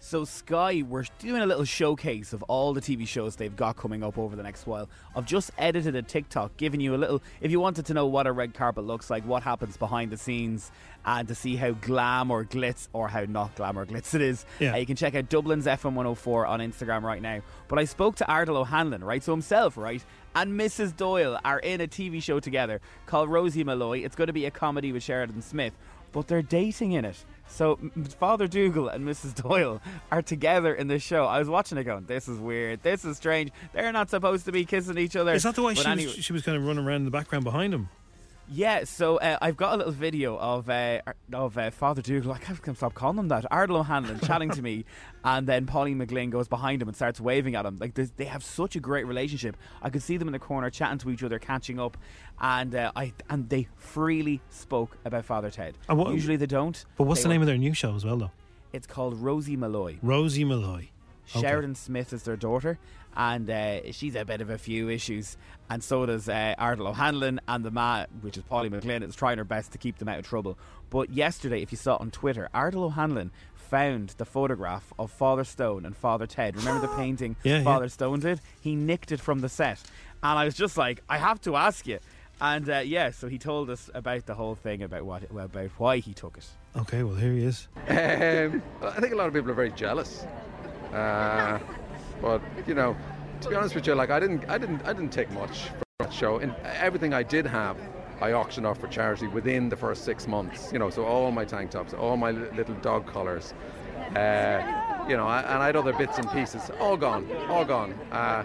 So 0.00 0.24
Sky, 0.24 0.84
we're 0.88 1.04
doing 1.18 1.42
a 1.42 1.46
little 1.46 1.64
showcase 1.64 2.32
of 2.32 2.44
all 2.44 2.72
the 2.72 2.80
TV 2.80 3.06
shows 3.06 3.34
they've 3.34 3.54
got 3.54 3.76
coming 3.76 4.04
up 4.04 4.16
over 4.16 4.36
the 4.36 4.44
next 4.44 4.66
while. 4.66 4.88
I've 5.16 5.26
just 5.26 5.50
edited 5.58 5.96
a 5.96 6.02
TikTok 6.02 6.56
giving 6.56 6.80
you 6.80 6.94
a 6.94 6.96
little, 6.96 7.20
if 7.40 7.50
you 7.50 7.58
wanted 7.58 7.84
to 7.86 7.94
know 7.94 8.06
what 8.06 8.28
a 8.28 8.32
red 8.32 8.54
carpet 8.54 8.84
looks 8.84 9.10
like, 9.10 9.26
what 9.26 9.42
happens 9.42 9.76
behind 9.76 10.12
the 10.12 10.16
scenes, 10.16 10.70
and 11.04 11.26
to 11.26 11.34
see 11.34 11.56
how 11.56 11.72
glam 11.72 12.30
or 12.30 12.44
glitz 12.44 12.86
or 12.92 13.08
how 13.08 13.24
not 13.24 13.54
glam 13.56 13.76
or 13.76 13.84
glitz 13.84 14.14
it 14.14 14.22
is. 14.22 14.46
Yeah. 14.60 14.74
Uh, 14.74 14.76
you 14.76 14.86
can 14.86 14.94
check 14.94 15.16
out 15.16 15.28
Dublin's 15.28 15.66
FM 15.66 15.94
104 15.94 16.46
on 16.46 16.60
Instagram 16.60 17.02
right 17.02 17.20
now. 17.20 17.40
But 17.66 17.80
I 17.80 17.84
spoke 17.84 18.14
to 18.16 18.24
Ardal 18.24 18.56
O'Hanlon, 18.56 19.02
right? 19.02 19.22
So 19.22 19.32
himself, 19.32 19.76
right? 19.76 20.04
And 20.36 20.58
Mrs. 20.58 20.96
Doyle 20.96 21.40
are 21.44 21.58
in 21.58 21.80
a 21.80 21.88
TV 21.88 22.22
show 22.22 22.38
together 22.38 22.80
called 23.06 23.30
Rosie 23.30 23.64
Molloy. 23.64 24.04
It's 24.04 24.14
going 24.14 24.28
to 24.28 24.32
be 24.32 24.46
a 24.46 24.50
comedy 24.50 24.92
with 24.92 25.02
Sheridan 25.02 25.42
Smith, 25.42 25.72
but 26.12 26.28
they're 26.28 26.40
dating 26.40 26.92
in 26.92 27.04
it. 27.04 27.24
So 27.48 27.78
Father 28.20 28.46
Dougal 28.46 28.88
and 28.88 29.04
Mrs. 29.04 29.34
Doyle 29.42 29.80
are 30.12 30.22
together 30.22 30.74
in 30.74 30.86
this 30.88 31.02
show. 31.02 31.24
I 31.24 31.38
was 31.38 31.48
watching 31.48 31.78
it 31.78 31.84
going, 31.84 32.04
this 32.06 32.28
is 32.28 32.38
weird, 32.38 32.82
this 32.82 33.04
is 33.04 33.16
strange. 33.16 33.50
They're 33.72 33.92
not 33.92 34.10
supposed 34.10 34.44
to 34.46 34.52
be 34.52 34.64
kissing 34.64 34.98
each 34.98 35.16
other. 35.16 35.32
Is 35.32 35.42
that 35.42 35.54
the 35.54 35.62
way 35.62 35.74
she, 35.74 35.86
anyway- 35.86 36.14
was, 36.14 36.24
she 36.24 36.32
was 36.32 36.42
kind 36.42 36.56
of 36.56 36.64
running 36.64 36.84
around 36.84 36.96
in 36.96 37.04
the 37.04 37.10
background 37.10 37.44
behind 37.44 37.74
him? 37.74 37.88
Yeah, 38.50 38.84
so 38.84 39.18
uh, 39.18 39.36
I've 39.42 39.58
got 39.58 39.74
a 39.74 39.76
little 39.76 39.92
video 39.92 40.38
of 40.38 40.70
uh, 40.70 41.00
of 41.34 41.58
uh, 41.58 41.70
Father 41.70 42.00
Dougal. 42.00 42.32
I 42.32 42.38
can't 42.38 42.76
stop 42.76 42.94
calling 42.94 43.18
him 43.18 43.28
that. 43.28 43.44
Ardal 43.50 43.80
O'Hanlon 43.80 44.20
chatting 44.20 44.48
to 44.50 44.62
me, 44.62 44.86
and 45.24 45.46
then 45.46 45.66
Pauline 45.66 45.98
McLynn 45.98 46.30
goes 46.30 46.48
behind 46.48 46.80
him 46.80 46.88
and 46.88 46.96
starts 46.96 47.20
waving 47.20 47.56
at 47.56 47.66
him. 47.66 47.76
Like 47.78 47.92
they- 47.92 48.04
they 48.16 48.24
have 48.24 48.42
such 48.42 48.74
a 48.74 48.80
great 48.80 49.06
relationship. 49.06 49.54
I 49.82 49.90
could 49.90 50.02
see 50.02 50.16
them 50.16 50.28
in 50.28 50.32
the 50.32 50.38
corner 50.38 50.70
chatting 50.70 50.96
to 51.00 51.10
each 51.10 51.22
other, 51.22 51.38
catching 51.38 51.78
up, 51.78 51.98
and 52.40 52.74
uh, 52.74 52.90
I 52.96 53.12
and 53.28 53.50
they 53.50 53.68
freely 53.76 54.40
spoke 54.48 54.96
about 55.04 55.26
Father 55.26 55.50
Ted. 55.50 55.76
And 55.86 55.98
what- 55.98 56.14
Usually 56.14 56.36
they 56.36 56.46
don't. 56.46 56.82
But 56.96 57.04
what's 57.04 57.22
the 57.22 57.28
name 57.28 57.42
of 57.42 57.46
their 57.46 57.58
new 57.58 57.74
show 57.74 57.94
as 57.94 58.04
well, 58.06 58.16
though? 58.16 58.30
It's 58.72 58.86
called 58.86 59.14
Rosie 59.20 59.56
Molloy. 59.56 59.98
Rosie 60.02 60.44
Molloy. 60.44 60.88
Okay. 61.36 61.40
Sheridan 61.46 61.74
Smith 61.74 62.14
is 62.14 62.22
their 62.22 62.36
daughter, 62.36 62.78
and 63.18 63.50
uh, 63.50 63.90
she's 63.92 64.14
a 64.14 64.24
bit 64.24 64.40
of 64.40 64.48
a 64.48 64.56
few 64.56 64.88
issues, 64.88 65.36
and 65.68 65.82
so 65.82 66.06
does 66.06 66.28
uh, 66.28 66.54
Ardal 66.58 66.86
O'Hanlon, 66.88 67.40
and 67.48 67.64
the 67.64 67.70
ma, 67.72 68.06
which 68.20 68.36
is 68.38 68.44
Polly 68.44 68.70
McLynn, 68.70 69.02
is 69.02 69.16
trying 69.16 69.36
her 69.38 69.44
best 69.44 69.72
to 69.72 69.78
keep 69.78 69.98
them 69.98 70.08
out 70.08 70.20
of 70.20 70.26
trouble. 70.26 70.56
But 70.88 71.10
yesterday, 71.10 71.60
if 71.60 71.72
you 71.72 71.76
saw 71.76 71.96
it 71.96 72.00
on 72.00 72.10
Twitter, 72.12 72.48
Ardal 72.54 72.84
O'Hanlon 72.84 73.32
found 73.56 74.10
the 74.16 74.24
photograph 74.24 74.94
of 74.98 75.10
Father 75.10 75.44
Stone 75.44 75.84
and 75.84 75.94
Father 75.94 76.26
Ted. 76.26 76.56
Remember 76.56 76.86
the 76.86 76.94
painting 76.96 77.36
Yeah, 77.42 77.58
yeah. 77.58 77.64
Father 77.64 77.88
Stone 77.88 78.20
did? 78.20 78.40
He 78.60 78.76
nicked 78.76 79.10
it 79.12 79.20
from 79.20 79.40
the 79.40 79.48
set, 79.48 79.82
and 80.22 80.38
I 80.38 80.44
was 80.44 80.54
just 80.54 80.78
like, 80.78 81.02
I 81.08 81.18
have 81.18 81.40
to 81.42 81.56
ask 81.56 81.86
you. 81.86 81.98
And 82.40 82.70
uh, 82.70 82.78
yeah, 82.84 83.10
so 83.10 83.26
he 83.26 83.36
told 83.36 83.68
us 83.68 83.90
about 83.94 84.26
the 84.26 84.34
whole 84.34 84.54
thing 84.54 84.84
about 84.84 85.02
what 85.04 85.24
about 85.28 85.70
why 85.76 85.96
he 85.98 86.14
took 86.14 86.38
it. 86.38 86.46
Okay, 86.76 87.02
well, 87.02 87.16
here 87.16 87.32
he 87.32 87.42
is. 87.42 87.66
Um, 87.88 88.62
I 88.80 89.00
think 89.00 89.12
a 89.12 89.16
lot 89.16 89.26
of 89.26 89.34
people 89.34 89.50
are 89.50 89.54
very 89.54 89.72
jealous. 89.72 90.24
Uh, 90.92 91.58
but 92.20 92.42
you 92.66 92.74
know, 92.74 92.96
to 93.40 93.48
be 93.48 93.54
honest 93.54 93.74
with 93.74 93.86
you, 93.86 93.94
like 93.94 94.10
I 94.10 94.20
didn't, 94.20 94.48
I 94.48 94.58
didn't, 94.58 94.82
I 94.84 94.92
didn't 94.92 95.10
take 95.10 95.30
much 95.30 95.64
from 95.64 95.82
that 96.00 96.12
show. 96.12 96.38
And 96.38 96.54
everything 96.64 97.14
I 97.14 97.22
did 97.22 97.46
have, 97.46 97.76
I 98.20 98.32
auctioned 98.32 98.66
off 98.66 98.78
for 98.78 98.88
charity 98.88 99.26
within 99.26 99.68
the 99.68 99.76
first 99.76 100.04
six 100.04 100.26
months. 100.26 100.72
You 100.72 100.78
know, 100.78 100.90
so 100.90 101.04
all 101.04 101.30
my 101.30 101.44
tank 101.44 101.70
tops, 101.70 101.94
all 101.94 102.16
my 102.16 102.32
little 102.32 102.74
dog 102.76 103.06
collars, 103.06 103.54
uh, 104.16 105.04
you 105.08 105.16
know, 105.16 105.28
and 105.28 105.62
I 105.62 105.66
had 105.66 105.76
other 105.76 105.92
bits 105.92 106.18
and 106.18 106.30
pieces, 106.30 106.70
all 106.80 106.96
gone, 106.96 107.30
all 107.48 107.64
gone. 107.64 107.92
Uh, 108.10 108.44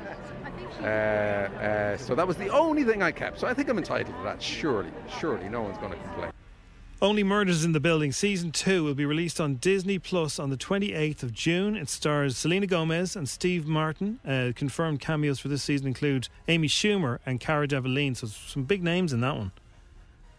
uh, 0.82 0.86
uh, 0.86 1.98
so 1.98 2.16
that 2.16 2.28
was 2.28 2.38
the 2.38 2.50
only 2.50 2.84
thing 2.84 3.02
I 3.02 3.12
kept. 3.12 3.40
So 3.40 3.48
I 3.48 3.54
think 3.54 3.70
I'm 3.70 3.78
entitled 3.78 4.16
to 4.16 4.24
that. 4.24 4.42
Surely, 4.42 4.92
surely, 5.20 5.48
no 5.50 5.62
one's 5.62 5.78
going 5.78 5.92
to 5.94 5.98
complain. 5.98 6.33
Only 7.04 7.22
Murders 7.22 7.66
in 7.66 7.74
the 7.74 7.82
Building 7.82 8.14
season 8.14 8.54
2 8.54 8.82
will 8.86 8.96
be 8.96 9.06
released 9.06 9.42
on 9.42 9.56
Disney 9.56 10.00
Plus 10.00 10.40
on 10.40 10.52
the 10.52 10.56
28th 10.56 11.22
of 11.22 11.34
June. 11.34 11.76
It 11.76 11.90
stars 11.90 12.38
Selena 12.38 12.66
Gomez 12.66 13.18
and 13.18 13.28
Steve 13.28 13.68
Martin. 13.68 14.20
Uh, 14.26 14.54
confirmed 14.56 15.02
cameos 15.02 15.38
for 15.38 15.50
this 15.50 15.62
season 15.62 15.86
include 15.86 16.30
Amy 16.48 16.70
Schumer 16.70 17.20
and 17.26 17.42
Cara 17.42 17.68
Delevingne, 17.68 18.16
so 18.16 18.28
some 18.28 18.64
big 18.64 18.82
names 18.82 19.12
in 19.12 19.20
that 19.20 19.36
one. 19.36 19.52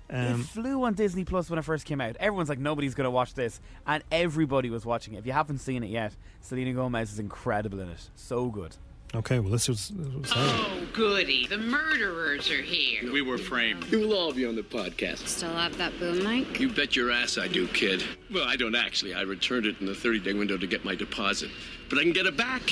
it 0.09 0.32
Um, 0.32 0.43
flew 0.43 0.82
on 0.84 0.95
Disney 0.95 1.26
Plus 1.26 1.51
when 1.51 1.59
it 1.59 1.66
first 1.66 1.84
came 1.84 2.01
out. 2.01 2.16
Everyone's 2.18 2.49
like, 2.49 2.59
nobody's 2.59 2.95
going 2.95 3.05
to 3.05 3.11
watch 3.11 3.34
this. 3.34 3.61
And 3.86 4.03
everybody 4.11 4.70
was 4.70 4.86
watching 4.86 5.12
it. 5.12 5.18
If 5.18 5.26
you 5.26 5.32
haven't 5.32 5.59
seen 5.59 5.82
it 5.82 5.91
yet, 5.91 6.16
Selena 6.41 6.72
Gomez 6.72 7.12
is 7.12 7.18
incredible 7.18 7.78
in 7.80 7.91
it. 7.91 8.09
So 8.14 8.47
good. 8.49 8.74
Okay, 9.14 9.38
well, 9.38 9.50
this 9.50 9.68
was. 9.68 9.90
This 9.94 10.08
was 10.14 10.32
Oh, 10.34 10.86
goody. 10.92 11.46
The 11.46 11.58
murderers 11.58 12.50
are 12.50 12.62
here. 12.62 13.12
We 13.12 13.22
were 13.22 13.38
framed. 13.38 13.84
You 13.92 14.00
will 14.00 14.12
all 14.12 14.32
be 14.32 14.44
on 14.44 14.56
the 14.56 14.62
podcast. 14.62 15.28
Still 15.28 15.54
have 15.54 15.76
that 15.78 15.96
boom 16.00 16.24
mic? 16.24 16.58
You 16.58 16.68
bet 16.68 16.96
your 16.96 17.12
ass 17.12 17.38
I 17.38 17.46
do, 17.46 17.68
kid. 17.68 18.02
Well, 18.32 18.44
I 18.48 18.56
don't 18.56 18.74
actually. 18.74 19.14
I 19.14 19.22
returned 19.22 19.66
it 19.66 19.76
in 19.80 19.86
the 19.86 19.94
30 19.94 20.18
day 20.20 20.32
window 20.32 20.56
to 20.56 20.66
get 20.66 20.84
my 20.84 20.96
deposit. 20.96 21.50
But 21.88 21.98
I 21.98 22.02
can 22.02 22.12
get 22.12 22.26
it 22.26 22.36
back. 22.36 22.62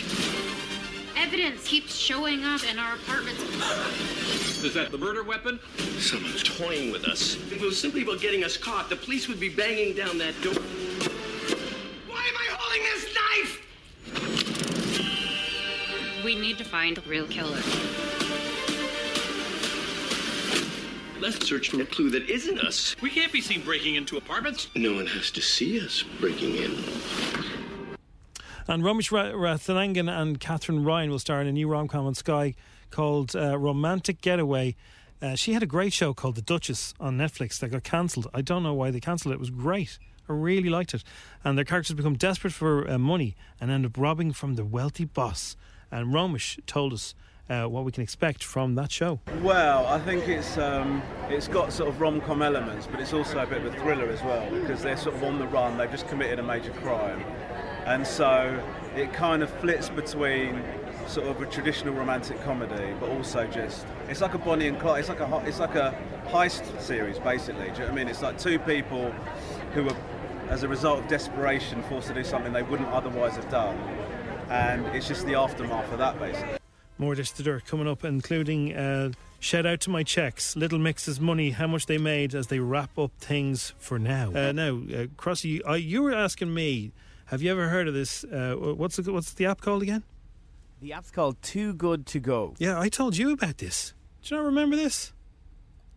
Evidence 1.17 1.67
keeps 1.69 1.95
showing 1.95 2.43
up 2.45 2.63
in 2.69 2.79
our 2.79 2.95
apartments. 2.97 3.41
Is 4.65 4.75
that 4.75 4.91
the 4.91 4.99
murder 4.99 5.23
weapon? 5.23 5.61
Someone's 5.99 6.43
toying 6.43 6.91
with 6.91 7.05
us. 7.05 7.35
If 7.37 7.53
it 7.55 7.61
was 7.61 7.79
simply 7.81 8.03
about 8.03 8.21
getting 8.21 8.43
us 8.43 8.57
caught, 8.57 8.89
the 8.91 8.97
police 8.97 9.29
would 9.29 9.39
be 9.39 9.49
banging 9.49 9.95
down 9.95 10.19
that 10.19 10.35
door. 10.43 10.55
We 16.25 16.35
need 16.37 16.59
to 16.59 16.65
find 16.65 16.97
the 16.97 17.01
real 17.09 17.27
killer. 17.27 17.59
Let's 21.21 21.47
search 21.47 21.71
for 21.71 21.81
a 21.81 21.87
clue 21.87 22.11
that 22.11 22.29
isn't 22.29 22.61
us. 22.61 22.95
We 23.01 23.11
can't 23.11 23.33
be 23.33 23.41
seen 23.41 23.63
breaking 23.63 23.97
into 23.97 24.17
apartments. 24.17 24.69
No 24.75 24.95
one 24.95 25.07
has 25.07 25.31
to 25.33 25.41
see 25.41 25.81
us 25.85 26.05
breaking 26.21 26.57
in. 26.57 26.73
And 28.69 28.83
Romesh 28.83 29.11
Ra- 29.11 29.33
Rathanangan 29.33 30.09
and 30.11 30.39
Katherine 30.39 30.85
Ryan 30.85 31.11
will 31.11 31.19
star 31.19 31.41
in 31.41 31.49
a 31.49 31.53
new 31.53 31.69
rom 31.69 31.89
com 31.89 32.07
on 32.07 32.15
Sky 32.15 32.55
called 32.91 33.35
uh, 33.35 33.59
Romantic 33.59 34.21
Getaway. 34.21 34.77
Uh, 35.21 35.35
she 35.35 35.53
had 35.53 35.63
a 35.63 35.67
great 35.67 35.93
show 35.93 36.15
called 36.15 36.37
The 36.37 36.43
Duchess 36.43 36.95
on 37.01 37.17
Netflix 37.17 37.59
that 37.61 37.71
got 37.71 37.85
cancelled. 37.85 38.29
I 38.33 38.43
don't 38.43 38.63
know 38.63 38.75
why 38.75 38.91
they 38.91 39.01
cancelled 39.01 39.33
it. 39.33 39.37
It 39.37 39.41
was 39.41 39.51
great. 39.51 39.99
I 40.29 40.33
really 40.33 40.69
liked 40.69 40.95
it. 40.95 41.03
And 41.45 41.59
their 41.59 41.65
characters 41.65 41.95
become 41.95 42.15
desperate 42.15 42.53
for 42.53 42.89
uh, 42.89 42.99
money 42.99 43.35
and 43.61 43.71
end 43.71 43.87
up 43.87 43.97
robbing 43.97 44.33
from 44.33 44.55
the 44.55 44.65
wealthy 44.65 45.05
boss. 45.05 45.57
And 45.93 46.13
Romesh 46.13 46.59
told 46.67 46.95
us 46.95 47.15
uh, 47.51 47.67
what 47.67 47.85
we 47.85 47.93
can 47.93 48.03
expect 48.03 48.43
from 48.43 48.75
that 48.77 48.91
show. 48.91 49.21
Well, 49.43 49.87
I 49.87 49.99
think 50.01 50.27
it's 50.27 50.57
um, 50.57 51.03
it's 51.29 51.49
got 51.49 51.73
sort 51.73 51.91
of 51.91 52.01
rom-com 52.01 52.41
elements, 52.41 52.89
but 52.91 52.99
it's 52.99 53.13
also 53.13 53.41
a 53.41 53.47
bit 53.47 53.59
of 53.59 53.75
a 53.75 53.79
thriller 53.79 54.09
as 54.09 54.23
well 54.23 54.51
because 54.51 54.83
they're 54.83 54.97
sort 54.97 55.17
of 55.17 55.23
on 55.23 55.39
the 55.39 55.47
run. 55.47 55.77
They've 55.77 55.91
just 55.91 56.09
committed 56.09 56.39
a 56.39 56.43
major 56.43 56.71
crime, 56.71 57.23
and 57.85 58.07
so 58.07 58.59
it 58.97 59.13
kind 59.13 59.43
of 59.43 59.51
flits 59.61 59.91
between 59.91 60.63
sort 61.07 61.27
of 61.27 61.43
a 61.43 61.47
traditional 61.47 61.95
romantic 61.95 62.43
comedy, 62.43 62.95
but 62.99 63.11
also 63.11 63.47
just 63.49 63.87
it's 64.09 64.23
like 64.23 64.35
a 64.35 64.39
Bonnie 64.39 64.69
and 64.69 64.81
Clyde. 64.81 65.01
It's 65.01 65.09
like 65.11 65.21
a 65.21 65.43
it's 65.47 65.59
like 65.61 65.75
a 65.75 65.95
heist 66.29 66.81
series 66.81 67.19
basically. 67.19 67.67
Do 67.67 67.73
you 67.73 67.79
know 67.81 67.85
what 67.85 67.93
I 67.93 67.97
mean? 67.97 68.09
It's 68.09 68.23
like 68.23 68.39
two 68.39 68.59
people 68.61 69.11
who 69.75 69.89
are, 69.89 69.97
as 70.49 70.63
a 70.63 70.69
result 70.69 71.01
of 71.01 71.09
desperation, 71.09 71.83
forced 71.83 72.09
to 72.09 72.15
do 72.15 72.25
something 72.25 72.53
they 72.53 72.63
wouldn't 72.63 72.89
otherwise 72.91 73.37
have 73.37 73.51
done, 73.51 73.77
and 74.49 74.87
it's 74.95 75.09
just 75.09 75.27
the 75.27 75.35
aftermath 75.35 75.91
of 75.93 75.99
that 75.99 76.19
basically. 76.19 76.59
More 76.99 77.15
Dish 77.15 77.33
to 77.33 77.43
Dirt 77.43 77.65
coming 77.67 77.89
up, 77.89 78.05
including 78.05 78.75
uh, 78.75 79.13
shout 79.41 79.67
out 79.67 79.81
to 79.81 79.91
my 79.91 80.05
Ex, 80.17 80.55
Little 80.57 80.79
Mix's 80.79 81.19
money, 81.21 81.51
how 81.51 81.67
much 81.67 81.87
they 81.87 81.99
made 81.99 82.35
as 82.35 82.47
they 82.47 82.61
wrap 82.61 82.97
up 82.99 83.13
things 83.19 83.75
for 83.79 83.99
now. 83.99 84.33
Uh, 84.35 84.53
now, 84.53 84.77
uh, 84.77 85.07
Crossy, 85.17 85.61
I, 85.67 85.77
you 85.77 86.03
were 86.03 86.15
asking 86.15 86.55
me, 86.55 86.93
have 87.27 87.43
you 87.43 87.51
ever 87.51 87.69
heard 87.69 87.89
of 87.89 87.95
this? 87.95 88.25
Uh, 88.25 88.55
what's 88.55 88.97
the, 88.97 89.13
what's 89.13 89.33
the 89.33 89.47
app 89.47 89.61
called 89.61 89.83
again? 89.83 90.03
The 90.81 90.93
app's 90.93 91.11
called 91.11 91.41
Too 91.43 91.73
Good 91.73 92.07
to 92.07 92.21
Go. 92.21 92.55
Yeah, 92.59 92.79
I 92.79 92.89
told 92.89 93.17
you 93.17 93.33
about 93.33 93.59
this. 93.59 93.95
Do 94.23 94.35
you 94.35 94.41
not 94.41 94.47
remember 94.47 94.77
this? 94.77 95.13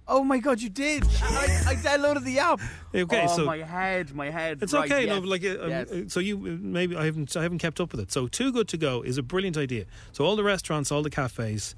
Oh 0.08 0.24
my 0.24 0.38
god, 0.38 0.62
you 0.62 0.70
did! 0.70 1.04
I, 1.24 1.64
I 1.68 1.76
downloaded 1.76 2.24
the 2.24 2.40
app. 2.40 2.60
Okay, 2.96 3.26
oh, 3.28 3.36
so 3.36 3.46
my 3.46 3.58
head, 3.58 4.14
my 4.16 4.30
head. 4.30 4.60
It's 4.62 4.72
Right, 4.72 4.90
okay. 4.90 5.06
yes, 5.06 5.22
No, 5.22 5.28
like 5.28 5.44
uh, 5.44 5.64
um, 5.64 5.70
yes. 5.70 5.92
uh, 5.92 6.02
so 6.08 6.22
you 6.22 6.38
uh, 6.38 6.58
maybe 6.62 6.96
I 6.96 7.04
haven't 7.06 7.36
I 7.36 7.44
haven't 7.44 7.58
kept 7.58 7.82
up 7.82 7.92
with 7.92 8.00
it. 8.00 8.10
So 8.12 8.28
too 8.28 8.54
good 8.54 8.70
to 8.70 8.78
go 8.78 9.02
is 9.02 9.18
a 9.18 9.24
brilliant 9.24 9.58
idea. 9.58 9.84
So 10.14 10.24
all 10.24 10.38
the 10.38 10.46
restaurants, 10.46 10.92
all 10.94 11.02
the 11.04 11.10
cafes, 11.10 11.76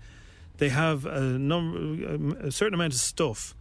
they 0.58 0.70
have 0.70 1.08
a 1.08 1.22
number 1.22 1.78
um, 1.80 2.38
a 2.40 2.52
certain 2.52 2.76
amount 2.76 2.94
of 2.94 3.00
stuff, 3.00 3.56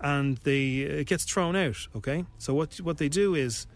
and 0.00 0.38
they 0.38 0.76
it 0.78 1.08
gets 1.08 1.24
thrown 1.24 1.56
out. 1.56 1.86
Okay, 1.94 2.24
so 2.38 2.54
what 2.54 2.76
what 2.80 2.96
they 2.96 3.10
do 3.10 3.34
is 3.34 3.66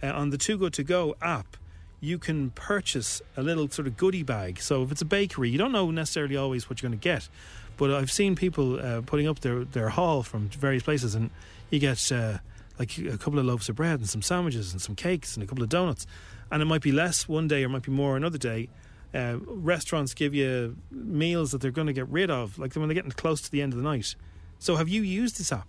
uh, 0.00 0.12
on 0.12 0.30
the 0.30 0.38
Too 0.38 0.56
Good 0.58 0.74
to 0.74 0.84
Go 0.84 1.16
app. 1.20 1.56
You 1.98 2.18
can 2.18 2.50
purchase 2.50 3.22
a 3.36 3.42
little 3.42 3.68
sort 3.70 3.88
of 3.88 3.96
goodie 3.96 4.22
bag. 4.22 4.60
So 4.60 4.82
if 4.82 4.92
it's 4.92 5.00
a 5.02 5.06
bakery, 5.06 5.48
you 5.48 5.56
don't 5.58 5.72
know 5.72 5.90
necessarily 5.90 6.36
always 6.36 6.68
what 6.68 6.80
you're 6.82 6.90
going 6.90 7.00
to 7.00 7.02
get, 7.02 7.28
but 7.76 7.90
I've 7.92 8.10
seen 8.10 8.36
people 8.36 8.80
uh, 8.80 9.02
putting 9.04 9.26
up 9.28 9.40
their 9.40 9.64
their 9.64 9.88
haul 9.90 10.22
from 10.22 10.48
various 10.48 10.82
places, 10.82 11.14
and 11.14 11.30
you 11.70 11.78
get 11.78 12.10
uh, 12.12 12.38
like 12.78 12.96
a 12.98 13.18
couple 13.18 13.38
of 13.38 13.46
loaves 13.46 13.68
of 13.68 13.76
bread 13.76 14.00
and 14.00 14.08
some 14.08 14.22
sandwiches 14.22 14.72
and 14.72 14.80
some 14.80 14.94
cakes 14.94 15.34
and 15.36 15.42
a 15.42 15.46
couple 15.46 15.62
of 15.62 15.68
donuts, 15.68 16.06
and 16.50 16.62
it 16.62 16.66
might 16.66 16.82
be 16.82 16.92
less 16.92 17.28
one 17.28 17.48
day 17.48 17.62
or 17.62 17.66
it 17.66 17.70
might 17.70 17.82
be 17.82 17.92
more 17.92 18.16
another 18.16 18.38
day. 18.38 18.68
Uh, 19.14 19.38
restaurants 19.46 20.12
give 20.12 20.34
you 20.34 20.76
meals 20.90 21.52
that 21.52 21.60
they're 21.60 21.70
going 21.70 21.86
to 21.86 21.92
get 21.92 22.08
rid 22.08 22.30
of, 22.30 22.58
like 22.58 22.74
when 22.74 22.88
they're 22.88 22.94
getting 22.94 23.10
close 23.12 23.40
to 23.40 23.50
the 23.50 23.62
end 23.62 23.72
of 23.72 23.78
the 23.78 23.84
night. 23.84 24.14
So 24.58 24.76
have 24.76 24.88
you 24.88 25.02
used 25.02 25.38
this 25.38 25.52
app? 25.52 25.68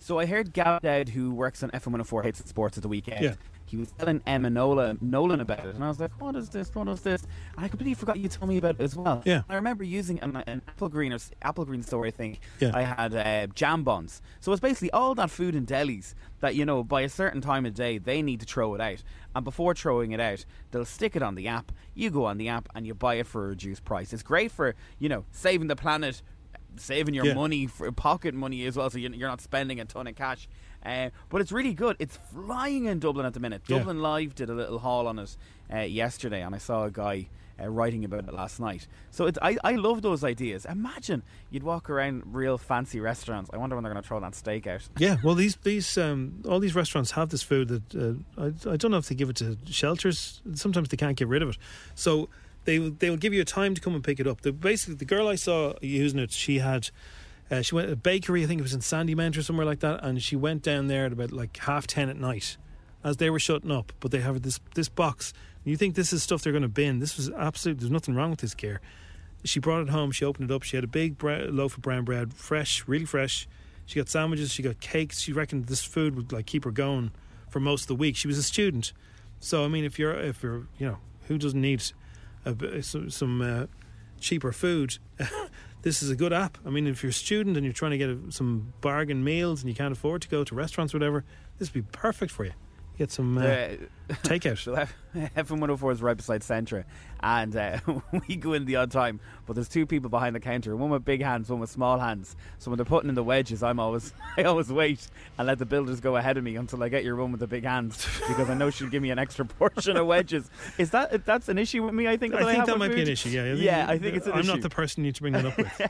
So 0.00 0.18
I 0.18 0.26
heard 0.26 0.52
Dowd, 0.52 1.10
who 1.10 1.32
works 1.32 1.62
on 1.62 1.70
FM104 1.70 2.24
Hates 2.24 2.40
It 2.40 2.48
Sports 2.48 2.76
at 2.76 2.82
the 2.82 2.88
weekend. 2.88 3.24
Yeah. 3.24 3.34
He 3.72 3.78
was 3.78 3.90
telling 3.92 4.20
Emma 4.26 4.50
Nola, 4.50 4.98
Nolan 5.00 5.40
about 5.40 5.60
it, 5.64 5.74
and 5.74 5.82
I 5.82 5.88
was 5.88 5.98
like, 5.98 6.10
"What 6.20 6.36
is 6.36 6.50
this? 6.50 6.74
What 6.74 6.88
is 6.88 7.00
this?" 7.00 7.22
And 7.56 7.64
I 7.64 7.68
completely 7.68 7.94
forgot 7.94 8.18
you 8.18 8.28
told 8.28 8.50
me 8.50 8.58
about 8.58 8.74
it 8.78 8.82
as 8.82 8.94
well. 8.94 9.22
Yeah. 9.24 9.44
I 9.48 9.54
remember 9.54 9.82
using 9.82 10.20
an, 10.20 10.36
an 10.46 10.60
Applegreen 10.76 11.10
or 11.14 11.18
Applegreen 11.50 11.82
store. 11.82 12.04
I 12.04 12.10
think 12.10 12.40
Yeah. 12.60 12.72
I 12.74 12.82
had 12.82 13.14
uh, 13.14 13.46
jam 13.54 13.82
buns. 13.82 14.20
So 14.40 14.52
it's 14.52 14.60
basically 14.60 14.90
all 14.90 15.14
that 15.14 15.30
food 15.30 15.54
in 15.54 15.64
delis 15.64 16.12
that 16.40 16.54
you 16.54 16.66
know 16.66 16.84
by 16.84 17.00
a 17.00 17.08
certain 17.08 17.40
time 17.40 17.64
of 17.64 17.72
day 17.72 17.96
they 17.96 18.20
need 18.20 18.40
to 18.40 18.46
throw 18.46 18.74
it 18.74 18.80
out, 18.82 19.02
and 19.34 19.42
before 19.42 19.74
throwing 19.74 20.12
it 20.12 20.20
out, 20.20 20.44
they'll 20.70 20.84
stick 20.84 21.16
it 21.16 21.22
on 21.22 21.34
the 21.34 21.48
app. 21.48 21.72
You 21.94 22.10
go 22.10 22.26
on 22.26 22.36
the 22.36 22.48
app 22.50 22.68
and 22.74 22.86
you 22.86 22.92
buy 22.92 23.14
it 23.14 23.26
for 23.26 23.46
a 23.46 23.48
reduced 23.48 23.86
price. 23.86 24.12
It's 24.12 24.22
great 24.22 24.52
for 24.52 24.74
you 24.98 25.08
know 25.08 25.24
saving 25.30 25.68
the 25.68 25.76
planet 25.76 26.20
saving 26.76 27.12
your 27.14 27.26
Yeah. 27.26 27.34
money 27.34 27.66
for 27.66 27.90
pocket 27.92 28.34
money 28.34 28.66
as 28.66 28.76
well, 28.76 28.88
so 28.90 28.98
you're 28.98 29.28
not 29.28 29.40
spending 29.40 29.80
a 29.80 29.84
ton 29.86 30.06
of 30.06 30.14
cash. 30.16 30.48
Uh, 30.84 31.10
but 31.28 31.40
it's 31.40 31.52
really 31.52 31.74
good. 31.74 31.96
It's 31.98 32.18
flying 32.32 32.86
in 32.86 32.98
Dublin 32.98 33.26
at 33.26 33.34
the 33.34 33.40
minute. 33.40 33.62
Yeah. 33.66 33.78
Dublin 33.78 34.00
Live 34.00 34.34
did 34.34 34.50
a 34.50 34.54
little 34.54 34.78
haul 34.78 35.06
on 35.06 35.18
it 35.18 35.36
uh, 35.72 35.80
yesterday, 35.80 36.42
and 36.42 36.54
I 36.54 36.58
saw 36.58 36.84
a 36.84 36.90
guy 36.90 37.28
uh, 37.60 37.68
writing 37.68 38.04
about 38.04 38.26
it 38.26 38.34
last 38.34 38.58
night. 38.60 38.86
So 39.10 39.26
it's, 39.26 39.38
I 39.42 39.56
I 39.62 39.72
love 39.76 40.02
those 40.02 40.24
ideas. 40.24 40.64
Imagine 40.64 41.22
you'd 41.50 41.62
walk 41.62 41.90
around 41.90 42.22
real 42.34 42.58
fancy 42.58 42.98
restaurants. 43.00 43.50
I 43.52 43.58
wonder 43.58 43.76
when 43.76 43.84
they're 43.84 43.92
going 43.92 44.02
to 44.02 44.06
throw 44.08 44.20
that 44.20 44.34
steak 44.34 44.66
out. 44.66 44.88
Yeah, 44.98 45.16
well, 45.22 45.34
these 45.34 45.56
these 45.56 45.96
um, 45.98 46.42
all 46.48 46.60
these 46.60 46.74
restaurants 46.74 47.12
have 47.12 47.28
this 47.28 47.42
food 47.42 47.68
that 47.68 47.94
uh, 47.94 48.42
I, 48.42 48.72
I 48.72 48.76
don't 48.76 48.90
know 48.90 48.96
if 48.98 49.08
they 49.08 49.14
give 49.14 49.30
it 49.30 49.36
to 49.36 49.56
shelters. 49.66 50.42
Sometimes 50.54 50.88
they 50.88 50.96
can't 50.96 51.16
get 51.16 51.28
rid 51.28 51.42
of 51.42 51.50
it, 51.50 51.58
so 51.94 52.28
they 52.64 52.78
they 52.78 53.10
will 53.10 53.16
give 53.16 53.34
you 53.34 53.42
a 53.42 53.44
time 53.44 53.74
to 53.74 53.80
come 53.80 53.94
and 53.94 54.02
pick 54.02 54.18
it 54.20 54.26
up. 54.26 54.40
The, 54.40 54.52
basically, 54.52 54.94
the 54.94 55.04
girl 55.04 55.28
I 55.28 55.36
saw 55.36 55.74
using 55.80 56.18
it, 56.18 56.32
she 56.32 56.58
had. 56.58 56.90
Uh, 57.50 57.60
she 57.60 57.74
went 57.74 57.88
to 57.88 57.92
a 57.92 57.96
bakery, 57.96 58.42
I 58.42 58.46
think 58.46 58.60
it 58.60 58.62
was 58.62 58.72
in 58.72 58.80
Sandymount 58.80 59.36
or 59.36 59.42
somewhere 59.42 59.66
like 59.66 59.80
that, 59.80 60.02
and 60.02 60.22
she 60.22 60.36
went 60.36 60.62
down 60.62 60.86
there 60.86 61.06
at 61.06 61.12
about 61.12 61.32
like 61.32 61.56
half 61.58 61.86
ten 61.86 62.08
at 62.08 62.16
night, 62.16 62.56
as 63.04 63.18
they 63.18 63.28
were 63.30 63.38
shutting 63.38 63.70
up. 63.70 63.92
But 64.00 64.10
they 64.10 64.20
have 64.20 64.40
this 64.42 64.60
this 64.74 64.88
box. 64.88 65.32
You 65.64 65.76
think 65.76 65.94
this 65.94 66.12
is 66.12 66.22
stuff 66.22 66.42
they're 66.42 66.52
going 66.52 66.62
to 66.62 66.68
bin? 66.68 66.98
This 66.98 67.16
was 67.16 67.30
absolute. 67.30 67.78
There's 67.78 67.90
nothing 67.90 68.14
wrong 68.14 68.30
with 68.30 68.40
this 68.40 68.54
gear. 68.54 68.80
She 69.44 69.60
brought 69.60 69.82
it 69.82 69.88
home. 69.90 70.12
She 70.12 70.24
opened 70.24 70.50
it 70.50 70.54
up. 70.54 70.62
She 70.62 70.76
had 70.76 70.84
a 70.84 70.88
big 70.88 71.18
bre- 71.18 71.48
loaf 71.48 71.76
of 71.76 71.82
brown 71.82 72.04
bread, 72.04 72.32
fresh, 72.32 72.86
really 72.86 73.04
fresh. 73.04 73.48
She 73.86 73.98
got 73.98 74.08
sandwiches. 74.08 74.50
She 74.50 74.62
got 74.62 74.80
cakes. 74.80 75.20
She 75.20 75.32
reckoned 75.32 75.66
this 75.66 75.84
food 75.84 76.16
would 76.16 76.32
like 76.32 76.46
keep 76.46 76.64
her 76.64 76.70
going 76.70 77.12
for 77.48 77.60
most 77.60 77.82
of 77.82 77.88
the 77.88 77.94
week. 77.96 78.16
She 78.16 78.28
was 78.28 78.38
a 78.38 78.42
student, 78.42 78.92
so 79.40 79.64
I 79.64 79.68
mean, 79.68 79.84
if 79.84 79.98
you're 79.98 80.14
if 80.14 80.42
you're 80.42 80.66
you 80.78 80.86
know 80.86 80.98
who 81.28 81.38
doesn't 81.38 81.60
need 81.60 81.82
a, 82.44 82.82
some, 82.82 83.10
some 83.10 83.42
uh, 83.42 83.66
cheaper 84.20 84.52
food, 84.52 84.98
this 85.82 86.02
is 86.02 86.10
a 86.10 86.16
good 86.16 86.32
app. 86.32 86.58
I 86.64 86.70
mean, 86.70 86.86
if 86.86 87.02
you're 87.02 87.10
a 87.10 87.12
student 87.12 87.56
and 87.56 87.64
you're 87.64 87.72
trying 87.72 87.90
to 87.92 87.98
get 87.98 88.08
a, 88.08 88.18
some 88.30 88.72
bargain 88.80 89.22
meals 89.22 89.62
and 89.62 89.68
you 89.68 89.74
can't 89.74 89.92
afford 89.92 90.22
to 90.22 90.28
go 90.28 90.44
to 90.44 90.54
restaurants 90.54 90.94
or 90.94 90.98
whatever, 90.98 91.24
this 91.58 91.72
would 91.72 91.84
be 91.84 91.88
perfect 91.92 92.32
for 92.32 92.44
you. 92.44 92.52
Get 92.98 93.10
some 93.10 93.38
uh, 93.38 93.68
takeout. 94.08 94.88
F- 95.36 95.48
FM104 95.48 95.92
is 95.92 96.02
right 96.02 96.16
beside 96.16 96.40
Centra, 96.42 96.84
and 97.20 97.54
uh, 97.56 97.78
we 98.28 98.36
go 98.36 98.52
in 98.52 98.64
the 98.64 98.76
odd 98.76 98.90
time. 98.90 99.20
But 99.46 99.54
there's 99.54 99.68
two 99.68 99.86
people 99.86 100.08
behind 100.10 100.34
the 100.34 100.40
counter, 100.40 100.74
one 100.76 100.90
with 100.90 101.04
big 101.04 101.22
hands, 101.22 101.50
one 101.50 101.60
with 101.60 101.70
small 101.70 101.98
hands. 101.98 102.36
So 102.58 102.70
when 102.70 102.76
they're 102.78 102.84
putting 102.86 103.08
in 103.08 103.14
the 103.14 103.22
wedges, 103.24 103.62
I'm 103.62 103.78
always 103.80 104.12
I 104.36 104.44
always 104.44 104.72
wait 104.72 105.06
and 105.38 105.46
let 105.46 105.58
the 105.58 105.66
builders 105.66 106.00
go 106.00 106.16
ahead 106.16 106.36
of 106.36 106.44
me 106.44 106.56
until 106.56 106.82
I 106.82 106.88
get 106.88 107.04
your 107.04 107.16
one 107.16 107.30
with 107.32 107.40
the 107.40 107.46
big 107.46 107.64
hands 107.64 108.06
because 108.28 108.48
I 108.48 108.54
know 108.54 108.70
she'll 108.70 108.88
give 108.88 109.02
me 109.02 109.10
an 109.10 109.18
extra 109.18 109.44
portion 109.44 109.96
of 109.96 110.06
wedges. 110.06 110.50
Is 110.78 110.90
that 110.90 111.24
that's 111.26 111.48
an 111.48 111.58
issue 111.58 111.82
with 111.84 111.94
me? 111.94 112.08
I 112.08 112.16
think. 112.16 112.34
I 112.34 112.44
that 112.44 112.52
think 112.52 112.66
that 112.66 112.78
might 112.78 112.88
be 112.88 112.94
an 113.00 113.06
food? 113.06 113.08
issue. 113.08 113.28
Yeah, 113.30 113.42
I 113.42 113.46
think, 113.54 113.62
yeah, 113.62 113.86
I 113.88 113.98
think 113.98 114.16
it's 114.16 114.26
an 114.26 114.32
I'm 114.32 114.40
issue. 114.40 114.48
not 114.52 114.60
the 114.62 114.70
person 114.70 115.02
you 115.04 115.08
need 115.08 115.14
to 115.16 115.20
bring 115.22 115.32
that 115.34 115.44
up 115.46 115.56
with. 115.58 115.80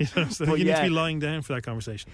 you 0.00 0.22
know, 0.22 0.28
so 0.28 0.46
But 0.46 0.58
you 0.58 0.64
need 0.64 0.76
to 0.76 0.82
be 0.82 0.88
lying 0.90 1.20
down 1.20 1.42
for 1.42 1.54
that 1.54 1.62
conversation. 1.62 2.10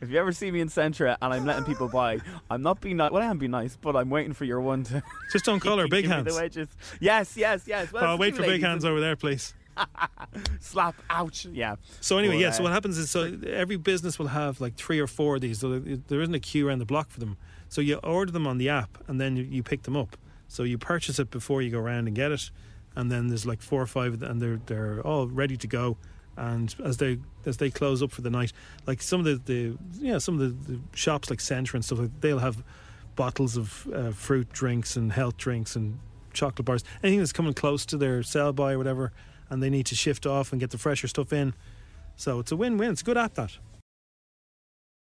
if 0.00 0.10
you 0.10 0.18
ever 0.18 0.32
see 0.32 0.50
me 0.50 0.60
in 0.60 0.68
Centra 0.68 1.16
and 1.22 1.32
I'm 1.32 1.44
letting 1.46 1.64
people 1.64 1.88
buy, 1.88 2.18
I'm 2.50 2.62
not 2.62 2.80
being 2.80 2.96
nice. 2.98 3.10
Well, 3.12 3.22
I 3.22 3.26
am 3.26 3.38
being 3.38 3.52
nice, 3.52 3.76
but 3.80 3.96
I'm 3.96 4.10
waiting 4.10 4.32
for 4.32 4.44
your 4.44 4.60
one 4.60 4.82
to. 4.84 5.02
Just 5.32 5.44
don't 5.44 5.61
her 5.64 5.88
big 5.88 6.06
hands. 6.06 6.34
The 6.34 6.40
wedges. 6.40 6.68
Yes, 7.00 7.36
yes, 7.36 7.64
yes. 7.66 7.92
Well, 7.92 8.04
I'll 8.04 8.18
wait 8.18 8.36
for 8.36 8.42
big 8.42 8.62
hands 8.62 8.84
over 8.84 9.00
there, 9.00 9.16
please. 9.16 9.54
Slap. 10.60 10.94
Ouch. 11.10 11.46
Yeah. 11.46 11.76
So 12.00 12.18
anyway, 12.18 12.38
yeah. 12.38 12.50
So 12.50 12.60
uh, 12.60 12.64
what 12.64 12.72
happens 12.72 12.98
is, 12.98 13.10
so 13.10 13.38
every 13.46 13.76
business 13.76 14.18
will 14.18 14.28
have 14.28 14.60
like 14.60 14.74
three 14.76 14.98
or 15.00 15.06
four 15.06 15.36
of 15.36 15.40
these. 15.40 15.60
So 15.60 15.78
there- 15.78 16.20
isn't 16.20 16.34
a 16.34 16.40
queue 16.40 16.68
around 16.68 16.78
the 16.78 16.84
block 16.84 17.10
for 17.10 17.20
them. 17.20 17.36
So 17.68 17.80
you 17.80 17.96
order 17.96 18.30
them 18.30 18.46
on 18.46 18.58
the 18.58 18.68
app, 18.68 18.98
and 19.08 19.20
then 19.20 19.36
you, 19.36 19.44
you 19.44 19.62
pick 19.62 19.82
them 19.84 19.96
up. 19.96 20.16
So 20.48 20.62
you 20.62 20.76
purchase 20.76 21.18
it 21.18 21.30
before 21.30 21.62
you 21.62 21.70
go 21.70 21.78
around 21.78 22.06
and 22.06 22.14
get 22.14 22.30
it, 22.32 22.50
and 22.94 23.10
then 23.10 23.28
there's 23.28 23.46
like 23.46 23.62
four 23.62 23.80
or 23.80 23.86
five, 23.86 24.22
and 24.22 24.40
they're 24.42 24.60
they're 24.66 25.00
all 25.00 25.26
ready 25.26 25.56
to 25.56 25.66
go. 25.66 25.96
And 26.36 26.74
as 26.84 26.98
they 26.98 27.18
as 27.46 27.56
they 27.56 27.70
close 27.70 28.02
up 28.02 28.10
for 28.10 28.20
the 28.20 28.30
night, 28.30 28.52
like 28.86 29.00
some 29.00 29.20
of 29.20 29.24
the, 29.26 29.40
the 29.52 29.78
yeah 29.98 30.18
some 30.18 30.38
of 30.38 30.66
the, 30.66 30.72
the 30.72 30.80
shops 30.94 31.30
like 31.30 31.38
Centra 31.38 31.74
and 31.74 31.84
stuff, 31.84 31.98
like 32.00 32.20
they'll 32.20 32.38
have 32.38 32.62
bottles 33.16 33.56
of 33.56 33.88
uh, 33.94 34.10
fruit 34.10 34.52
drinks 34.52 34.96
and 34.96 35.12
health 35.12 35.36
drinks 35.36 35.76
and 35.76 35.98
chocolate 36.32 36.64
bars, 36.64 36.84
anything 37.02 37.18
that's 37.18 37.32
coming 37.32 37.54
close 37.54 37.84
to 37.86 37.96
their 37.96 38.22
sell 38.22 38.52
by 38.52 38.72
or 38.72 38.78
whatever, 38.78 39.12
and 39.50 39.62
they 39.62 39.70
need 39.70 39.86
to 39.86 39.94
shift 39.94 40.26
off 40.26 40.52
and 40.52 40.60
get 40.60 40.70
the 40.70 40.78
fresher 40.78 41.08
stuff 41.08 41.32
in. 41.32 41.54
So 42.16 42.38
it's 42.38 42.52
a 42.52 42.56
win-win. 42.56 42.90
It's 42.90 43.02
a 43.02 43.04
good 43.04 43.18
at 43.18 43.34
that. 43.34 43.58